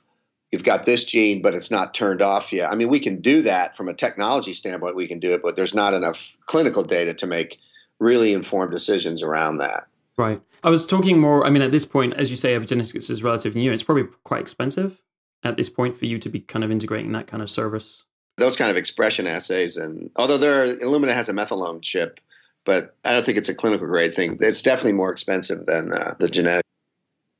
you've 0.50 0.64
got 0.64 0.84
this 0.84 1.04
gene, 1.04 1.42
but 1.42 1.54
it's 1.54 1.70
not 1.70 1.94
turned 1.94 2.22
off 2.22 2.52
yet. 2.52 2.70
I 2.70 2.74
mean, 2.74 2.88
we 2.88 3.00
can 3.00 3.20
do 3.20 3.42
that 3.42 3.76
from 3.76 3.88
a 3.88 3.94
technology 3.94 4.52
standpoint, 4.52 4.96
we 4.96 5.08
can 5.08 5.18
do 5.18 5.32
it, 5.32 5.42
but 5.42 5.56
there's 5.56 5.74
not 5.74 5.94
enough 5.94 6.36
clinical 6.46 6.82
data 6.82 7.14
to 7.14 7.26
make 7.26 7.58
really 7.98 8.32
informed 8.32 8.72
decisions 8.72 9.22
around 9.22 9.58
that. 9.58 9.86
Right. 10.16 10.40
I 10.62 10.70
was 10.70 10.86
talking 10.86 11.18
more, 11.18 11.46
I 11.46 11.50
mean, 11.50 11.62
at 11.62 11.70
this 11.70 11.84
point, 11.84 12.14
as 12.14 12.30
you 12.30 12.36
say, 12.36 12.54
epigenetics 12.54 13.08
is 13.08 13.22
relatively 13.22 13.60
new. 13.60 13.72
It's 13.72 13.82
probably 13.82 14.04
quite 14.24 14.42
expensive 14.42 14.98
at 15.42 15.56
this 15.56 15.70
point 15.70 15.96
for 15.96 16.06
you 16.06 16.18
to 16.18 16.28
be 16.28 16.40
kind 16.40 16.64
of 16.64 16.70
integrating 16.70 17.12
that 17.12 17.26
kind 17.26 17.42
of 17.42 17.50
service. 17.50 18.04
Those 18.36 18.56
kind 18.56 18.70
of 18.70 18.76
expression 18.76 19.26
assays, 19.26 19.76
and 19.76 20.10
although 20.16 20.38
there 20.38 20.64
are, 20.64 20.68
Illumina 20.68 21.12
has 21.12 21.28
a 21.28 21.32
methylome 21.32 21.82
chip, 21.82 22.20
but 22.64 22.96
I 23.04 23.12
don't 23.12 23.24
think 23.24 23.38
it's 23.38 23.48
a 23.48 23.54
clinical 23.54 23.86
grade 23.86 24.14
thing. 24.14 24.38
It's 24.40 24.62
definitely 24.62 24.92
more 24.92 25.12
expensive 25.12 25.66
than 25.66 25.92
uh, 25.92 26.14
the 26.18 26.28
genetic. 26.28 26.64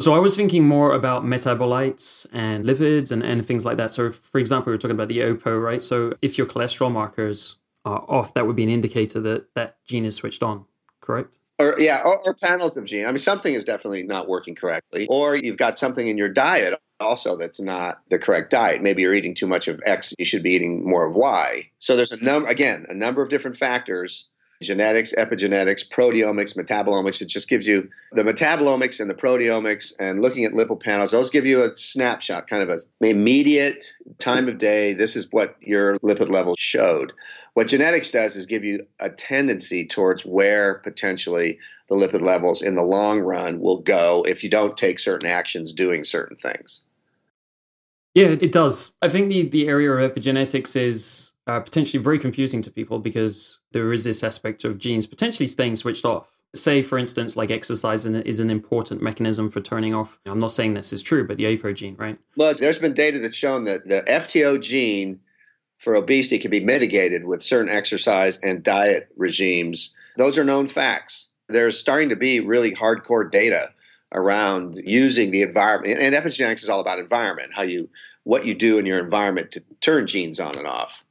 So 0.01 0.15
I 0.15 0.19
was 0.19 0.35
thinking 0.35 0.65
more 0.65 0.95
about 0.95 1.25
metabolites 1.25 2.27
and 2.33 2.65
lipids 2.65 3.11
and, 3.11 3.23
and 3.23 3.47
things 3.47 3.67
like 3.67 3.77
that. 3.77 3.91
So, 3.91 4.11
for 4.11 4.39
example, 4.39 4.71
we 4.71 4.75
were 4.75 4.79
talking 4.79 4.97
about 4.97 5.09
the 5.09 5.19
EPO, 5.19 5.63
right? 5.63 5.83
So 5.83 6.15
if 6.23 6.39
your 6.39 6.47
cholesterol 6.47 6.91
markers 6.91 7.57
are 7.85 8.05
off, 8.09 8.33
that 8.33 8.47
would 8.47 8.57
be 8.57 8.63
an 8.63 8.71
indicator 8.71 9.21
that 9.21 9.55
that 9.55 9.77
gene 9.87 10.07
is 10.07 10.17
switched 10.17 10.43
on, 10.43 10.65
correct? 11.03 11.37
Or 11.59 11.79
yeah, 11.79 12.01
or, 12.03 12.19
or 12.25 12.35
panels 12.35 12.79
of 12.79 12.87
gene. 12.87 13.05
I 13.05 13.11
mean, 13.11 13.19
something 13.19 13.53
is 13.53 13.67
definitely 13.67 14.05
not 14.05 14.27
working 14.27 14.55
correctly, 14.55 15.07
or 15.09 15.37
you've 15.37 15.59
got 15.59 15.77
something 15.77 16.09
in 16.09 16.17
your 16.17 16.31
diet 16.31 16.81
also 16.99 17.37
that's 17.37 17.61
not 17.61 18.01
the 18.11 18.19
correct 18.19 18.51
diet. 18.51 18.83
Maybe 18.83 19.03
you're 19.03 19.15
eating 19.15 19.35
too 19.35 19.47
much 19.47 19.69
of 19.69 19.81
X, 19.85 20.15
you 20.19 20.25
should 20.25 20.43
be 20.43 20.53
eating 20.53 20.89
more 20.89 21.07
of 21.07 21.17
Y. 21.17 21.71
So 21.79 21.97
there's 21.97 22.13
a 22.13 22.23
number 22.23 22.49
again, 22.49 22.87
a 22.89 22.95
number 22.95 23.23
of 23.23 23.31
different 23.31 23.57
factors 23.57 24.31
genetics, 24.63 25.15
epigenetics, 25.15 25.89
proteomics, 25.89 26.57
metabolomics. 26.57 27.21
It 27.21 27.29
just 27.29 27.49
gives 27.49 27.67
you 27.67 27.89
the 28.13 28.23
metabolomics 28.23 29.01
and 29.01 29.09
the 29.09 29.15
proteomics 29.15 29.93
and 29.99 30.21
looking 30.21 30.45
at 30.45 30.53
lipid 30.53 30.83
panels. 30.83 31.11
Those 31.11 31.31
give 31.31 31.47
you 31.47 31.63
a 31.63 31.75
snapshot, 31.77 32.49
kind 32.49 32.63
of 32.63 32.69
an 32.69 32.81
immediate 33.01 33.87
time 34.19 34.49
of 34.49 34.59
day. 34.59 34.93
This 34.93 35.17
is 35.17 35.29
what 35.31 35.57
your 35.61 35.97
lipid 35.99 36.31
level 36.31 36.55
showed. 36.59 37.13
What 37.55 37.69
genetics 37.69 38.11
does 38.11 38.37
is 38.37 38.47
give 38.47 38.65
you 38.65 38.87
a 39.01 39.11
tendency 39.11 39.87
towards 39.87 40.25
where 40.25 40.75
potentially 40.75 41.59
the 41.89 41.97
lipid 41.97 42.21
levels 42.21 42.63
in 42.63 42.75
the 42.75 42.85
long 42.85 43.21
run 43.21 43.61
will 43.61 43.79
go 43.79 44.25
if 44.29 44.45
you 44.45 44.51
don't 44.51 44.77
take 44.77 44.99
certain 45.01 45.29
actions 45.29 45.73
doing 45.73 46.05
certain 46.05 46.37
things. 46.37 46.87
Yeah, 48.15 48.37
it 48.41 48.53
does. 48.53 48.93
I 49.03 49.09
think 49.09 49.29
the, 49.29 49.49
the 49.49 49.69
area 49.69 49.91
of 49.91 50.15
epigenetics 50.15 50.77
is 50.77 51.20
uh, 51.51 51.61
potentially 51.61 52.03
very 52.03 52.19
confusing 52.19 52.63
to 52.63 52.71
people 52.71 53.01
because 53.01 53.59
there 53.73 53.93
is 53.93 54.05
this 54.05 54.23
aspect 54.23 54.63
of 54.63 54.79
genes 54.79 55.07
potentially 55.07 55.49
staying 55.49 55.75
switched 55.75 56.05
off. 56.05 56.29
Say, 56.55 56.83
for 56.83 56.97
instance, 56.97 57.37
like 57.37 57.51
exercise 57.51 58.05
is 58.05 58.39
an 58.39 58.51
important 58.51 59.03
mechanism 59.03 59.51
for 59.51 59.61
turning 59.61 59.93
off. 59.93 60.19
I'm 60.27 60.39
not 60.39 60.53
saying 60.53 60.75
this 60.75 60.93
is 60.93 61.03
true, 61.03 61.27
but 61.27 61.37
the 61.39 61.47
APO 61.47 61.73
gene, 61.73 61.97
right? 61.97 62.19
Well, 62.37 62.55
there's 62.55 62.79
been 62.79 62.95
data 62.95 63.19
that's 63.19 63.37
shown 63.37 63.65
that 63.65 63.89
the 63.89 64.03
FTO 64.03 64.61
gene 64.61 65.21
for 65.79 65.95
obesity 65.95 66.39
can 66.39 66.51
be 66.51 66.65
mitigated 66.65 67.25
with 67.25 67.43
certain 67.43 67.71
exercise 67.71 68.39
and 68.39 68.63
diet 68.63 69.09
regimes. 69.17 69.97
Those 70.17 70.39
are 70.39 70.45
known 70.45 70.69
facts. 70.69 71.31
There's 71.49 71.79
starting 71.79 72.11
to 72.11 72.17
be 72.17 72.41
really 72.41 72.73
hardcore 72.75 73.31
data 73.31 73.71
around 74.13 74.77
using 74.85 75.31
the 75.31 75.43
environment 75.43 75.99
and 75.99 76.15
epigenetics 76.15 76.63
is 76.63 76.69
all 76.69 76.81
about 76.81 76.99
environment, 76.99 77.53
how 77.55 77.63
you 77.63 77.89
what 78.25 78.45
you 78.45 78.55
do 78.55 78.79
in 78.79 78.87
your 78.87 78.99
environment 78.99 79.51
to 79.53 79.63
turn 79.81 80.07
genes 80.07 80.39
on 80.39 80.57
and 80.57 80.67
off. 80.67 81.05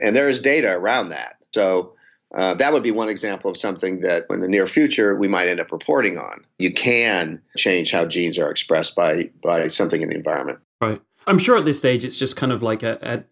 And 0.00 0.14
there 0.14 0.28
is 0.28 0.40
data 0.40 0.70
around 0.70 1.10
that. 1.10 1.36
So 1.52 1.94
uh, 2.34 2.54
that 2.54 2.72
would 2.72 2.82
be 2.82 2.90
one 2.90 3.08
example 3.08 3.50
of 3.50 3.56
something 3.56 4.00
that 4.00 4.24
in 4.30 4.40
the 4.40 4.48
near 4.48 4.66
future 4.66 5.14
we 5.16 5.28
might 5.28 5.48
end 5.48 5.60
up 5.60 5.72
reporting 5.72 6.18
on. 6.18 6.44
You 6.58 6.72
can 6.72 7.40
change 7.56 7.90
how 7.90 8.04
genes 8.04 8.38
are 8.38 8.50
expressed 8.50 8.94
by 8.94 9.30
by 9.42 9.68
something 9.68 10.02
in 10.02 10.08
the 10.08 10.14
environment. 10.16 10.58
Right. 10.80 11.00
I'm 11.26 11.38
sure 11.38 11.56
at 11.56 11.64
this 11.64 11.78
stage 11.78 12.04
it's 12.04 12.18
just 12.18 12.36
kind 12.36 12.52
of 12.52 12.62
like 12.62 12.82
a, 12.82 12.98
a 13.02 13.24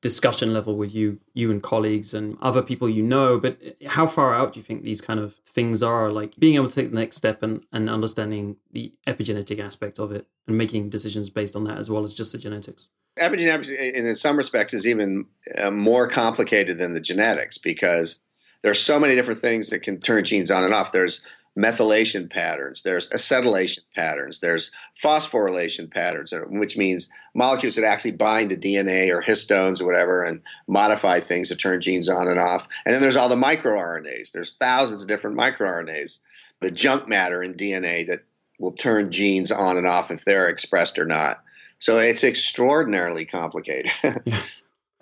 discussion 0.00 0.54
level 0.54 0.76
with 0.76 0.94
you 0.94 1.18
you 1.34 1.50
and 1.50 1.62
colleagues 1.62 2.14
and 2.14 2.38
other 2.40 2.62
people 2.62 2.88
you 2.88 3.02
know 3.02 3.38
but 3.38 3.58
how 3.86 4.06
far 4.06 4.34
out 4.34 4.52
do 4.52 4.60
you 4.60 4.64
think 4.64 4.82
these 4.82 5.00
kind 5.00 5.20
of 5.20 5.34
things 5.58 5.82
are? 5.82 6.12
Like 6.12 6.36
being 6.38 6.54
able 6.54 6.68
to 6.68 6.74
take 6.74 6.90
the 6.90 6.96
next 6.96 7.16
step 7.16 7.42
and, 7.42 7.64
and 7.72 7.90
understanding 7.90 8.56
the 8.70 8.92
epigenetic 9.08 9.58
aspect 9.58 9.98
of 9.98 10.12
it 10.12 10.26
and 10.46 10.56
making 10.56 10.88
decisions 10.88 11.30
based 11.30 11.56
on 11.56 11.64
that 11.64 11.78
as 11.78 11.90
well 11.90 12.04
as 12.04 12.14
just 12.14 12.30
the 12.30 12.38
genetics. 12.38 12.86
Epigenetics 13.18 13.68
in 13.70 14.14
some 14.14 14.36
respects 14.36 14.72
is 14.72 14.86
even 14.86 15.26
uh, 15.56 15.72
more 15.72 16.06
complicated 16.06 16.78
than 16.78 16.92
the 16.92 17.00
genetics 17.00 17.58
because 17.58 18.20
there 18.62 18.70
are 18.70 18.74
so 18.74 19.00
many 19.00 19.16
different 19.16 19.40
things 19.40 19.70
that 19.70 19.82
can 19.82 20.00
turn 20.00 20.24
genes 20.24 20.52
on 20.52 20.62
and 20.62 20.72
off. 20.72 20.92
There's 20.92 21.24
methylation 21.58 22.30
patterns, 22.30 22.82
there's 22.82 23.08
acetylation 23.10 23.80
patterns, 23.94 24.38
there's 24.38 24.70
phosphorylation 25.02 25.90
patterns, 25.90 26.32
which 26.48 26.78
means 26.78 27.10
molecules 27.34 27.74
that 27.74 27.84
actually 27.84 28.12
bind 28.12 28.50
to 28.50 28.56
DNA 28.56 29.10
or 29.10 29.22
histones 29.22 29.80
or 29.80 29.86
whatever 29.86 30.22
and 30.22 30.40
modify 30.68 31.18
things 31.18 31.48
to 31.48 31.56
turn 31.56 31.80
genes 31.80 32.08
on 32.08 32.28
and 32.28 32.38
off. 32.38 32.68
And 32.86 32.94
then 32.94 33.02
there's 33.02 33.16
all 33.16 33.28
the 33.28 33.34
microRNAs. 33.34 34.30
There's 34.30 34.54
thousands 34.54 35.02
of 35.02 35.08
different 35.08 35.36
microRNAs, 35.36 36.20
the 36.60 36.70
junk 36.70 37.08
matter 37.08 37.42
in 37.42 37.54
DNA 37.54 38.06
that 38.06 38.20
will 38.60 38.72
turn 38.72 39.10
genes 39.10 39.50
on 39.50 39.76
and 39.76 39.86
off 39.86 40.10
if 40.10 40.24
they're 40.24 40.48
expressed 40.48 40.98
or 40.98 41.04
not. 41.04 41.42
So 41.78 41.98
it's 41.98 42.24
extraordinarily 42.24 43.24
complicated. 43.24 43.90
yeah. 44.24 44.42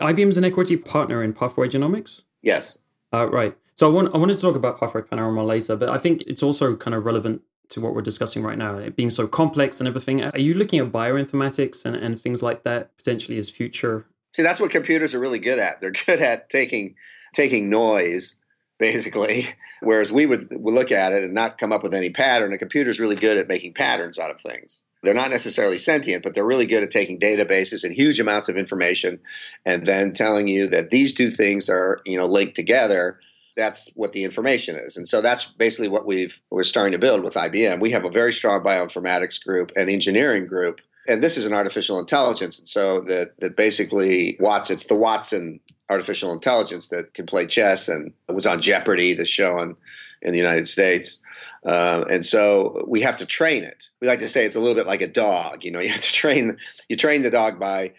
IBM's 0.00 0.36
an 0.36 0.44
equity 0.44 0.76
partner 0.76 1.22
in 1.22 1.32
Pathway 1.32 1.68
Genomics? 1.68 2.20
Yes. 2.42 2.78
Uh, 3.12 3.28
right. 3.28 3.56
So 3.76 3.86
I 3.86 3.92
want 3.92 4.14
I 4.14 4.18
wanted 4.18 4.34
to 4.34 4.40
talk 4.40 4.56
about 4.56 4.80
pathway 4.80 5.02
panorama 5.02 5.44
later, 5.44 5.76
but 5.76 5.90
I 5.90 5.98
think 5.98 6.22
it's 6.22 6.42
also 6.42 6.76
kind 6.76 6.94
of 6.94 7.04
relevant 7.04 7.42
to 7.68 7.80
what 7.80 7.94
we're 7.94 8.02
discussing 8.02 8.42
right 8.42 8.56
now, 8.56 8.78
it 8.78 8.96
being 8.96 9.10
so 9.10 9.26
complex 9.26 9.80
and 9.80 9.88
everything. 9.88 10.24
Are 10.24 10.38
you 10.38 10.54
looking 10.54 10.78
at 10.78 10.92
bioinformatics 10.92 11.84
and, 11.84 11.94
and 11.94 12.20
things 12.20 12.42
like 12.42 12.62
that 12.62 12.96
potentially 12.96 13.38
as 13.38 13.50
future? 13.50 14.06
See, 14.34 14.42
that's 14.42 14.60
what 14.60 14.70
computers 14.70 15.14
are 15.14 15.20
really 15.20 15.38
good 15.38 15.58
at. 15.58 15.80
They're 15.80 15.90
good 16.06 16.20
at 16.20 16.48
taking 16.48 16.94
taking 17.34 17.68
noise, 17.68 18.38
basically, 18.78 19.48
whereas 19.80 20.10
we 20.10 20.24
would, 20.24 20.48
would 20.52 20.74
look 20.74 20.90
at 20.90 21.12
it 21.12 21.22
and 21.22 21.34
not 21.34 21.58
come 21.58 21.72
up 21.72 21.82
with 21.82 21.94
any 21.94 22.08
pattern. 22.08 22.54
A 22.54 22.58
computer's 22.58 23.00
really 23.00 23.16
good 23.16 23.36
at 23.36 23.48
making 23.48 23.74
patterns 23.74 24.18
out 24.18 24.30
of 24.30 24.40
things. 24.40 24.84
They're 25.02 25.12
not 25.12 25.30
necessarily 25.30 25.76
sentient, 25.76 26.22
but 26.22 26.34
they're 26.34 26.46
really 26.46 26.66
good 26.66 26.82
at 26.82 26.90
taking 26.90 27.20
databases 27.20 27.84
and 27.84 27.94
huge 27.94 28.18
amounts 28.18 28.48
of 28.48 28.56
information 28.56 29.20
and 29.66 29.86
then 29.86 30.14
telling 30.14 30.48
you 30.48 30.66
that 30.68 30.90
these 30.90 31.12
two 31.12 31.30
things 31.30 31.68
are, 31.68 32.00
you 32.06 32.18
know, 32.18 32.26
linked 32.26 32.56
together 32.56 33.20
that's 33.56 33.90
what 33.94 34.12
the 34.12 34.24
information 34.24 34.76
is. 34.76 34.96
And 34.96 35.08
so 35.08 35.20
that's 35.20 35.44
basically 35.44 35.88
what 35.88 36.06
we've 36.06 36.40
we're 36.50 36.64
starting 36.64 36.92
to 36.92 36.98
build 36.98 37.22
with 37.22 37.34
IBM. 37.34 37.80
We 37.80 37.90
have 37.92 38.04
a 38.04 38.10
very 38.10 38.32
strong 38.32 38.62
bioinformatics 38.62 39.44
group 39.44 39.72
and 39.76 39.88
engineering 39.88 40.46
group. 40.46 40.80
And 41.08 41.22
this 41.22 41.36
is 41.36 41.46
an 41.46 41.54
artificial 41.54 41.98
intelligence. 41.98 42.58
And 42.58 42.68
so 42.68 43.00
that 43.02 43.38
that 43.40 43.56
basically 43.56 44.36
Watson, 44.40 44.74
it's 44.74 44.86
the 44.86 44.96
Watson 44.96 45.60
artificial 45.88 46.32
intelligence 46.32 46.88
that 46.88 47.14
can 47.14 47.26
play 47.26 47.46
chess 47.46 47.88
and 47.88 48.12
was 48.28 48.46
on 48.46 48.60
Jeopardy, 48.60 49.14
the 49.14 49.24
show 49.24 49.58
on, 49.58 49.76
in 50.22 50.32
the 50.32 50.38
United 50.38 50.66
States. 50.66 51.22
Uh, 51.64 52.04
and 52.10 52.24
so 52.24 52.84
we 52.86 53.00
have 53.02 53.16
to 53.16 53.26
train 53.26 53.64
it. 53.64 53.88
We 54.00 54.08
like 54.08 54.18
to 54.20 54.28
say 54.28 54.44
it's 54.44 54.56
a 54.56 54.60
little 54.60 54.74
bit 54.74 54.86
like 54.86 55.02
a 55.02 55.08
dog. 55.08 55.64
You 55.64 55.70
know, 55.70 55.80
you 55.80 55.88
have 55.88 56.02
to 56.02 56.12
train 56.12 56.58
you 56.88 56.96
train 56.96 57.22
the 57.22 57.30
dog 57.30 57.58
by 57.58 57.92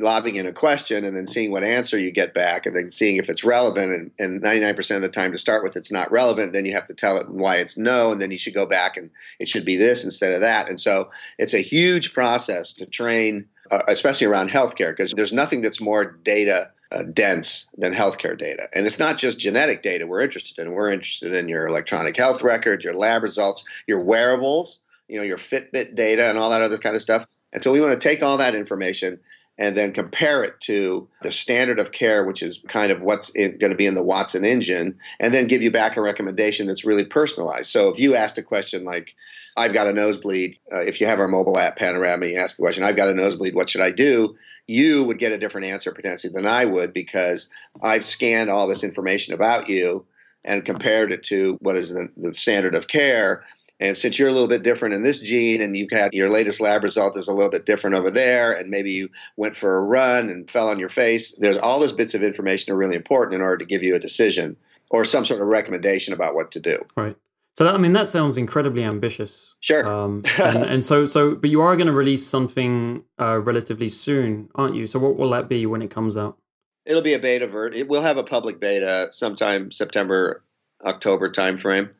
lobbing 0.00 0.36
in 0.36 0.46
a 0.46 0.52
question 0.52 1.02
and 1.04 1.16
then 1.16 1.26
seeing 1.26 1.50
what 1.50 1.64
answer 1.64 1.98
you 1.98 2.10
get 2.10 2.34
back 2.34 2.66
and 2.66 2.76
then 2.76 2.90
seeing 2.90 3.16
if 3.16 3.30
it's 3.30 3.42
relevant 3.42 3.90
and, 3.90 4.10
and 4.18 4.42
99% 4.42 4.96
of 4.96 5.02
the 5.02 5.08
time 5.08 5.32
to 5.32 5.38
start 5.38 5.62
with 5.62 5.76
it's 5.76 5.90
not 5.90 6.12
relevant 6.12 6.52
then 6.52 6.66
you 6.66 6.74
have 6.74 6.86
to 6.86 6.94
tell 6.94 7.16
it 7.16 7.30
why 7.30 7.56
it's 7.56 7.78
no 7.78 8.12
and 8.12 8.20
then 8.20 8.30
you 8.30 8.36
should 8.36 8.52
go 8.52 8.66
back 8.66 8.98
and 8.98 9.10
it 9.38 9.48
should 9.48 9.64
be 9.64 9.76
this 9.76 10.04
instead 10.04 10.32
of 10.32 10.40
that. 10.40 10.68
And 10.68 10.78
so 10.78 11.10
it's 11.38 11.54
a 11.54 11.62
huge 11.62 12.12
process 12.12 12.74
to 12.74 12.86
train 12.86 13.46
uh, 13.70 13.82
especially 13.88 14.26
around 14.26 14.50
healthcare 14.50 14.90
because 14.90 15.12
there's 15.12 15.32
nothing 15.32 15.62
that's 15.62 15.80
more 15.80 16.04
data 16.04 16.70
uh, 16.90 17.04
dense 17.04 17.70
than 17.78 17.94
healthcare 17.94 18.38
data. 18.38 18.68
And 18.74 18.86
it's 18.86 18.98
not 18.98 19.16
just 19.16 19.40
genetic 19.40 19.82
data 19.82 20.06
we're 20.06 20.20
interested 20.20 20.58
in. 20.58 20.72
We're 20.72 20.92
interested 20.92 21.34
in 21.34 21.48
your 21.48 21.66
electronic 21.66 22.16
health 22.16 22.42
record 22.42 22.84
your 22.84 22.94
lab 22.94 23.22
results 23.22 23.64
your 23.86 24.00
wearables 24.00 24.80
you 25.08 25.16
know 25.16 25.22
your 25.22 25.38
fitbit 25.38 25.94
data 25.94 26.28
and 26.28 26.36
all 26.36 26.50
that 26.50 26.60
other 26.60 26.76
kind 26.76 26.94
of 26.94 27.00
stuff. 27.00 27.26
And 27.54 27.62
so 27.62 27.72
we 27.72 27.80
want 27.80 27.92
to 27.92 28.08
take 28.08 28.22
all 28.22 28.36
that 28.36 28.54
information 28.54 29.20
and 29.58 29.76
then 29.76 29.92
compare 29.92 30.42
it 30.42 30.60
to 30.60 31.08
the 31.22 31.30
standard 31.30 31.78
of 31.78 31.92
care, 31.92 32.24
which 32.24 32.42
is 32.42 32.64
kind 32.68 32.90
of 32.90 33.02
what's 33.02 33.30
going 33.30 33.58
to 33.58 33.74
be 33.74 33.86
in 33.86 33.94
the 33.94 34.02
Watson 34.02 34.44
engine, 34.44 34.98
and 35.20 35.32
then 35.32 35.46
give 35.46 35.62
you 35.62 35.70
back 35.70 35.96
a 35.96 36.00
recommendation 36.00 36.66
that's 36.66 36.84
really 36.84 37.04
personalized. 37.04 37.66
So 37.66 37.88
if 37.88 37.98
you 37.98 38.14
asked 38.16 38.38
a 38.38 38.42
question 38.42 38.84
like, 38.84 39.14
I've 39.56 39.74
got 39.74 39.86
a 39.86 39.92
nosebleed, 39.92 40.58
uh, 40.72 40.80
if 40.80 41.00
you 41.00 41.06
have 41.06 41.20
our 41.20 41.28
mobile 41.28 41.58
app 41.58 41.76
Panorama, 41.76 42.26
you 42.26 42.38
ask 42.38 42.58
a 42.58 42.62
question, 42.62 42.84
I've 42.84 42.96
got 42.96 43.10
a 43.10 43.14
nosebleed, 43.14 43.54
what 43.54 43.68
should 43.68 43.82
I 43.82 43.90
do? 43.90 44.34
You 44.66 45.04
would 45.04 45.18
get 45.18 45.32
a 45.32 45.38
different 45.38 45.66
answer 45.66 45.92
potentially 45.92 46.32
than 46.32 46.46
I 46.46 46.64
would 46.64 46.94
because 46.94 47.50
I've 47.82 48.04
scanned 48.04 48.48
all 48.48 48.66
this 48.66 48.82
information 48.82 49.34
about 49.34 49.68
you 49.68 50.06
and 50.44 50.64
compared 50.64 51.12
it 51.12 51.22
to 51.24 51.58
what 51.60 51.76
is 51.76 51.90
the, 51.90 52.08
the 52.16 52.32
standard 52.32 52.74
of 52.74 52.88
care 52.88 53.44
and 53.82 53.98
since 53.98 54.16
you're 54.16 54.28
a 54.28 54.32
little 54.32 54.48
bit 54.48 54.62
different 54.62 54.94
in 54.94 55.02
this 55.02 55.18
gene 55.18 55.60
and 55.60 55.76
you've 55.76 55.90
had 55.90 56.14
your 56.14 56.30
latest 56.30 56.60
lab 56.60 56.84
result 56.84 57.16
is 57.16 57.26
a 57.26 57.32
little 57.32 57.50
bit 57.50 57.66
different 57.66 57.96
over 57.96 58.12
there, 58.12 58.52
and 58.52 58.70
maybe 58.70 58.92
you 58.92 59.08
went 59.36 59.56
for 59.56 59.76
a 59.76 59.80
run 59.82 60.30
and 60.30 60.48
fell 60.48 60.68
on 60.68 60.78
your 60.78 60.88
face, 60.88 61.34
there's 61.40 61.58
all 61.58 61.80
those 61.80 61.90
bits 61.90 62.14
of 62.14 62.22
information 62.22 62.72
are 62.72 62.76
really 62.76 62.94
important 62.94 63.34
in 63.34 63.40
order 63.40 63.58
to 63.58 63.64
give 63.64 63.82
you 63.82 63.96
a 63.96 63.98
decision 63.98 64.56
or 64.88 65.04
some 65.04 65.26
sort 65.26 65.40
of 65.40 65.48
recommendation 65.48 66.14
about 66.14 66.36
what 66.36 66.52
to 66.52 66.60
do. 66.60 66.78
Right. 66.96 67.16
So 67.54 67.64
that, 67.64 67.74
I 67.74 67.78
mean, 67.78 67.92
that 67.92 68.06
sounds 68.06 68.36
incredibly 68.36 68.84
ambitious. 68.84 69.56
Sure. 69.58 69.84
Um, 69.86 70.22
and, 70.40 70.64
and, 70.64 70.84
so, 70.84 71.04
so, 71.04 71.34
but 71.34 71.50
you 71.50 71.60
are 71.60 71.74
going 71.76 71.88
to 71.88 71.92
release 71.92 72.24
something 72.24 73.02
uh, 73.20 73.40
relatively 73.40 73.88
soon, 73.88 74.48
aren't 74.54 74.76
you? 74.76 74.86
So, 74.86 75.00
what 75.00 75.16
will 75.16 75.30
that 75.30 75.48
be 75.48 75.66
when 75.66 75.82
it 75.82 75.90
comes 75.90 76.16
out? 76.16 76.38
It'll 76.86 77.02
be 77.02 77.14
a 77.14 77.18
beta 77.18 77.48
vert. 77.48 77.74
It 77.74 77.88
will 77.88 78.02
have 78.02 78.16
a 78.16 78.24
public 78.24 78.60
beta 78.60 79.08
sometime 79.10 79.70
September, 79.72 80.44
October 80.84 81.30
timeframe 81.30 81.90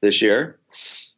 this 0.00 0.22
year 0.22 0.60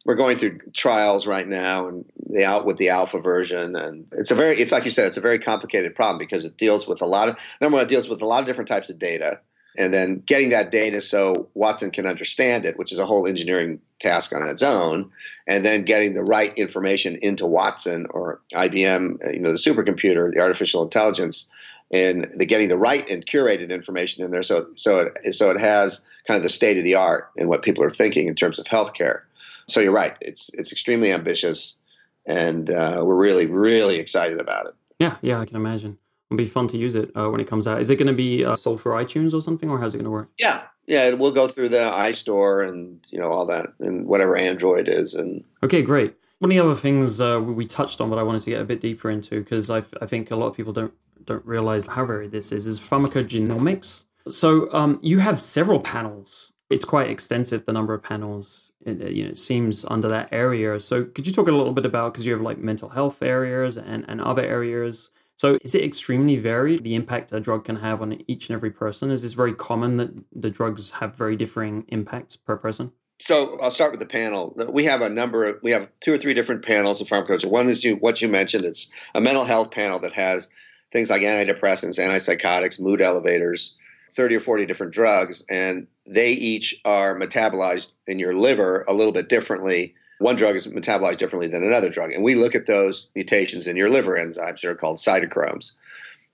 we're 0.05 0.15
going 0.15 0.37
through 0.37 0.59
trials 0.73 1.25
right 1.25 1.47
now 1.47 1.87
and 1.87 2.05
the 2.17 2.43
out 2.43 2.65
with 2.65 2.77
the 2.77 2.89
alpha 2.89 3.19
version. 3.19 3.75
And 3.75 4.07
it's 4.11 4.31
a 4.31 4.35
very 4.35 4.55
it's 4.55 4.71
like 4.71 4.85
you 4.85 4.91
said 4.91 5.07
it's 5.07 5.17
a 5.17 5.21
very 5.21 5.39
complicated 5.39 5.95
problem 5.95 6.17
because 6.17 6.45
it 6.45 6.57
deals 6.57 6.87
with 6.87 7.01
a 7.01 7.05
lot 7.05 7.29
of 7.29 7.37
number 7.61 7.77
one 7.77 7.85
it 7.85 7.89
deals 7.89 8.09
with 8.09 8.21
a 8.21 8.25
lot 8.25 8.41
of 8.41 8.45
different 8.45 8.67
types 8.67 8.89
of 8.89 8.99
data. 8.99 9.39
And 9.75 9.91
then 9.91 10.21
getting 10.27 10.49
that 10.51 10.71
data 10.71 11.01
so 11.01 11.49
watson 11.55 11.89
can 11.89 12.05
understand 12.05 12.65
it 12.65 12.77
which 12.77 12.91
is 12.91 12.99
a 12.99 13.07
whole 13.07 13.25
engineering 13.25 13.79
task 13.99 14.35
on 14.35 14.47
its 14.47 14.61
own 14.61 15.09
and 15.47 15.65
then 15.65 15.83
getting 15.83 16.13
the 16.13 16.23
right 16.23 16.55
information 16.55 17.17
into 17.23 17.47
watson 17.47 18.05
or 18.11 18.41
ibm 18.53 19.17
you 19.33 19.39
know 19.39 19.51
the 19.51 19.57
supercomputer 19.57 20.31
the 20.31 20.39
artificial 20.39 20.83
intelligence 20.83 21.49
and 21.93 22.27
the 22.33 22.45
getting 22.45 22.67
the 22.67 22.77
right 22.77 23.07
and 23.07 23.25
curated 23.25 23.69
information 23.69 24.25
in 24.25 24.31
there. 24.31 24.43
So 24.43 24.67
so 24.75 25.11
it, 25.23 25.33
so 25.33 25.51
it 25.51 25.59
has 25.59 26.03
kind 26.27 26.37
of 26.37 26.43
the 26.43 26.49
state 26.49 26.77
of 26.77 26.83
the 26.83 26.95
art 26.95 27.29
in 27.37 27.47
what 27.47 27.61
people 27.61 27.83
are 27.83 27.91
thinking 27.91 28.27
in 28.27 28.35
terms 28.35 28.59
of 28.59 28.65
healthcare 28.65 29.21
so 29.67 29.79
you're 29.79 29.91
right. 29.91 30.13
It's 30.21 30.49
it's 30.53 30.71
extremely 30.71 31.11
ambitious, 31.11 31.79
and 32.25 32.69
uh, 32.69 33.03
we're 33.05 33.15
really 33.15 33.47
really 33.47 33.99
excited 33.99 34.39
about 34.39 34.67
it. 34.67 34.73
Yeah, 34.99 35.17
yeah, 35.21 35.39
I 35.39 35.45
can 35.45 35.55
imagine. 35.55 35.97
It'll 36.29 36.37
be 36.37 36.45
fun 36.45 36.67
to 36.69 36.77
use 36.77 36.95
it 36.95 37.11
uh, 37.15 37.29
when 37.29 37.41
it 37.41 37.47
comes 37.47 37.67
out. 37.67 37.81
Is 37.81 37.89
it 37.89 37.97
going 37.97 38.07
to 38.07 38.13
be 38.13 38.43
uh, 38.43 38.55
sold 38.55 38.81
for 38.81 38.93
iTunes 38.93 39.33
or 39.33 39.41
something, 39.41 39.69
or 39.69 39.79
how's 39.79 39.93
it 39.93 39.97
going 39.97 40.05
to 40.05 40.11
work? 40.11 40.29
Yeah, 40.39 40.63
yeah, 40.85 41.11
we'll 41.11 41.31
go 41.31 41.47
through 41.47 41.69
the 41.69 41.91
iStore 41.91 42.67
and 42.67 42.99
you 43.09 43.19
know 43.19 43.31
all 43.31 43.45
that, 43.45 43.67
and 43.79 44.07
whatever 44.07 44.35
Android 44.35 44.87
is. 44.87 45.13
And 45.13 45.43
okay, 45.61 45.81
great. 45.81 46.15
One 46.39 46.51
of 46.51 46.55
the 46.55 46.63
other 46.63 46.75
things 46.75 47.21
uh, 47.21 47.39
we 47.41 47.65
touched 47.65 48.01
on, 48.01 48.09
but 48.09 48.19
I 48.19 48.23
wanted 48.23 48.41
to 48.43 48.49
get 48.49 48.61
a 48.61 48.65
bit 48.65 48.81
deeper 48.81 49.09
into 49.09 49.41
because 49.41 49.69
I, 49.69 49.83
I 50.01 50.05
think 50.05 50.29
a 50.29 50.35
lot 50.35 50.47
of 50.47 50.57
people 50.57 50.73
don't 50.73 50.93
don't 51.25 51.45
realize 51.45 51.85
how 51.85 52.05
varied 52.05 52.31
this 52.31 52.51
is. 52.51 52.67
Is 52.67 52.79
pharmacogenomics. 52.79 54.03
So 54.27 54.71
um, 54.73 54.99
you 55.01 55.19
have 55.19 55.41
several 55.41 55.81
panels. 55.81 56.51
It's 56.69 56.85
quite 56.85 57.09
extensive 57.09 57.65
the 57.65 57.73
number 57.73 57.93
of 57.93 58.03
panels 58.03 58.71
you 58.85 59.23
know, 59.23 59.29
it 59.31 59.39
seems 59.39 59.85
under 59.85 60.07
that 60.09 60.29
area. 60.31 60.79
So 60.79 61.05
could 61.05 61.25
you 61.27 61.33
talk 61.33 61.47
a 61.47 61.51
little 61.51 61.73
bit 61.73 61.85
about 61.85 62.13
because 62.13 62.25
you 62.25 62.33
have 62.33 62.41
like 62.41 62.57
mental 62.57 62.89
health 62.89 63.21
areas 63.21 63.77
and, 63.77 64.05
and 64.07 64.21
other 64.21 64.43
areas 64.43 65.09
So 65.35 65.57
is 65.61 65.73
it 65.73 65.83
extremely 65.83 66.37
varied, 66.37 66.83
the 66.83 66.95
impact 66.95 67.31
a 67.31 67.39
drug 67.39 67.65
can 67.65 67.77
have 67.77 68.01
on 68.01 68.21
each 68.27 68.49
and 68.49 68.55
every 68.55 68.71
person? 68.71 69.11
Is 69.11 69.23
this 69.23 69.33
very 69.33 69.53
common 69.53 69.97
that 69.97 70.11
the 70.31 70.49
drugs 70.49 70.91
have 70.91 71.15
very 71.15 71.35
differing 71.35 71.85
impacts 71.87 72.35
per 72.35 72.55
person? 72.55 72.91
So 73.19 73.57
I'll 73.61 73.71
start 73.71 73.91
with 73.91 73.99
the 73.99 74.05
panel. 74.05 74.55
We 74.69 74.85
have 74.85 75.01
a 75.01 75.09
number 75.09 75.45
of, 75.45 75.59
we 75.63 75.71
have 75.71 75.89
two 76.01 76.13
or 76.13 76.17
three 76.17 76.33
different 76.33 76.63
panels 76.63 76.99
of 77.01 77.07
pharmacology. 77.07 77.47
One 77.47 77.67
is 77.67 77.83
you, 77.83 77.95
what 77.95 78.21
you 78.21 78.27
mentioned. 78.27 78.65
It's 78.65 78.91
a 79.15 79.21
mental 79.21 79.45
health 79.45 79.71
panel 79.71 79.99
that 79.99 80.13
has 80.13 80.49
things 80.91 81.09
like 81.09 81.21
antidepressants, 81.21 81.99
antipsychotics, 81.99 82.79
mood 82.79 83.01
elevators, 83.01 83.75
30 84.15 84.35
or 84.35 84.39
40 84.39 84.65
different 84.65 84.93
drugs, 84.93 85.45
and 85.49 85.87
they 86.05 86.31
each 86.31 86.79
are 86.85 87.17
metabolized 87.17 87.93
in 88.07 88.19
your 88.19 88.35
liver 88.35 88.85
a 88.87 88.93
little 88.93 89.13
bit 89.13 89.29
differently. 89.29 89.95
One 90.19 90.35
drug 90.35 90.55
is 90.55 90.67
metabolized 90.67 91.17
differently 91.17 91.47
than 91.47 91.63
another 91.63 91.89
drug. 91.89 92.11
And 92.11 92.23
we 92.23 92.35
look 92.35 92.55
at 92.55 92.65
those 92.65 93.09
mutations 93.15 93.67
in 93.67 93.75
your 93.75 93.89
liver 93.89 94.17
enzymes. 94.17 94.61
They're 94.61 94.75
called 94.75 94.97
cytochromes. 94.97 95.73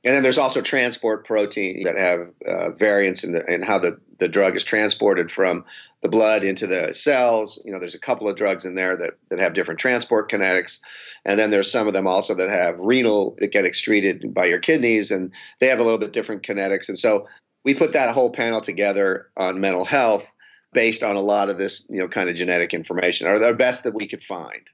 And 0.06 0.16
then 0.16 0.24
there's 0.24 0.38
also 0.38 0.62
transport 0.62 1.26
protein 1.26 1.84
that 1.84 1.98
have 1.98 2.32
uh, 2.48 2.72
variants 2.72 3.24
in, 3.24 3.34
the, 3.34 3.54
in 3.54 3.62
how 3.64 3.80
the, 3.80 4.00
the 4.18 4.30
drug 4.30 4.56
is 4.56 4.64
transported 4.64 5.30
from 5.30 5.66
the 6.02 6.08
blood 6.08 6.44
into 6.44 6.66
the 6.66 6.94
cells. 6.94 7.60
You 7.66 7.74
know, 7.74 7.80
there's 7.80 7.96
a 7.96 8.00
couple 8.00 8.30
of 8.30 8.38
drugs 8.38 8.64
in 8.64 8.76
there 8.76 8.96
that, 8.96 9.16
that 9.30 9.40
have 9.40 9.54
different 9.54 9.80
transport 9.80 10.32
kinetics. 10.32 10.80
And 11.26 11.38
then 11.38 11.50
there's 11.50 11.70
some 11.70 11.86
of 11.86 11.94
them 11.94 12.08
also 12.08 12.34
that 12.36 12.50
have 12.50 12.80
renal 12.80 13.36
that 13.40 13.52
get 13.52 13.66
excreted 13.66 14.34
by 14.34 14.46
your 14.46 14.60
kidneys, 14.60 15.12
and 15.12 15.32
they 15.60 15.68
have 15.68 15.80
a 15.80 15.84
little 15.84 16.00
bit 16.00 16.14
different 16.14 16.44
kinetics. 16.44 16.88
And 16.88 16.98
so 16.98 17.28
we 17.64 17.74
put 17.74 17.94
that 17.94 18.14
whole 18.14 18.32
panel 18.32 18.62
together 18.62 19.30
on 19.38 19.60
mental 19.60 19.86
health 19.86 20.34
based 20.74 21.04
on 21.04 21.16
a 21.16 21.22
lot 21.22 21.50
of 21.50 21.58
this, 21.58 21.86
you 21.90 22.00
know, 22.00 22.08
kind 22.08 22.30
of 22.30 22.36
genetic 22.36 22.74
information, 22.74 23.28
or 23.28 23.40
the 23.40 23.54
best 23.54 23.84
that 23.84 23.94
we 23.94 24.08
could 24.08 24.24
find. 24.24 24.70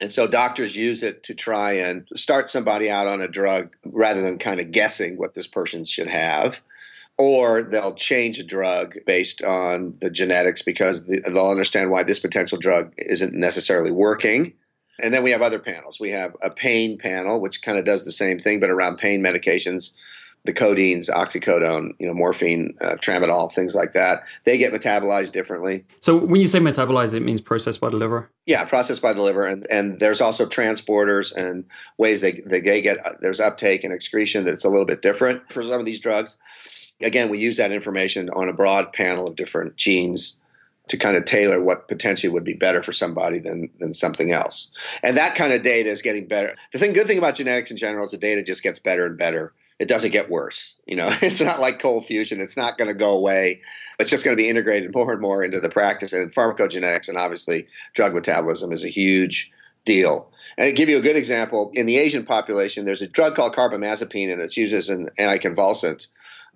And 0.00 0.12
so 0.12 0.26
doctors 0.26 0.76
use 0.76 1.02
it 1.02 1.22
to 1.24 1.34
try 1.34 1.72
and 1.72 2.06
start 2.16 2.50
somebody 2.50 2.90
out 2.90 3.06
on 3.06 3.22
a 3.22 3.28
drug 3.28 3.74
rather 3.84 4.20
than 4.20 4.38
kind 4.38 4.60
of 4.60 4.70
guessing 4.70 5.16
what 5.16 5.34
this 5.34 5.46
person 5.46 5.84
should 5.84 6.08
have. 6.08 6.60
Or 7.18 7.62
they'll 7.62 7.94
change 7.94 8.38
a 8.38 8.44
drug 8.44 8.96
based 9.06 9.42
on 9.42 9.96
the 10.02 10.10
genetics 10.10 10.60
because 10.60 11.06
they'll 11.06 11.48
understand 11.48 11.90
why 11.90 12.02
this 12.02 12.18
potential 12.18 12.58
drug 12.58 12.92
isn't 12.98 13.32
necessarily 13.32 13.90
working. 13.90 14.52
And 15.02 15.14
then 15.14 15.22
we 15.22 15.30
have 15.30 15.40
other 15.40 15.58
panels. 15.58 15.98
We 15.98 16.10
have 16.10 16.36
a 16.42 16.50
pain 16.50 16.98
panel, 16.98 17.40
which 17.40 17.62
kind 17.62 17.78
of 17.78 17.86
does 17.86 18.04
the 18.04 18.12
same 18.12 18.38
thing, 18.38 18.60
but 18.60 18.68
around 18.68 18.98
pain 18.98 19.22
medications 19.22 19.94
the 20.44 20.52
codeines, 20.52 21.10
oxycodone, 21.10 21.94
you 21.98 22.06
know, 22.06 22.14
morphine, 22.14 22.74
uh, 22.80 22.94
tramadol, 22.94 23.52
things 23.52 23.74
like 23.74 23.92
that, 23.92 24.24
they 24.44 24.56
get 24.56 24.72
metabolized 24.72 25.32
differently. 25.32 25.84
So 26.00 26.16
when 26.16 26.40
you 26.40 26.48
say 26.48 26.60
metabolized, 26.60 27.14
it 27.14 27.20
means 27.20 27.40
processed 27.40 27.80
by 27.80 27.90
the 27.90 27.96
liver. 27.96 28.30
Yeah, 28.46 28.64
processed 28.64 29.02
by 29.02 29.12
the 29.12 29.22
liver, 29.22 29.44
and 29.44 29.66
and 29.70 29.98
there's 29.98 30.20
also 30.20 30.46
transporters 30.46 31.34
and 31.34 31.64
ways 31.98 32.20
they 32.20 32.32
they, 32.32 32.60
they 32.60 32.80
get 32.80 33.04
uh, 33.04 33.14
there's 33.20 33.40
uptake 33.40 33.82
and 33.84 33.92
excretion 33.92 34.44
that's 34.44 34.64
a 34.64 34.68
little 34.68 34.84
bit 34.84 35.02
different 35.02 35.52
for 35.52 35.62
some 35.62 35.80
of 35.80 35.84
these 35.84 36.00
drugs. 36.00 36.38
Again, 37.02 37.28
we 37.28 37.38
use 37.38 37.58
that 37.58 37.72
information 37.72 38.30
on 38.30 38.48
a 38.48 38.54
broad 38.54 38.92
panel 38.92 39.26
of 39.26 39.36
different 39.36 39.76
genes 39.76 40.40
to 40.88 40.96
kind 40.96 41.16
of 41.16 41.24
tailor 41.24 41.62
what 41.62 41.88
potentially 41.88 42.32
would 42.32 42.44
be 42.44 42.54
better 42.54 42.82
for 42.82 42.92
somebody 42.92 43.40
than 43.40 43.68
than 43.78 43.94
something 43.94 44.30
else. 44.30 44.70
And 45.02 45.16
that 45.16 45.34
kind 45.34 45.52
of 45.52 45.62
data 45.62 45.88
is 45.88 46.02
getting 46.02 46.28
better. 46.28 46.54
The 46.72 46.78
thing, 46.78 46.92
good 46.92 47.08
thing 47.08 47.18
about 47.18 47.34
genetics 47.34 47.72
in 47.72 47.76
general 47.76 48.04
is 48.04 48.12
the 48.12 48.18
data 48.18 48.44
just 48.44 48.62
gets 48.62 48.78
better 48.78 49.06
and 49.06 49.18
better 49.18 49.52
it 49.78 49.88
doesn't 49.88 50.12
get 50.12 50.30
worse. 50.30 50.76
You 50.86 50.96
know, 50.96 51.08
it's 51.22 51.40
not 51.40 51.60
like 51.60 51.78
cold 51.78 52.06
fusion. 52.06 52.40
It's 52.40 52.56
not 52.56 52.78
going 52.78 52.90
to 52.90 52.96
go 52.96 53.12
away. 53.16 53.60
It's 53.98 54.10
just 54.10 54.24
going 54.24 54.36
to 54.36 54.42
be 54.42 54.48
integrated 54.48 54.94
more 54.94 55.12
and 55.12 55.20
more 55.20 55.44
into 55.44 55.60
the 55.60 55.68
practice. 55.68 56.12
And 56.12 56.32
pharmacogenetics 56.32 57.08
and 57.08 57.18
obviously 57.18 57.66
drug 57.94 58.14
metabolism 58.14 58.72
is 58.72 58.84
a 58.84 58.88
huge 58.88 59.50
deal. 59.84 60.30
And 60.58 60.66
to 60.66 60.72
give 60.72 60.88
you 60.88 60.98
a 60.98 61.02
good 61.02 61.16
example, 61.16 61.70
in 61.74 61.86
the 61.86 61.98
Asian 61.98 62.24
population, 62.24 62.84
there's 62.84 63.02
a 63.02 63.06
drug 63.06 63.34
called 63.36 63.54
carbamazepine, 63.54 64.32
and 64.32 64.40
it's 64.40 64.56
used 64.56 64.74
as 64.74 64.88
an 64.88 65.10
anticonvulsant. 65.18 66.08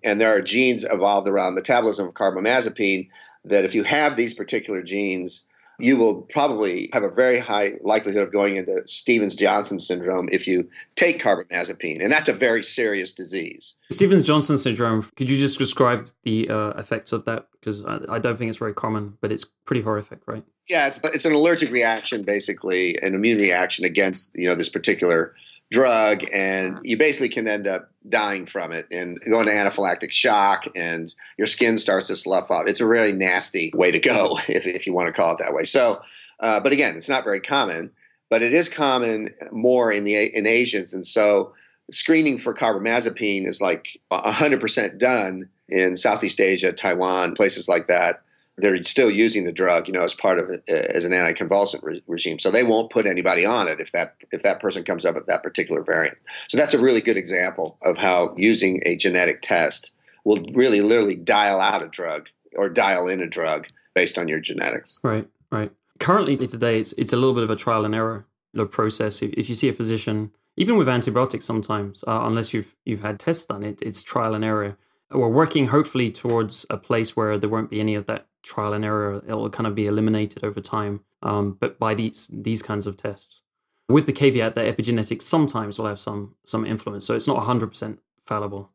And 0.03 0.19
there 0.19 0.35
are 0.35 0.41
genes 0.41 0.85
evolved 0.85 1.29
around 1.29 1.55
metabolism 1.55 2.09
of 2.09 2.15
carbamazepine 2.15 3.09
that 3.45 3.65
if 3.65 3.75
you 3.75 3.85
have 3.85 4.17
these 4.17 4.33
particular 4.33 4.83
genes, 4.83 5.45
you 5.81 5.97
will 5.97 6.23
probably 6.23 6.91
have 6.93 7.03
a 7.03 7.11
very 7.11 7.39
high 7.39 7.73
likelihood 7.83 8.23
of 8.23 8.33
going 8.33 8.57
into 8.57 8.83
Stevens 8.87 9.37
Johnson 9.37 9.79
syndrome 9.79 10.29
if 10.33 10.47
you 10.47 10.69
take 10.97 11.23
carbamazepine, 11.23 12.03
and 12.03 12.13
that's 12.13 12.29
a 12.29 12.33
very 12.33 12.63
serious 12.63 13.13
disease. 13.13 13.77
Stevens 13.91 14.27
Johnson 14.27 14.59
syndrome, 14.59 15.09
could 15.17 15.31
you 15.31 15.39
just 15.39 15.59
describe 15.59 16.09
the 16.25 16.49
uh, 16.49 16.71
effects 16.71 17.13
of 17.13 17.25
that? 17.25 17.49
Because 17.53 17.85
I, 17.85 18.01
I, 18.09 18.19
don't 18.19 18.39
think 18.39 18.49
it's 18.49 18.59
very 18.59 18.73
common, 18.73 19.19
but 19.21 19.31
it's 19.31 19.45
pretty 19.67 19.83
horrific, 19.83 20.21
right? 20.27 20.45
Yeah, 20.69 20.87
it's, 20.87 20.99
it's 21.05 21.25
an 21.25 21.35
allergic 21.35 21.71
reaction, 21.71 22.23
basically, 22.23 22.97
an 23.03 23.15
immune 23.15 23.39
reaction 23.39 23.85
against 23.85 24.33
you 24.35 24.49
know 24.49 24.55
this 24.55 24.69
particular 24.69 25.35
drug, 25.71 26.25
and 26.33 26.79
you 26.83 26.97
basically 26.97 27.29
can 27.29 27.47
end 27.47 27.67
up 27.67 27.91
dying 28.09 28.47
from 28.47 28.73
it 28.73 28.87
and 28.91 29.21
going 29.21 29.47
to 29.47 29.53
anaphylactic 29.53 30.13
shock, 30.13 30.67
and 30.75 31.15
your 31.39 31.47
skin 31.47 31.77
starts 31.77 32.09
to 32.09 32.17
slough 32.17 32.51
off. 32.51 32.67
It's 32.67 32.81
a 32.81 32.87
really 32.87 33.13
nasty 33.13 33.73
way 33.75 33.91
to 33.91 34.01
go, 34.01 34.39
if, 34.49 34.67
if 34.67 34.87
you 34.87 34.93
want 34.93 35.09
to 35.09 35.13
call 35.13 35.35
it 35.35 35.39
that 35.39 35.55
way. 35.55 35.65
So, 35.65 36.01
uh, 36.41 36.61
but 36.61 36.73
again, 36.73 36.97
it's 36.97 37.09
not 37.09 37.25
very 37.25 37.41
common, 37.41 37.91
but 38.29 38.43
it 38.43 38.53
is 38.53 38.69
common 38.69 39.31
more 39.53 39.93
in 39.93 40.05
the 40.05 40.37
in 40.37 40.47
Asians, 40.47 40.93
and 40.93 41.07
so 41.07 41.55
screening 41.91 42.39
for 42.39 42.55
carbamazepine 42.55 43.49
is 43.49 43.61
like 43.61 44.01
100% 44.13 44.99
done 44.99 45.49
in 45.69 45.97
Southeast 45.97 46.41
Asia, 46.41 46.73
Taiwan, 46.73 47.35
places 47.35 47.69
like 47.69 47.87
that 47.87 48.23
they're 48.61 48.83
still 48.85 49.11
using 49.11 49.45
the 49.45 49.53
drug, 49.53 49.89
you 49.89 49.93
know, 49.95 50.03
as 50.03 50.15
part 50.15 50.39
of 50.39 50.49
it 50.51 50.69
as 50.69 51.05
an 51.05 51.13
anticonvulsant 51.13 51.83
re- 51.83 52.03
regime. 52.07 52.39
So 52.39 52.51
they 52.51 52.63
won't 52.63 52.91
put 52.91 53.07
anybody 53.07 53.45
on 53.45 53.69
it 53.69 53.81
if 53.81 53.93
that 53.93 54.17
if 54.33 54.43
that 54.43 54.61
person 54.61 54.85
comes 54.85 55.05
up 55.05 55.15
with 55.15 55.27
that 55.27 55.43
particular 55.43 55.83
variant. 55.83 56.19
So 56.49 56.59
that's 56.59 56.75
a 56.75 56.79
really 56.79 57.01
good 57.01 57.17
example 57.17 57.79
of 57.83 57.99
how 57.99 58.35
using 58.37 58.81
a 58.87 58.97
genetic 58.97 59.43
test 59.43 59.95
will 60.25 60.45
really 60.53 60.81
literally 60.81 61.17
dial 61.17 61.61
out 61.61 61.83
a 61.83 61.89
drug 61.89 62.29
or 62.57 62.69
dial 62.69 63.09
in 63.09 63.21
a 63.21 63.27
drug 63.27 63.69
based 63.95 64.19
on 64.19 64.29
your 64.29 64.41
genetics. 64.41 65.01
Right, 65.03 65.29
right. 65.51 65.73
Currently 65.99 66.47
today, 66.47 66.81
it's 66.81 66.93
it's 66.97 67.13
a 67.13 67.17
little 67.17 67.35
bit 67.35 67.45
of 67.45 67.51
a 67.51 67.57
trial 67.57 67.85
and 67.85 67.95
error 67.95 68.27
process. 68.71 69.23
If, 69.23 69.33
if 69.35 69.49
you 69.49 69.55
see 69.55 69.69
a 69.69 69.73
physician, 69.73 70.33
even 70.57 70.77
with 70.77 70.89
antibiotics, 70.89 71.45
sometimes 71.45 72.05
uh, 72.07 72.21
unless 72.23 72.53
you've 72.55 72.75
you've 72.85 73.03
had 73.03 73.19
tests 73.19 73.47
done, 73.47 73.63
it 73.63 73.81
it's 73.83 74.03
trial 74.03 74.35
and 74.35 74.45
error. 74.45 74.77
We're 75.11 75.29
working 75.29 75.69
hopefully 75.69 76.11
towards 76.11 76.67
a 76.71 76.77
place 76.77 77.17
where 77.17 77.37
there 77.37 77.51
won't 77.51 77.71
be 77.71 77.81
any 77.81 77.97
of 77.97 78.07
that 78.07 78.27
trial 78.43 78.73
and 78.73 78.85
error. 78.85 79.23
It'll 79.27 79.51
kind 79.51 79.67
of 79.67 79.75
be 79.75 79.87
eliminated 79.87 80.45
over 80.45 80.61
time, 80.61 81.01
um, 81.23 81.57
but 81.61 81.79
by 81.79 81.95
these 81.95 82.31
these 82.33 82.63
kinds 82.63 82.87
of 82.87 82.97
tests, 82.97 83.41
with 83.89 84.07
the 84.07 84.13
caveat 84.13 84.55
that 84.55 84.77
epigenetics 84.77 85.23
sometimes 85.23 85.79
will 85.79 85.87
have 85.87 86.01
some 86.01 86.35
some 86.45 86.65
influence. 86.65 87.07
So 87.07 87.15
it's 87.15 87.27
not 87.27 87.45
100% 87.47 87.99
fallible. 88.27 88.71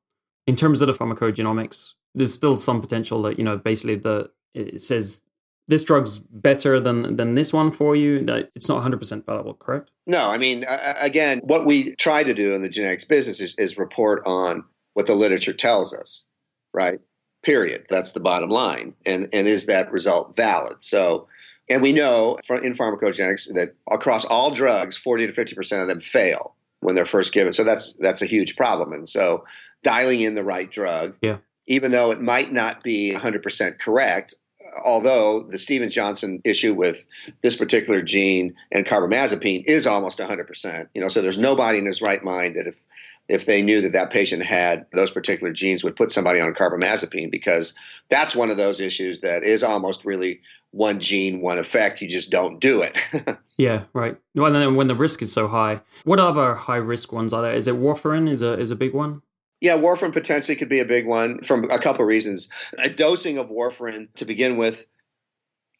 In 0.48 0.56
terms 0.56 0.82
of 0.82 0.88
the 0.88 0.94
pharmacogenomics, 0.94 1.94
there's 2.14 2.34
still 2.34 2.58
some 2.58 2.82
potential 2.82 3.22
that 3.24 3.38
you 3.38 3.44
know 3.44 3.58
basically 3.58 3.96
the 3.96 4.32
it 4.54 4.82
says 4.82 5.22
this 5.68 5.84
drug's 5.84 6.20
better 6.20 6.80
than 6.80 7.16
than 7.16 7.36
this 7.36 7.52
one 7.52 7.72
for 7.72 7.96
you. 7.96 8.26
It's 8.56 8.70
not 8.70 8.84
100% 8.84 9.26
fallible, 9.26 9.56
correct? 9.56 9.92
No, 10.06 10.30
I 10.30 10.38
mean, 10.38 10.66
again, 11.02 11.42
what 11.44 11.66
we 11.66 11.96
try 11.96 12.24
to 12.24 12.34
do 12.34 12.54
in 12.54 12.62
the 12.62 12.70
genetics 12.70 13.04
business 13.04 13.40
is, 13.40 13.56
is 13.58 13.78
report 13.78 14.22
on 14.26 14.64
what 14.94 15.08
the 15.08 15.16
literature 15.16 15.54
tells 15.54 15.94
us, 15.94 16.28
right? 16.74 17.00
Period. 17.46 17.86
That's 17.90 18.12
the 18.12 18.20
bottom 18.20 18.50
line. 18.50 18.96
And, 19.06 19.30
and 19.32 19.48
is 19.48 19.68
that 19.68 19.92
result 19.92 20.36
valid? 20.36 20.82
So, 20.82 21.28
and 21.70 21.82
we 21.82 21.94
know 21.94 22.38
in 22.50 22.74
pharmacogenetics 22.74 23.54
that 23.54 23.76
across 23.90 24.26
all 24.26 24.52
drugs, 24.52 24.98
40 24.98 25.28
to 25.28 25.34
50% 25.34 25.82
of 25.82 25.88
them 25.88 26.02
fail 26.02 26.56
when 26.82 26.96
they're 26.96 27.06
first 27.06 27.34
given. 27.34 27.54
So 27.54 27.64
that's, 27.64 27.94
that's 27.94 28.22
a 28.22 28.28
huge 28.28 28.56
problem. 28.56 28.92
And 28.92 29.08
so 29.08 29.46
dialing 29.84 30.22
in 30.22 30.34
the 30.36 30.44
right 30.44 30.70
drug, 30.70 31.16
yeah. 31.22 31.38
even 31.68 31.92
though 31.92 32.12
it 32.12 32.22
might 32.22 32.52
not 32.52 32.84
be 32.84 33.14
100% 33.16 33.80
correct, 33.80 34.34
although 34.84 35.42
the 35.42 35.60
Stevens 35.60 35.94
Johnson 35.94 36.42
issue 36.44 36.74
with 36.74 37.08
this 37.42 37.56
particular 37.56 38.02
gene 38.02 38.56
and 38.72 38.86
carbamazepine 38.86 39.64
is 39.66 39.88
almost 39.88 40.20
100%. 40.20 40.90
You 40.94 41.02
know, 41.02 41.08
so 41.08 41.22
there's 41.22 41.38
nobody 41.38 41.78
in 41.78 41.86
his 41.86 42.02
right 42.02 42.24
mind 42.24 42.56
that 42.56 42.68
if 42.68 42.82
if 43.28 43.46
they 43.46 43.62
knew 43.62 43.82
that 43.82 43.94
that 43.94 44.12
patient 44.12 44.44
had 44.44 44.86
those 44.92 45.12
particular 45.12 45.52
genes 45.52 45.84
would 45.84 45.96
put 45.96 46.12
somebody 46.12 46.40
on 46.40 46.54
carbamazepine 46.54 47.32
because 47.32 47.74
that's 48.10 48.36
one 48.36 48.50
of 48.50 48.58
those 48.58 48.80
issues 48.80 49.22
that 49.22 49.44
is 49.44 49.64
almost 49.64 50.06
really 50.06 50.42
one 50.72 51.00
gene 51.00 51.42
one 51.42 51.58
effect 51.58 52.02
you 52.02 52.08
just 52.08 52.30
don't 52.30 52.60
do 52.60 52.82
it 52.82 52.98
yeah 53.58 53.84
right 53.94 54.18
well 54.36 54.52
then 54.52 54.76
when 54.76 54.88
the 54.88 54.96
risk 54.96 55.22
is 55.22 55.32
so 55.32 55.48
high 55.48 55.82
what 56.04 56.20
other 56.20 56.56
high 56.56 56.76
risk 56.76 57.12
ones 57.12 57.34
are 57.34 57.42
there 57.42 57.54
is 57.54 57.68
it 57.68 57.76
warfarin 57.76 58.30
is 58.30 58.42
a 58.42 58.60
is 58.60 58.72
a 58.72 58.76
big 58.76 58.94
one 58.94 59.22
yeah, 59.62 59.78
warfarin 59.78 60.14
potentially 60.14 60.56
could 60.56 60.70
be 60.70 60.80
a 60.82 60.86
big 60.86 61.08
one 61.08 61.40
from 61.40 61.72
a 61.72 61.80
couple 61.80 62.02
of 62.02 62.08
reasons. 62.08 62.50
A 62.78 62.90
dosing 62.90 63.38
of 63.38 63.50
warfarin 63.50 64.14
to 64.16 64.26
begin 64.26 64.58
with 64.58 64.86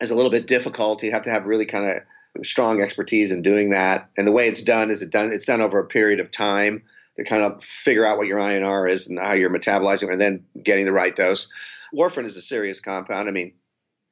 is 0.02 0.10
a 0.10 0.16
little 0.16 0.32
bit 0.32 0.48
difficult. 0.48 1.04
You 1.04 1.12
have 1.12 1.24
to 1.24 1.30
have 1.30 1.46
really 1.46 1.66
kind 1.66 1.86
of 1.86 2.46
strong 2.46 2.82
expertise 2.82 3.32
in 3.32 3.42
doing 3.42 3.70
that. 3.70 4.10
And 4.18 4.26
the 4.26 4.32
way 4.32 4.48
it's 4.48 4.62
done 4.62 4.90
is 4.90 5.02
it 5.02 5.12
done 5.12 5.32
it's 5.32 5.46
done 5.46 5.62
over 5.62 5.78
a 5.78 5.86
period 5.86 6.20
of 6.20 6.32
time 6.32 6.84
to 7.16 7.24
kind 7.24 7.44
of 7.44 7.64
figure 7.64 8.06
out 8.06 8.18
what 8.18 8.28
your 8.28 8.40
INR 8.40 8.90
is 8.90 9.08
and 9.08 9.20
how 9.20 9.34
you're 9.34 9.50
metabolizing 9.50 10.12
and 10.12 10.20
then 10.20 10.46
getting 10.64 10.86
the 10.86 10.92
right 10.92 11.16
dose. 11.16 11.50
Warfarin 11.94 12.26
is 12.26 12.36
a 12.36 12.42
serious 12.42 12.80
compound. 12.80 13.28
I 13.28 13.32
mean, 13.32 13.54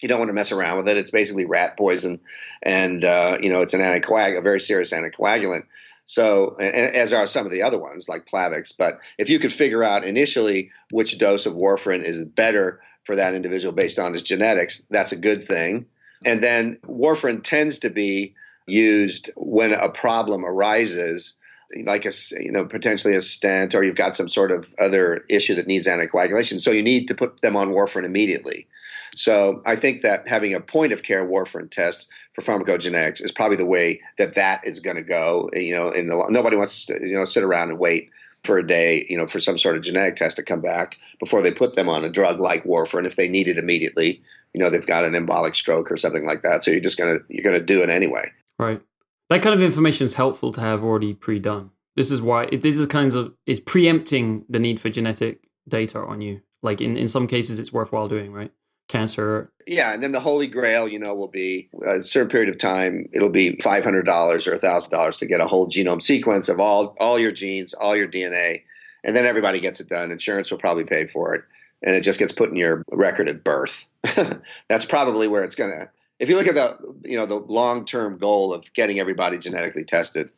you 0.01 0.07
don't 0.07 0.19
want 0.19 0.29
to 0.29 0.33
mess 0.33 0.51
around 0.51 0.77
with 0.77 0.89
it. 0.89 0.97
It's 0.97 1.11
basically 1.11 1.45
rat 1.45 1.77
poison, 1.77 2.19
and 2.61 3.03
uh, 3.03 3.37
you 3.41 3.49
know 3.49 3.61
it's 3.61 3.73
an 3.73 3.79
anticoagulant, 3.79 4.37
a 4.37 4.41
very 4.41 4.59
serious 4.59 4.91
anticoagulant. 4.91 5.63
So, 6.05 6.55
as 6.55 7.13
are 7.13 7.27
some 7.27 7.45
of 7.45 7.51
the 7.51 7.63
other 7.63 7.79
ones 7.79 8.09
like 8.09 8.25
Plavix. 8.25 8.73
But 8.77 8.95
if 9.17 9.29
you 9.29 9.39
could 9.39 9.53
figure 9.53 9.83
out 9.83 10.03
initially 10.03 10.69
which 10.91 11.17
dose 11.17 11.45
of 11.45 11.53
warfarin 11.53 12.03
is 12.03 12.23
better 12.23 12.81
for 13.05 13.15
that 13.15 13.33
individual 13.33 13.73
based 13.73 13.97
on 13.97 14.13
his 14.13 14.23
genetics, 14.23 14.85
that's 14.89 15.13
a 15.13 15.17
good 15.17 15.43
thing. 15.43 15.85
And 16.25 16.43
then 16.43 16.77
warfarin 16.85 17.41
tends 17.41 17.79
to 17.79 17.89
be 17.89 18.35
used 18.67 19.31
when 19.35 19.71
a 19.71 19.89
problem 19.89 20.45
arises, 20.45 21.37
like 21.85 22.05
a 22.05 22.11
you 22.39 22.51
know 22.51 22.65
potentially 22.65 23.15
a 23.15 23.21
stent, 23.21 23.75
or 23.75 23.83
you've 23.83 23.95
got 23.95 24.15
some 24.15 24.27
sort 24.27 24.51
of 24.51 24.73
other 24.79 25.25
issue 25.29 25.55
that 25.55 25.67
needs 25.67 25.87
anticoagulation. 25.87 26.61
So 26.61 26.71
you 26.71 26.83
need 26.83 27.07
to 27.07 27.15
put 27.15 27.41
them 27.41 27.55
on 27.55 27.69
warfarin 27.69 28.05
immediately. 28.05 28.67
So 29.15 29.61
I 29.65 29.75
think 29.75 30.01
that 30.01 30.27
having 30.27 30.53
a 30.53 30.59
point 30.59 30.91
of 30.91 31.03
care 31.03 31.25
warfarin 31.25 31.69
test 31.69 32.09
for 32.33 32.41
pharmacogenetics 32.41 33.23
is 33.23 33.31
probably 33.31 33.57
the 33.57 33.65
way 33.65 34.01
that 34.17 34.35
that 34.35 34.65
is 34.65 34.79
going 34.79 34.97
to 34.97 35.03
go. 35.03 35.49
You 35.53 35.75
know, 35.75 35.89
in 35.89 36.07
the 36.07 36.27
nobody 36.29 36.55
wants 36.55 36.85
to 36.85 36.99
you 37.01 37.15
know 37.15 37.25
sit 37.25 37.43
around 37.43 37.69
and 37.69 37.79
wait 37.79 38.09
for 38.43 38.57
a 38.57 38.67
day, 38.67 39.05
you 39.09 39.17
know, 39.17 39.27
for 39.27 39.39
some 39.39 39.57
sort 39.57 39.77
of 39.77 39.83
genetic 39.83 40.17
test 40.17 40.35
to 40.35 40.43
come 40.43 40.61
back 40.61 40.97
before 41.19 41.41
they 41.41 41.51
put 41.51 41.75
them 41.75 41.87
on 41.87 42.03
a 42.03 42.09
drug 42.09 42.39
like 42.39 42.63
warfarin 42.65 43.05
if 43.05 43.15
they 43.15 43.29
need 43.29 43.47
it 43.47 43.57
immediately. 43.57 44.21
You 44.53 44.61
know, 44.61 44.69
they've 44.69 44.85
got 44.85 45.05
an 45.05 45.13
embolic 45.13 45.55
stroke 45.55 45.91
or 45.91 45.97
something 45.97 46.25
like 46.25 46.41
that. 46.41 46.63
So 46.63 46.71
you're 46.71 46.81
just 46.81 46.97
gonna 46.97 47.19
you're 47.29 47.43
gonna 47.43 47.61
do 47.61 47.81
it 47.81 47.89
anyway. 47.89 48.25
Right. 48.59 48.81
That 49.29 49.41
kind 49.41 49.55
of 49.55 49.61
information 49.61 50.05
is 50.05 50.13
helpful 50.13 50.51
to 50.53 50.61
have 50.61 50.83
already 50.83 51.13
pre-done. 51.13 51.71
This 51.95 52.11
is 52.11 52.21
why 52.21 52.43
it, 52.51 52.61
this 52.61 52.77
is 52.77 52.85
kinds 52.87 53.13
of 53.13 53.33
it's 53.45 53.59
preempting 53.59 54.45
the 54.49 54.59
need 54.59 54.79
for 54.79 54.89
genetic 54.89 55.47
data 55.67 55.99
on 55.99 56.21
you. 56.21 56.41
Like 56.61 56.81
in, 56.81 56.97
in 56.97 57.07
some 57.07 57.27
cases, 57.27 57.59
it's 57.59 57.73
worthwhile 57.73 58.07
doing, 58.07 58.31
right? 58.31 58.51
cancer. 58.87 59.51
Yeah, 59.65 59.93
and 59.93 60.03
then 60.03 60.11
the 60.11 60.19
holy 60.19 60.47
grail, 60.47 60.87
you 60.87 60.99
know, 60.99 61.15
will 61.15 61.27
be 61.27 61.69
uh, 61.85 61.99
a 61.99 62.03
certain 62.03 62.29
period 62.29 62.49
of 62.49 62.57
time. 62.57 63.09
It'll 63.13 63.29
be 63.29 63.55
five 63.57 63.83
hundred 63.83 64.05
dollars 64.05 64.47
or 64.47 64.57
thousand 64.57 64.91
dollars 64.91 65.17
to 65.17 65.25
get 65.25 65.41
a 65.41 65.47
whole 65.47 65.67
genome 65.67 66.01
sequence 66.01 66.49
of 66.49 66.59
all 66.59 66.95
all 66.99 67.17
your 67.17 67.31
genes, 67.31 67.73
all 67.73 67.95
your 67.95 68.07
DNA, 68.07 68.63
and 69.03 69.15
then 69.15 69.25
everybody 69.25 69.59
gets 69.59 69.79
it 69.79 69.89
done. 69.89 70.11
Insurance 70.11 70.51
will 70.51 70.57
probably 70.57 70.83
pay 70.83 71.07
for 71.07 71.33
it, 71.33 71.43
and 71.81 71.95
it 71.95 72.01
just 72.01 72.19
gets 72.19 72.31
put 72.31 72.49
in 72.49 72.55
your 72.55 72.83
record 72.91 73.29
at 73.29 73.43
birth. 73.43 73.87
That's 74.69 74.85
probably 74.85 75.27
where 75.27 75.43
it's 75.43 75.55
going 75.55 75.71
to 75.71 75.89
if 76.23 76.29
you 76.29 76.37
look 76.37 76.47
at 76.47 76.55
the 76.55 76.77
you 77.03 77.17
know 77.17 77.25
the 77.25 77.35
long 77.35 77.83
term 77.83 78.17
goal 78.17 78.53
of 78.53 78.73
getting 78.73 78.97
everybody 78.97 79.37
genetically 79.37 79.83
tested, 79.83 80.29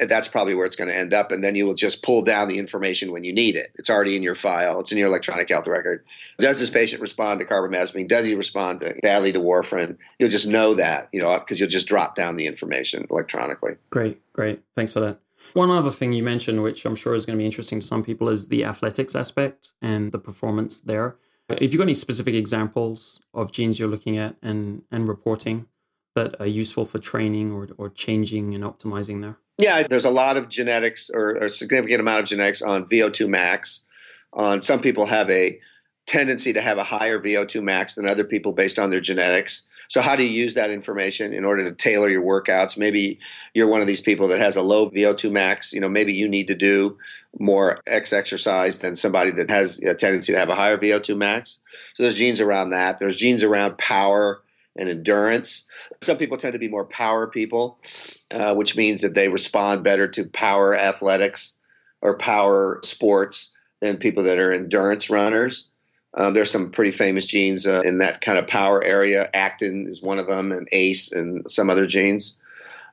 eh, 0.00 0.06
that's 0.06 0.26
probably 0.26 0.54
where 0.54 0.64
it's 0.64 0.74
going 0.74 0.88
to 0.88 0.96
end 0.96 1.12
up. 1.12 1.30
And 1.30 1.44
then 1.44 1.54
you 1.54 1.66
will 1.66 1.74
just 1.74 2.02
pull 2.02 2.22
down 2.22 2.48
the 2.48 2.56
information 2.56 3.12
when 3.12 3.24
you 3.24 3.32
need 3.32 3.54
it. 3.54 3.68
It's 3.74 3.90
already 3.90 4.16
in 4.16 4.22
your 4.22 4.34
file. 4.34 4.80
It's 4.80 4.90
in 4.90 4.96
your 4.96 5.08
electronic 5.08 5.50
health 5.50 5.66
record. 5.66 6.02
Does 6.38 6.60
this 6.60 6.70
patient 6.70 7.02
respond 7.02 7.40
to 7.40 7.46
carbamazepine? 7.46 8.08
Does 8.08 8.24
he 8.24 8.34
respond 8.34 8.80
to, 8.80 8.96
badly 9.02 9.32
to 9.32 9.38
warfarin? 9.38 9.98
You'll 10.18 10.30
just 10.30 10.46
know 10.46 10.72
that 10.74 11.08
you 11.12 11.20
know 11.20 11.38
because 11.38 11.60
you'll 11.60 11.68
just 11.68 11.88
drop 11.88 12.16
down 12.16 12.36
the 12.36 12.46
information 12.46 13.06
electronically. 13.10 13.72
Great, 13.90 14.22
great. 14.32 14.62
Thanks 14.74 14.92
for 14.92 15.00
that. 15.00 15.20
One 15.52 15.70
other 15.70 15.90
thing 15.90 16.14
you 16.14 16.22
mentioned, 16.22 16.62
which 16.62 16.86
I'm 16.86 16.96
sure 16.96 17.14
is 17.14 17.26
going 17.26 17.38
to 17.38 17.42
be 17.42 17.46
interesting 17.46 17.80
to 17.80 17.86
some 17.86 18.02
people, 18.02 18.30
is 18.30 18.48
the 18.48 18.64
athletics 18.64 19.14
aspect 19.14 19.72
and 19.82 20.10
the 20.10 20.18
performance 20.18 20.80
there. 20.80 21.16
If 21.48 21.72
you've 21.72 21.78
got 21.78 21.84
any 21.84 21.94
specific 21.94 22.34
examples 22.34 23.20
of 23.34 23.52
genes 23.52 23.78
you're 23.78 23.88
looking 23.88 24.16
at 24.16 24.36
and, 24.42 24.82
and 24.90 25.06
reporting 25.06 25.66
that 26.14 26.40
are 26.40 26.46
useful 26.46 26.86
for 26.86 26.98
training 26.98 27.52
or, 27.52 27.68
or 27.76 27.90
changing 27.90 28.54
and 28.54 28.64
optimizing 28.64 29.20
there? 29.20 29.36
Yeah, 29.58 29.82
there's 29.82 30.04
a 30.04 30.10
lot 30.10 30.36
of 30.36 30.48
genetics 30.48 31.10
or, 31.10 31.36
or 31.36 31.44
a 31.44 31.50
significant 31.50 32.00
amount 32.00 32.20
of 32.20 32.26
genetics 32.26 32.62
on 32.62 32.86
VO2 32.86 33.28
max. 33.28 33.84
On 34.32 34.62
some 34.62 34.80
people 34.80 35.06
have 35.06 35.28
a 35.30 35.60
tendency 36.06 36.52
to 36.52 36.60
have 36.60 36.78
a 36.78 36.84
higher 36.84 37.20
VO2 37.20 37.62
max 37.62 37.94
than 37.94 38.08
other 38.08 38.24
people 38.24 38.52
based 38.52 38.78
on 38.78 38.90
their 38.90 39.00
genetics. 39.00 39.68
So, 39.88 40.00
how 40.00 40.16
do 40.16 40.22
you 40.22 40.30
use 40.30 40.54
that 40.54 40.70
information 40.70 41.32
in 41.32 41.44
order 41.44 41.64
to 41.64 41.74
tailor 41.74 42.08
your 42.08 42.22
workouts? 42.22 42.76
Maybe 42.76 43.18
you're 43.52 43.66
one 43.66 43.80
of 43.80 43.86
these 43.86 44.00
people 44.00 44.28
that 44.28 44.38
has 44.38 44.56
a 44.56 44.62
low 44.62 44.90
VO2 44.90 45.30
max. 45.30 45.72
You 45.72 45.80
know, 45.80 45.88
maybe 45.88 46.12
you 46.12 46.28
need 46.28 46.48
to 46.48 46.54
do 46.54 46.98
more 47.38 47.80
X 47.86 48.12
exercise 48.12 48.78
than 48.78 48.96
somebody 48.96 49.30
that 49.32 49.50
has 49.50 49.78
a 49.80 49.94
tendency 49.94 50.32
to 50.32 50.38
have 50.38 50.48
a 50.48 50.54
higher 50.54 50.78
VO2 50.78 51.16
max. 51.16 51.62
So, 51.94 52.02
there's 52.02 52.18
genes 52.18 52.40
around 52.40 52.70
that. 52.70 52.98
There's 52.98 53.16
genes 53.16 53.42
around 53.42 53.78
power 53.78 54.42
and 54.76 54.88
endurance. 54.88 55.68
Some 56.02 56.18
people 56.18 56.36
tend 56.36 56.52
to 56.54 56.58
be 56.58 56.68
more 56.68 56.84
power 56.84 57.26
people, 57.26 57.78
uh, 58.30 58.54
which 58.54 58.76
means 58.76 59.02
that 59.02 59.14
they 59.14 59.28
respond 59.28 59.84
better 59.84 60.08
to 60.08 60.24
power 60.26 60.74
athletics 60.74 61.58
or 62.00 62.16
power 62.16 62.80
sports 62.82 63.54
than 63.80 63.96
people 63.96 64.22
that 64.24 64.38
are 64.38 64.52
endurance 64.52 65.10
runners. 65.10 65.68
Uh, 66.16 66.30
there's 66.30 66.50
some 66.50 66.70
pretty 66.70 66.92
famous 66.92 67.26
genes 67.26 67.66
uh, 67.66 67.82
in 67.84 67.98
that 67.98 68.20
kind 68.20 68.38
of 68.38 68.46
power 68.46 68.82
area. 68.84 69.28
Actin 69.34 69.86
is 69.88 70.02
one 70.02 70.18
of 70.18 70.28
them, 70.28 70.52
and 70.52 70.68
ACE, 70.70 71.10
and 71.12 71.50
some 71.50 71.68
other 71.68 71.86
genes. 71.86 72.38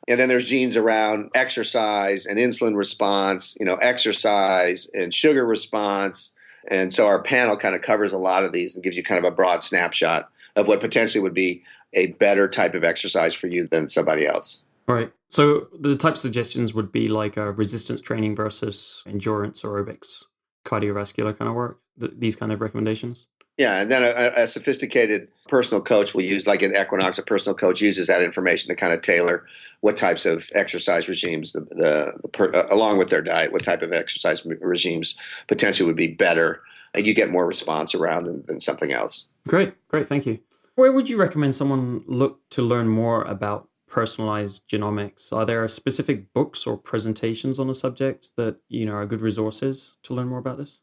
And 0.07 0.19
then 0.19 0.27
there's 0.27 0.49
genes 0.49 0.75
around 0.75 1.29
exercise 1.35 2.25
and 2.25 2.39
insulin 2.39 2.75
response, 2.75 3.55
you 3.59 3.65
know, 3.65 3.75
exercise 3.75 4.89
and 4.93 5.13
sugar 5.13 5.45
response. 5.45 6.33
And 6.67 6.93
so 6.93 7.07
our 7.07 7.21
panel 7.21 7.55
kind 7.55 7.75
of 7.75 7.81
covers 7.81 8.11
a 8.11 8.17
lot 8.17 8.43
of 8.43 8.51
these 8.51 8.75
and 8.75 8.83
gives 8.83 8.97
you 8.97 9.03
kind 9.03 9.23
of 9.23 9.31
a 9.31 9.35
broad 9.35 9.63
snapshot 9.63 10.29
of 10.55 10.67
what 10.67 10.79
potentially 10.79 11.21
would 11.21 11.33
be 11.33 11.63
a 11.93 12.07
better 12.07 12.47
type 12.47 12.73
of 12.73 12.83
exercise 12.83 13.35
for 13.35 13.47
you 13.47 13.67
than 13.67 13.87
somebody 13.87 14.25
else. 14.25 14.63
Right. 14.87 15.11
So 15.29 15.67
the 15.79 15.95
type 15.95 16.13
of 16.13 16.19
suggestions 16.19 16.73
would 16.73 16.91
be 16.91 17.07
like 17.07 17.37
a 17.37 17.51
resistance 17.51 18.01
training 18.01 18.35
versus 18.35 19.03
endurance 19.05 19.61
aerobics, 19.61 20.25
cardiovascular 20.65 21.37
kind 21.37 21.49
of 21.49 21.55
work 21.55 21.79
these 21.97 22.35
kind 22.35 22.51
of 22.51 22.61
recommendations? 22.61 23.27
Yeah, 23.57 23.81
and 23.81 23.91
then 23.91 24.01
a, 24.01 24.43
a, 24.43 24.47
sophisticated 24.47 25.27
personal 25.47 25.83
coach 25.83 26.15
will 26.15 26.23
use, 26.23 26.47
like 26.47 26.61
an 26.61 26.73
Equinox, 26.75 27.17
a 27.17 27.23
personal 27.23 27.55
coach 27.55 27.81
uses 27.81 28.07
that 28.07 28.23
information 28.23 28.69
to 28.69 28.75
kind 28.75 28.93
of 28.93 29.01
tailor 29.01 29.45
what 29.81 29.97
types 29.97 30.25
of 30.25 30.49
exercise 30.55 31.07
regimes, 31.07 31.51
the, 31.51 31.59
the, 31.69 32.19
the 32.23 32.29
per, 32.29 32.51
uh, 32.55 32.67
along 32.71 32.97
with 32.97 33.09
their 33.09 33.21
diet, 33.21 33.51
what 33.51 33.63
type 33.63 33.81
of 33.81 33.91
exercise 33.91 34.45
regimes 34.61 35.17
potentially 35.47 35.85
would 35.85 35.97
be 35.97 36.07
better, 36.07 36.61
and 36.95 37.05
you 37.05 37.13
get 37.13 37.29
more 37.29 37.45
response 37.45 37.93
around 37.93 38.23
than, 38.23 38.43
than 38.47 38.59
something 38.59 38.93
else. 38.93 39.27
Great, 39.47 39.73
great, 39.89 40.07
thank 40.07 40.25
you. 40.25 40.39
Where 40.75 40.91
would 40.91 41.09
you 41.09 41.17
recommend 41.17 41.53
someone 41.53 42.03
look 42.07 42.39
to 42.51 42.61
learn 42.61 42.87
more 42.87 43.21
about 43.23 43.67
personalized 43.91 44.67
genomics? 44.67 45.31
Are 45.31 45.45
there 45.45 45.67
specific 45.67 46.33
books 46.33 46.65
or 46.65 46.77
presentations 46.77 47.59
on 47.59 47.67
the 47.67 47.75
subject 47.75 48.29
that 48.37 48.57
you 48.69 48.85
know 48.85 48.93
are 48.93 49.05
good 49.05 49.21
resources 49.21 49.97
to 50.03 50.13
learn 50.13 50.29
more 50.29 50.39
about 50.39 50.57
this? 50.57 50.79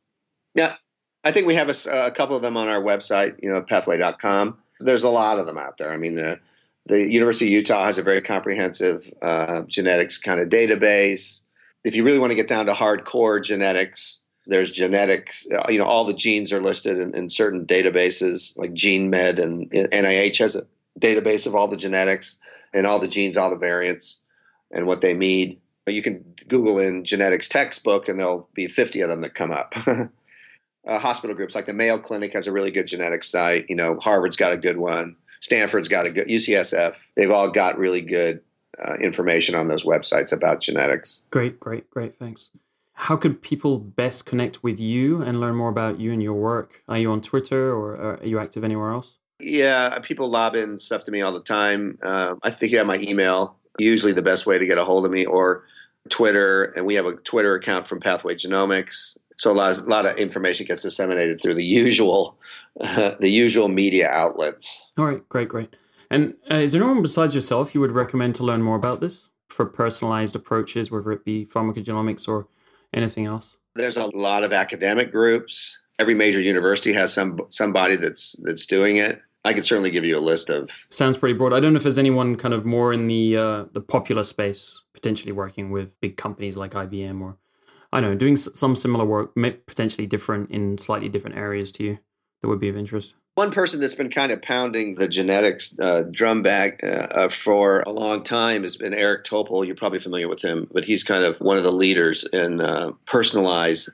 Yeah, 0.55 0.77
I 1.25 1.33
think 1.33 1.47
we 1.47 1.55
have 1.55 1.69
a, 1.69 2.07
a, 2.07 2.11
couple 2.11 2.37
of 2.37 2.43
them 2.43 2.57
on 2.57 2.69
our 2.69 2.81
website, 2.81 3.43
you 3.43 3.51
know, 3.51 3.61
pathway.com. 3.63 4.59
There's 4.81 5.03
a 5.03 5.09
lot 5.09 5.39
of 5.39 5.47
them 5.47 5.59
out 5.59 5.79
there. 5.79 5.91
I 5.91 5.97
mean, 5.97 6.15
the, 6.15 6.39
the 6.87 7.11
University 7.11 7.47
of 7.47 7.53
Utah 7.53 7.85
has 7.85 7.99
a 7.99 8.03
very 8.03 8.21
comprehensive 8.21 9.13
uh, 9.21 9.63
genetics 9.63 10.19
kind 10.19 10.41
of 10.41 10.49
database. 10.49 11.45
If 11.85 11.97
you 11.97 12.05
really 12.05 12.19
want 12.19 12.31
to 12.31 12.37
get 12.37 12.49
down 12.49 12.67
to 12.67 12.73
hardcore 12.73 13.43
genetics, 13.43 14.25
there's 14.47 14.71
genetics, 14.71 15.47
uh, 15.51 15.69
you 15.69 15.79
know, 15.79 15.85
all 15.85 16.05
the 16.05 16.15
genes 16.15 16.53
are 16.53 16.63
listed 16.63 16.99
in, 16.99 17.15
in 17.15 17.29
certain 17.29 17.67
databases 17.67 18.57
like 18.57 18.73
GeneMed 18.73 19.39
and 19.39 19.71
NIH 19.71 20.39
has 20.39 20.57
a 20.57 20.67
database 20.99 21.47
of 21.47 21.55
all 21.55 21.69
the 21.69 21.77
genetics 21.77 22.39
and 22.75 22.87
all 22.87 22.99
the 22.99 23.09
genes, 23.09 23.37
all 23.37 23.51
the 23.51 23.57
variants 23.57 24.23
and 24.71 24.87
what 24.87 25.01
they 25.01 25.15
mean. 25.15 25.61
You 25.87 26.03
can 26.03 26.35
Google 26.49 26.79
in 26.79 27.05
genetics 27.05 27.49
textbook 27.49 28.09
and 28.09 28.19
there'll 28.19 28.49
be 28.55 28.67
50 28.67 29.01
of 29.01 29.09
them 29.09 29.23
that 29.23 29.35
come 29.35 29.51
up. 29.51 29.75
uh, 29.87 30.99
hospital 30.99 31.35
groups 31.35 31.55
like 31.55 31.67
the 31.67 31.73
Mayo 31.73 31.99
Clinic 31.99 32.33
has 32.35 32.47
a 32.47 32.53
really 32.53 32.71
good 32.71 32.87
genetics 32.87 33.31
site. 33.31 33.67
You 33.69 33.77
know, 33.77 33.99
Harvard's 34.01 34.37
got 34.37 34.53
a 34.53 34.59
good 34.59 34.77
one. 34.77 35.17
Stanford's 35.41 35.89
got 35.89 36.07
a 36.07 36.11
good 36.11 36.29
UCSF. 36.29 36.97
They've 37.17 37.31
all 37.31 37.51
got 37.51 37.79
really 37.79 38.01
good 38.01 38.43
uh, 38.85 38.95
information 39.01 39.55
on 39.55 39.69
those 39.69 39.85
websites 39.85 40.33
about 40.33 40.61
genetics. 40.61 41.25
Great, 41.31 41.59
great, 41.59 41.89
great. 41.91 42.19
Thanks. 42.19 42.51
How 42.93 43.17
could 43.17 43.43
people 43.43 43.79
best 43.79 44.27
connect 44.27 44.63
with 44.63 44.81
you 44.81 45.23
and 45.23 45.41
learn 45.41 45.55
more 45.55 45.69
about 45.69 46.01
you 46.01 46.13
and 46.13 46.23
your 46.23 46.35
work? 46.35 46.83
Are 46.89 46.99
you 46.99 47.13
on 47.13 47.21
Twitter 47.21 47.73
or 47.73 47.97
are 47.97 48.27
you 48.27 48.41
active 48.41 48.65
anywhere 48.65 48.91
else? 48.91 49.15
Yeah, 49.41 49.99
people 50.01 50.29
lob 50.29 50.57
in 50.57 50.79
stuff 50.79 51.05
to 51.05 51.11
me 51.11 51.21
all 51.21 51.33
the 51.33 51.41
time. 51.41 51.99
Uh, 52.03 52.35
I 52.43 52.51
think 52.51 52.73
you 52.73 52.79
have 52.79 52.87
my 52.87 52.99
email. 52.99 53.57
Usually, 53.79 54.13
the 54.13 54.23
best 54.23 54.47
way 54.47 54.59
to 54.59 54.67
get 54.67 54.79
a 54.79 54.85
hold 54.85 55.07
of 55.07 55.13
me 55.13 55.25
or 55.25 55.65
Twitter, 56.09 56.65
and 56.77 56.87
we 56.87 56.95
have 56.97 57.07
a 57.07 57.13
Twitter 57.13 57.55
account 57.55 57.87
from 57.87 58.01
Pathway 58.01 58.35
Genomics. 58.35 59.19
So 59.37 59.53
a 59.53 59.55
lot, 59.55 59.79
of, 59.79 59.87
a 59.87 59.89
lot 59.89 60.07
of 60.07 60.17
information 60.17 60.67
gets 60.67 60.83
disseminated 60.83 61.41
through 61.41 61.55
the 61.55 61.65
usual, 61.65 62.39
uh, 62.81 63.15
the 63.21 63.31
usual 63.31 63.69
media 63.69 64.09
outlets. 64.09 64.91
All 64.99 65.05
right, 65.05 65.27
great, 65.29 65.49
great. 65.49 65.77
And 66.11 66.35
uh, 66.51 66.57
is 66.57 66.73
there 66.73 66.83
anyone 66.83 67.03
besides 67.03 67.35
yourself 67.35 67.75
you 67.75 67.81
would 67.81 67.93
recommend 67.93 68.35
to 68.37 68.45
learn 68.45 68.63
more 68.63 68.77
about 68.77 69.01
this 69.01 69.29
for 69.49 69.67
personalized 69.67 70.35
approaches, 70.35 70.91
whether 70.91 71.13
it 71.13 71.25
be 71.25 71.47
pharmacogenomics 71.47 72.27
or 72.27 72.49
anything 72.93 73.27
else? 73.27 73.57
There's 73.75 73.97
a 73.97 74.07
lot 74.07 74.43
of 74.43 74.53
academic 74.53 75.13
groups. 75.13 75.79
Every 76.01 76.15
major 76.15 76.41
university 76.41 76.93
has 76.95 77.13
some 77.13 77.41
somebody 77.49 77.97
that's 77.97 78.33
that's 78.45 78.67
doing 78.67 78.97
it. 78.97 79.21
I 79.45 79.55
could 79.55 79.65
certainly 79.65 79.91
give 79.91 80.05
you 80.05 80.19
a 80.19 80.21
list 80.21 80.51
of. 80.51 80.87
Sounds 80.91 81.17
pretty 81.17 81.37
broad. 81.37 81.53
I 81.53 81.61
don't 81.61 81.73
know 81.73 81.79
if 81.79 81.83
there's 81.83 81.99
anyone 81.99 82.37
kind 82.37 82.53
of 82.53 82.65
more 82.65 82.93
in 82.93 83.07
the 83.07 83.37
uh, 83.37 83.65
the 83.73 83.81
popular 83.81 84.25
space, 84.25 84.83
potentially 84.95 85.33
working 85.33 85.71
with 85.71 85.99
big 86.01 86.17
companies 86.17 86.57
like 86.57 86.73
IBM 86.73 87.21
or 87.21 87.37
I 87.93 88.01
don't 88.01 88.11
know, 88.11 88.17
doing 88.17 88.37
some 88.37 88.77
similar 88.77 89.05
work, 89.05 89.35
potentially 89.35 90.07
different 90.07 90.51
in 90.51 90.77
slightly 90.79 91.09
different 91.09 91.37
areas 91.37 91.73
to 91.73 91.85
you 91.85 91.99
that 92.43 92.49
would 92.49 92.61
be 92.61 92.69
of 92.69 92.77
interest? 92.77 93.15
One 93.35 93.51
person 93.53 93.81
that's 93.81 93.95
been 93.95 94.11
kind 94.11 94.33
of 94.33 94.43
pounding 94.43 94.97
the 94.97 95.07
genetics 95.07 95.79
uh, 95.79 96.03
drum 96.11 96.43
bag 96.43 96.81
uh, 96.83 97.07
uh, 97.15 97.29
for 97.29 97.83
a 97.87 97.91
long 97.91 98.25
time 98.25 98.65
has 98.65 98.77
been 98.77 98.93
Eric 98.93 99.25
Topol. 99.25 99.65
You're 99.65 99.77
probably 99.77 100.01
familiar 100.01 100.29
with 100.29 100.43
him, 100.43 100.69
but 100.73 100.85
he's 100.85 101.05
kind 101.05 101.25
of 101.25 101.41
one 101.41 101.57
of 101.57 101.63
the 101.63 101.73
leaders 101.73 102.25
in 102.25 102.61
uh, 102.61 102.93
personalized 103.07 103.91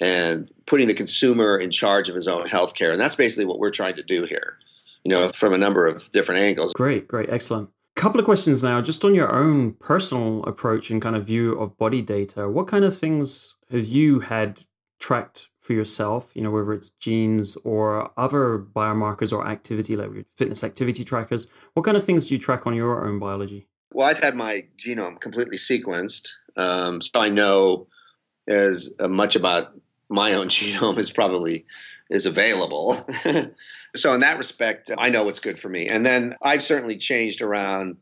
and 0.00 0.50
putting 0.66 0.86
the 0.86 0.94
consumer 0.94 1.58
in 1.58 1.70
charge 1.70 2.08
of 2.08 2.14
his 2.14 2.28
own 2.28 2.46
healthcare. 2.46 2.92
And 2.92 3.00
that's 3.00 3.16
basically 3.16 3.46
what 3.46 3.58
we're 3.58 3.70
trying 3.70 3.96
to 3.96 4.02
do 4.02 4.24
here, 4.24 4.58
you 5.04 5.10
know, 5.10 5.28
from 5.28 5.52
a 5.52 5.58
number 5.58 5.86
of 5.86 6.10
different 6.10 6.40
angles. 6.40 6.72
Great, 6.72 7.06
great, 7.06 7.28
excellent. 7.30 7.70
Couple 7.94 8.18
of 8.18 8.24
questions 8.24 8.62
now, 8.62 8.80
just 8.80 9.04
on 9.04 9.14
your 9.14 9.32
own 9.32 9.74
personal 9.74 10.42
approach 10.44 10.90
and 10.90 11.00
kind 11.00 11.14
of 11.14 11.26
view 11.26 11.52
of 11.52 11.76
body 11.76 12.02
data. 12.02 12.48
What 12.48 12.66
kind 12.66 12.84
of 12.84 12.98
things 12.98 13.54
have 13.70 13.86
you 13.86 14.20
had 14.20 14.60
tracked 14.98 15.48
for 15.60 15.74
yourself, 15.74 16.28
you 16.34 16.42
know, 16.42 16.50
whether 16.50 16.72
it's 16.72 16.90
genes 16.90 17.56
or 17.62 18.10
other 18.18 18.58
biomarkers 18.58 19.32
or 19.32 19.46
activity, 19.46 19.94
like 19.94 20.10
fitness 20.36 20.64
activity 20.64 21.04
trackers? 21.04 21.46
What 21.74 21.84
kind 21.84 21.96
of 21.96 22.04
things 22.04 22.26
do 22.26 22.34
you 22.34 22.40
track 22.40 22.66
on 22.66 22.74
your 22.74 23.06
own 23.06 23.20
biology? 23.20 23.68
Well, 23.92 24.08
I've 24.08 24.18
had 24.18 24.34
my 24.34 24.64
genome 24.76 25.20
completely 25.20 25.56
sequenced, 25.56 26.30
um, 26.56 27.00
so 27.00 27.20
I 27.20 27.28
know 27.28 27.86
as 28.48 28.92
much 29.00 29.36
about 29.36 29.72
my 30.08 30.32
own 30.32 30.48
genome 30.56 30.98
as 30.98 31.12
probably 31.12 31.64
is 32.10 32.26
available. 32.26 33.06
so 33.96 34.12
in 34.12 34.20
that 34.20 34.38
respect, 34.38 34.90
I 34.98 35.10
know 35.10 35.24
what's 35.24 35.40
good 35.40 35.58
for 35.58 35.68
me. 35.68 35.88
And 35.88 36.04
then 36.04 36.36
I've 36.42 36.62
certainly 36.62 36.96
changed 36.96 37.40
around 37.40 37.96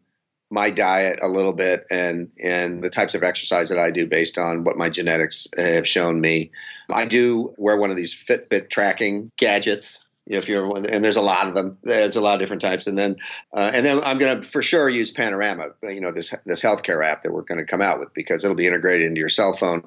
my 0.51 0.69
diet 0.69 1.19
a 1.23 1.29
little 1.29 1.55
bit 1.55 1.85
and 1.91 2.31
and 2.43 2.85
the 2.85 2.91
types 2.91 3.15
of 3.15 3.23
exercise 3.23 3.71
that 3.71 3.79
I 3.79 3.91
do 3.91 4.07
based 4.07 4.37
on 4.37 4.65
what 4.65 4.77
my 4.77 4.91
genetics 4.91 5.49
have 5.57 5.89
shown 5.89 6.21
me. 6.21 6.51
I 6.91 7.07
do 7.07 7.55
wear 7.57 7.79
one 7.79 7.91
of 7.91 7.97
these 7.97 8.15
Fitbit 8.15 8.69
tracking 8.69 9.31
gadgets 9.39 10.05
you 10.27 10.35
know, 10.35 10.39
if 10.39 10.49
you're 10.49 10.77
and 10.89 11.03
there's 11.03 11.17
a 11.17 11.23
lot 11.23 11.49
of 11.49 11.55
them. 11.55 11.79
There's 11.83 12.15
a 12.15 12.21
lot 12.21 12.35
of 12.35 12.41
different 12.41 12.63
types, 12.63 12.87
and 12.87 12.97
then 12.97 13.17
uh, 13.53 13.73
and 13.75 13.85
then 13.85 14.01
I'm 14.05 14.19
going 14.19 14.41
to 14.41 14.47
for 14.47 14.63
sure 14.63 14.89
use 14.89 15.11
Panorama. 15.11 15.71
You 15.83 16.01
know, 16.01 16.13
this 16.13 16.33
this 16.45 16.63
healthcare 16.63 17.05
app 17.05 17.23
that 17.23 17.33
we're 17.33 17.43
going 17.43 17.59
to 17.59 17.67
come 17.67 17.83
out 17.83 17.99
with 17.99 18.15
because 18.15 18.45
it'll 18.45 18.57
be 18.57 18.67
integrated 18.67 19.07
into 19.07 19.19
your 19.19 19.29
cell 19.29 19.53
phone, 19.53 19.83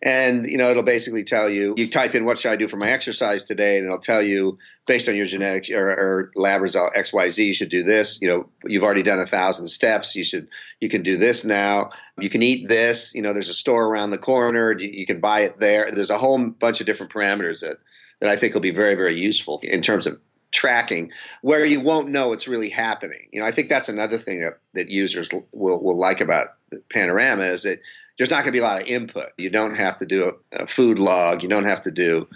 and 0.00 0.46
you 0.46 0.56
know, 0.58 0.70
it'll 0.70 0.84
basically 0.84 1.24
tell 1.24 1.48
you. 1.48 1.74
You 1.76 1.90
type 1.90 2.14
in 2.14 2.24
what 2.24 2.38
should 2.38 2.52
I 2.52 2.56
do 2.56 2.68
for 2.68 2.76
my 2.76 2.88
exercise 2.88 3.42
today, 3.42 3.78
and 3.78 3.86
it'll 3.86 3.98
tell 3.98 4.22
you 4.22 4.58
based 4.90 5.08
on 5.08 5.14
your 5.14 5.24
genetics 5.24 5.70
or, 5.70 5.88
or 5.88 6.32
lab 6.34 6.60
result 6.60 6.90
X 6.96 7.12
Y 7.12 7.30
Z. 7.30 7.46
You 7.46 7.54
should 7.54 7.68
do 7.68 7.84
this. 7.84 8.20
You 8.20 8.26
know, 8.26 8.48
you've 8.64 8.82
already 8.82 9.04
done 9.04 9.20
a 9.20 9.24
thousand 9.24 9.68
steps. 9.68 10.16
You 10.16 10.24
should 10.24 10.48
you 10.80 10.88
can 10.88 11.04
do 11.04 11.16
this 11.16 11.44
now. 11.44 11.90
You 12.18 12.28
can 12.28 12.42
eat 12.42 12.66
this. 12.66 13.14
You 13.14 13.22
know, 13.22 13.32
there's 13.32 13.48
a 13.48 13.54
store 13.54 13.86
around 13.86 14.10
the 14.10 14.18
corner. 14.18 14.76
You, 14.76 15.06
can 15.06 15.20
buy 15.20 15.42
it 15.42 15.60
there. 15.60 15.88
There's 15.92 16.10
a 16.10 16.18
whole 16.18 16.44
bunch 16.44 16.80
of 16.80 16.86
different 16.86 17.12
parameters 17.12 17.60
that 17.60 17.76
that 18.18 18.28
I 18.28 18.34
think 18.34 18.52
will 18.52 18.60
be 18.60 18.72
very, 18.72 18.96
very 18.96 19.14
useful 19.14 19.60
in 19.62 19.80
terms 19.80 20.08
of 20.08 20.18
tracking 20.50 21.12
where 21.42 21.64
you 21.64 21.80
won't 21.80 22.08
know 22.08 22.30
what's 22.30 22.48
really 22.48 22.70
happening. 22.70 23.28
You 23.32 23.40
know, 23.40 23.46
I 23.46 23.52
think 23.52 23.68
that's 23.68 23.88
another 23.88 24.18
thing 24.18 24.40
that, 24.40 24.58
that 24.74 24.90
users 24.90 25.30
will, 25.54 25.80
will 25.80 25.96
like 25.96 26.20
about 26.20 26.48
Panorama 26.92 27.44
is 27.44 27.62
that 27.62 27.78
there's 28.18 28.30
not 28.30 28.42
going 28.42 28.46
to 28.46 28.52
be 28.52 28.58
a 28.58 28.64
lot 28.64 28.82
of 28.82 28.88
input. 28.88 29.28
You 29.38 29.50
don't 29.50 29.76
have 29.76 29.96
to 29.98 30.04
do 30.04 30.32
a, 30.52 30.64
a 30.64 30.66
food 30.66 30.98
log. 30.98 31.44
You 31.44 31.48
don't 31.48 31.64
have 31.64 31.80
to 31.82 31.92
do, 31.92 32.28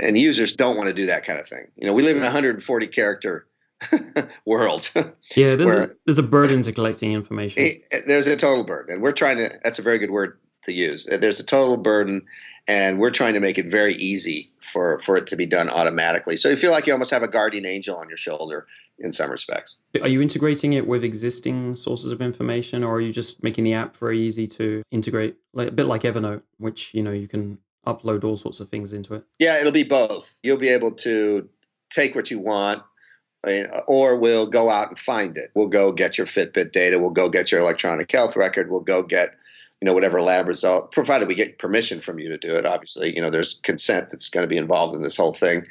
and 0.00 0.18
users 0.18 0.54
don't 0.54 0.76
want 0.76 0.88
to 0.88 0.94
do 0.94 1.06
that 1.06 1.24
kind 1.24 1.38
of 1.38 1.46
thing. 1.46 1.66
You 1.76 1.86
know, 1.86 1.94
we 1.94 2.02
live 2.02 2.16
in 2.16 2.22
a 2.22 2.26
140 2.26 2.86
character 2.88 3.46
world. 4.46 4.90
yeah, 5.36 5.56
there's, 5.56 5.64
where, 5.64 5.82
a, 5.82 5.90
there's 6.06 6.18
a 6.18 6.22
burden 6.22 6.62
to 6.62 6.72
collecting 6.72 7.12
information. 7.12 7.62
It, 7.62 8.04
there's 8.06 8.26
a 8.26 8.36
total 8.36 8.64
burden, 8.64 8.94
and 8.94 9.02
we're 9.02 9.12
trying 9.12 9.38
to. 9.38 9.50
That's 9.62 9.78
a 9.78 9.82
very 9.82 9.98
good 9.98 10.10
word 10.10 10.38
to 10.64 10.72
use. 10.72 11.08
Uh, 11.10 11.16
there's 11.16 11.40
a 11.40 11.44
total 11.44 11.76
burden, 11.76 12.22
and 12.66 12.98
we're 12.98 13.10
trying 13.10 13.34
to 13.34 13.40
make 13.40 13.58
it 13.58 13.66
very 13.66 13.94
easy 13.94 14.52
for 14.58 14.98
for 15.00 15.16
it 15.16 15.26
to 15.28 15.36
be 15.36 15.46
done 15.46 15.68
automatically. 15.68 16.36
So 16.36 16.48
you 16.48 16.56
feel 16.56 16.70
like 16.70 16.86
you 16.86 16.92
almost 16.92 17.10
have 17.10 17.22
a 17.22 17.28
guardian 17.28 17.66
angel 17.66 17.96
on 17.96 18.08
your 18.08 18.16
shoulder 18.16 18.66
in 18.98 19.12
some 19.12 19.30
respects. 19.30 19.80
Are 20.00 20.08
you 20.08 20.22
integrating 20.22 20.72
it 20.72 20.86
with 20.86 21.02
existing 21.02 21.76
sources 21.76 22.10
of 22.10 22.20
information, 22.20 22.84
or 22.84 22.96
are 22.96 23.00
you 23.00 23.12
just 23.12 23.42
making 23.42 23.64
the 23.64 23.74
app 23.74 23.96
very 23.96 24.20
easy 24.20 24.46
to 24.46 24.82
integrate, 24.90 25.36
like, 25.52 25.68
a 25.68 25.72
bit 25.72 25.86
like 25.86 26.02
Evernote, 26.02 26.42
which 26.58 26.94
you 26.94 27.02
know 27.02 27.12
you 27.12 27.28
can 27.28 27.58
upload 27.86 28.24
all 28.24 28.36
sorts 28.36 28.60
of 28.60 28.68
things 28.68 28.92
into 28.92 29.14
it? 29.14 29.24
Yeah, 29.38 29.60
it'll 29.60 29.72
be 29.72 29.84
both. 29.84 30.38
You'll 30.42 30.56
be 30.56 30.68
able 30.68 30.92
to 30.92 31.48
take 31.90 32.14
what 32.14 32.30
you 32.30 32.38
want 32.38 32.82
or 33.86 34.16
we'll 34.16 34.46
go 34.46 34.70
out 34.70 34.88
and 34.88 34.98
find 34.98 35.36
it. 35.36 35.50
We'll 35.54 35.68
go 35.68 35.92
get 35.92 36.16
your 36.16 36.26
Fitbit 36.26 36.72
data. 36.72 36.98
We'll 36.98 37.10
go 37.10 37.28
get 37.28 37.52
your 37.52 37.60
electronic 37.60 38.10
health 38.10 38.36
record. 38.36 38.70
We'll 38.70 38.80
go 38.80 39.02
get 39.02 39.34
you 39.80 39.86
know 39.86 39.94
whatever 39.94 40.22
lab 40.22 40.46
result 40.48 40.92
provided 40.92 41.28
we 41.28 41.34
get 41.34 41.58
permission 41.58 42.00
from 42.00 42.18
you 42.18 42.30
to 42.30 42.38
do 42.38 42.54
it 42.54 42.64
obviously 42.64 43.14
you 43.14 43.20
know 43.20 43.28
there's 43.28 43.60
consent 43.64 44.10
that's 44.10 44.30
going 44.30 44.42
to 44.42 44.48
be 44.48 44.56
involved 44.56 44.94
in 44.94 45.02
this 45.02 45.16
whole 45.16 45.34
thing 45.34 45.62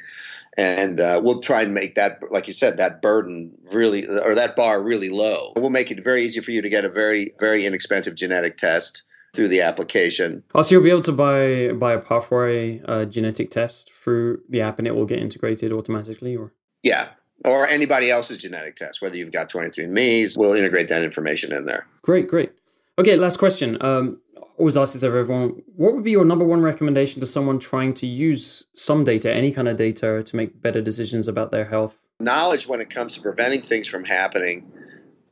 and 0.56 1.00
uh, 1.00 1.20
we'll 1.24 1.40
try 1.40 1.62
and 1.62 1.74
make 1.74 1.96
that 1.96 2.20
like 2.30 2.46
you 2.46 2.52
said 2.52 2.76
that 2.76 3.02
burden 3.02 3.50
really 3.72 4.06
or 4.06 4.36
that 4.36 4.54
bar 4.54 4.80
really 4.80 5.08
low 5.08 5.52
we'll 5.56 5.68
make 5.68 5.90
it 5.90 6.04
very 6.04 6.22
easy 6.22 6.40
for 6.40 6.52
you 6.52 6.62
to 6.62 6.68
get 6.68 6.84
a 6.84 6.88
very 6.88 7.32
very 7.40 7.66
inexpensive 7.66 8.14
genetic 8.14 8.56
test 8.56 9.02
through 9.34 9.48
the 9.48 9.60
application 9.60 10.42
also 10.54 10.74
you'll 10.74 10.82
be 10.82 10.90
able 10.90 11.00
to 11.00 11.12
buy 11.12 11.72
buy 11.72 11.92
a 11.92 11.98
pathway 11.98 12.80
uh, 12.86 13.04
genetic 13.04 13.50
test 13.50 13.90
through 14.02 14.40
the 14.48 14.60
app 14.60 14.78
and 14.78 14.86
it 14.86 14.94
will 14.94 15.06
get 15.06 15.18
integrated 15.18 15.72
automatically 15.72 16.36
or 16.36 16.52
yeah 16.82 17.08
or 17.44 17.66
anybody 17.66 18.10
else's 18.10 18.38
genetic 18.38 18.76
test 18.76 19.02
whether 19.02 19.16
you've 19.16 19.32
got 19.32 19.50
23andme's 19.50 20.36
we'll 20.38 20.54
integrate 20.54 20.88
that 20.88 21.02
information 21.02 21.52
in 21.52 21.66
there 21.66 21.86
great 22.02 22.28
great 22.28 22.52
Okay, 22.96 23.16
last 23.16 23.38
question. 23.38 23.76
Um, 23.80 24.20
always 24.56 24.76
ask 24.76 24.92
this 24.92 25.02
of 25.02 25.14
everyone. 25.14 25.62
What 25.74 25.94
would 25.94 26.04
be 26.04 26.12
your 26.12 26.24
number 26.24 26.44
one 26.44 26.62
recommendation 26.62 27.20
to 27.20 27.26
someone 27.26 27.58
trying 27.58 27.92
to 27.94 28.06
use 28.06 28.66
some 28.74 29.02
data, 29.02 29.32
any 29.32 29.50
kind 29.50 29.66
of 29.66 29.76
data, 29.76 30.22
to 30.22 30.36
make 30.36 30.62
better 30.62 30.80
decisions 30.80 31.26
about 31.26 31.50
their 31.50 31.64
health? 31.64 31.98
Knowledge 32.20 32.68
when 32.68 32.80
it 32.80 32.90
comes 32.90 33.14
to 33.14 33.20
preventing 33.20 33.62
things 33.62 33.88
from 33.88 34.04
happening 34.04 34.70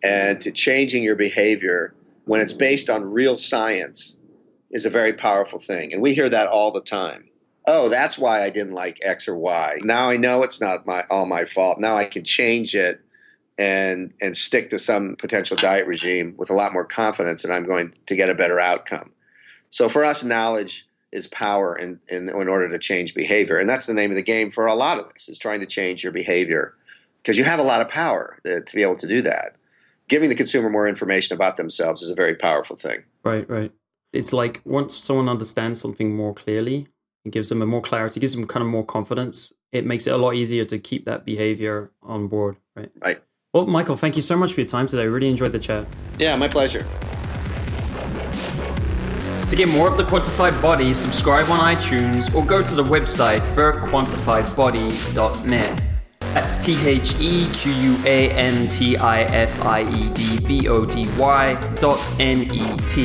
and 0.03 0.40
to 0.40 0.50
changing 0.50 1.05
your 1.05 1.14
behavior 1.14 1.94
when 2.32 2.40
it's 2.40 2.54
mm-hmm. 2.54 2.60
based 2.60 2.88
on 2.88 3.04
real 3.04 3.36
science 3.36 4.16
is 4.70 4.86
a 4.86 4.90
very 4.90 5.12
powerful 5.12 5.58
thing. 5.58 5.92
And 5.92 6.00
we 6.00 6.14
hear 6.14 6.30
that 6.30 6.48
all 6.48 6.70
the 6.70 6.80
time. 6.80 7.28
Oh, 7.66 7.90
that's 7.90 8.18
why 8.18 8.42
I 8.42 8.48
didn't 8.48 8.72
like 8.72 8.98
X 9.02 9.28
or 9.28 9.36
Y. 9.36 9.80
Now 9.84 10.08
I 10.08 10.16
know 10.16 10.42
it's 10.42 10.58
not 10.58 10.86
my 10.86 11.02
all 11.10 11.26
my 11.26 11.44
fault. 11.44 11.78
Now 11.78 11.94
I 11.94 12.06
can 12.06 12.24
change 12.24 12.74
it 12.74 13.02
and 13.58 14.14
and 14.22 14.34
stick 14.34 14.70
to 14.70 14.78
some 14.78 15.14
potential 15.16 15.58
diet 15.58 15.86
regime 15.86 16.34
with 16.38 16.48
a 16.48 16.54
lot 16.54 16.72
more 16.72 16.86
confidence 16.86 17.44
and 17.44 17.52
I'm 17.52 17.66
going 17.66 17.92
to 18.06 18.16
get 18.16 18.30
a 18.30 18.34
better 18.34 18.58
outcome. 18.58 19.12
So 19.68 19.90
for 19.90 20.02
us, 20.02 20.24
knowledge 20.24 20.86
is 21.12 21.26
power 21.26 21.76
in, 21.76 22.00
in, 22.08 22.30
in 22.30 22.48
order 22.48 22.66
to 22.66 22.78
change 22.78 23.14
behavior. 23.14 23.58
And 23.58 23.68
that's 23.68 23.84
the 23.84 23.92
name 23.92 24.08
of 24.08 24.16
the 24.16 24.22
game 24.22 24.50
for 24.50 24.64
a 24.64 24.74
lot 24.74 24.98
of 24.98 25.04
this 25.12 25.28
is 25.28 25.38
trying 25.38 25.60
to 25.60 25.66
change 25.66 26.02
your 26.02 26.12
behavior 26.12 26.72
because 27.22 27.36
you 27.36 27.44
have 27.44 27.60
a 27.60 27.62
lot 27.62 27.82
of 27.82 27.88
power 27.88 28.38
to, 28.46 28.62
to 28.62 28.74
be 28.74 28.80
able 28.80 28.96
to 28.96 29.06
do 29.06 29.20
that. 29.20 29.58
Giving 30.12 30.28
the 30.28 30.34
consumer 30.34 30.68
more 30.68 30.86
information 30.86 31.34
about 31.34 31.56
themselves 31.56 32.02
is 32.02 32.10
a 32.10 32.14
very 32.14 32.34
powerful 32.34 32.76
thing. 32.76 33.04
Right, 33.24 33.48
right. 33.48 33.72
It's 34.12 34.30
like 34.30 34.60
once 34.66 34.98
someone 34.98 35.26
understands 35.26 35.80
something 35.80 36.14
more 36.14 36.34
clearly, 36.34 36.88
it 37.24 37.30
gives 37.30 37.48
them 37.48 37.62
a 37.62 37.66
more 37.66 37.80
clarity, 37.80 38.20
gives 38.20 38.34
them 38.34 38.46
kind 38.46 38.62
of 38.62 38.68
more 38.68 38.84
confidence. 38.84 39.54
It 39.72 39.86
makes 39.86 40.06
it 40.06 40.10
a 40.10 40.18
lot 40.18 40.34
easier 40.34 40.66
to 40.66 40.78
keep 40.78 41.06
that 41.06 41.24
behavior 41.24 41.92
on 42.02 42.28
board, 42.28 42.58
right? 42.76 42.90
Right. 43.02 43.22
Well, 43.54 43.64
Michael, 43.64 43.96
thank 43.96 44.16
you 44.16 44.20
so 44.20 44.36
much 44.36 44.52
for 44.52 44.60
your 44.60 44.68
time 44.68 44.86
today. 44.86 45.04
I 45.04 45.06
really 45.06 45.30
enjoyed 45.30 45.52
the 45.52 45.58
chat. 45.58 45.86
Yeah, 46.18 46.36
my 46.36 46.46
pleasure. 46.46 46.84
To 49.48 49.56
get 49.56 49.70
more 49.70 49.88
of 49.88 49.96
the 49.96 50.04
Quantified 50.04 50.60
Body, 50.60 50.92
subscribe 50.92 51.48
on 51.48 51.58
iTunes 51.74 52.34
or 52.34 52.44
go 52.44 52.62
to 52.62 52.74
the 52.74 52.84
website 52.84 53.40
thequantifiedbody.net. 53.54 55.91
That's 56.34 56.56
T 56.56 56.76
H 56.86 57.14
E 57.20 57.48
Q 57.52 57.72
U 57.72 57.96
A 58.04 58.30
N 58.30 58.68
T 58.68 58.96
I 58.96 59.22
F 59.22 59.64
I 59.64 59.82
E 59.82 60.12
D 60.14 60.40
B 60.40 60.68
O 60.68 60.84
D 60.84 61.08
Y 61.18 61.54
dot 61.76 62.00
N 62.18 62.42
E 62.52 62.76
T. 62.88 63.02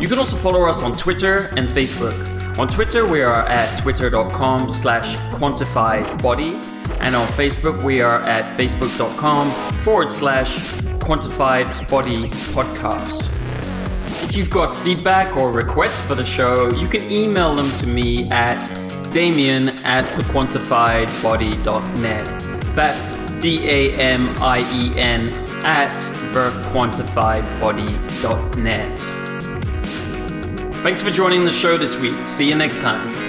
You 0.00 0.08
can 0.08 0.18
also 0.18 0.36
follow 0.36 0.64
us 0.64 0.82
on 0.82 0.96
Twitter 0.96 1.50
and 1.56 1.68
Facebook. 1.68 2.16
On 2.58 2.66
Twitter, 2.68 3.06
we 3.06 3.22
are 3.22 3.46
at 3.48 3.78
twitter.com 3.78 4.72
slash 4.72 5.16
quantifiedbody 5.38 6.72
and 7.00 7.16
on 7.16 7.26
Facebook, 7.28 7.82
we 7.82 8.00
are 8.00 8.20
at 8.20 8.44
facebook.com 8.56 9.50
forward 9.80 10.12
slash 10.12 10.58
quantified 11.00 11.66
body 11.90 12.28
podcast. 12.54 13.28
If 14.22 14.36
you've 14.36 14.50
got 14.50 14.72
feedback 14.82 15.36
or 15.36 15.50
requests 15.50 16.00
for 16.00 16.14
the 16.14 16.24
show, 16.24 16.72
you 16.74 16.86
can 16.86 17.10
email 17.10 17.56
them 17.56 17.68
to 17.80 17.88
me 17.88 18.30
at 18.30 18.64
damien 19.12 19.70
at 19.84 20.06
thequantifiedbody.net. 20.06 22.51
That's 22.74 23.14
D 23.40 23.68
A 23.68 23.92
M 23.94 24.28
I 24.40 24.60
E 24.72 24.98
N 24.98 25.28
at 25.64 25.90
thequantifiedbody.net. 26.32 28.98
Thanks 30.82 31.02
for 31.02 31.10
joining 31.10 31.44
the 31.44 31.52
show 31.52 31.76
this 31.78 31.96
week. 31.96 32.16
See 32.26 32.48
you 32.48 32.54
next 32.54 32.80
time. 32.80 33.21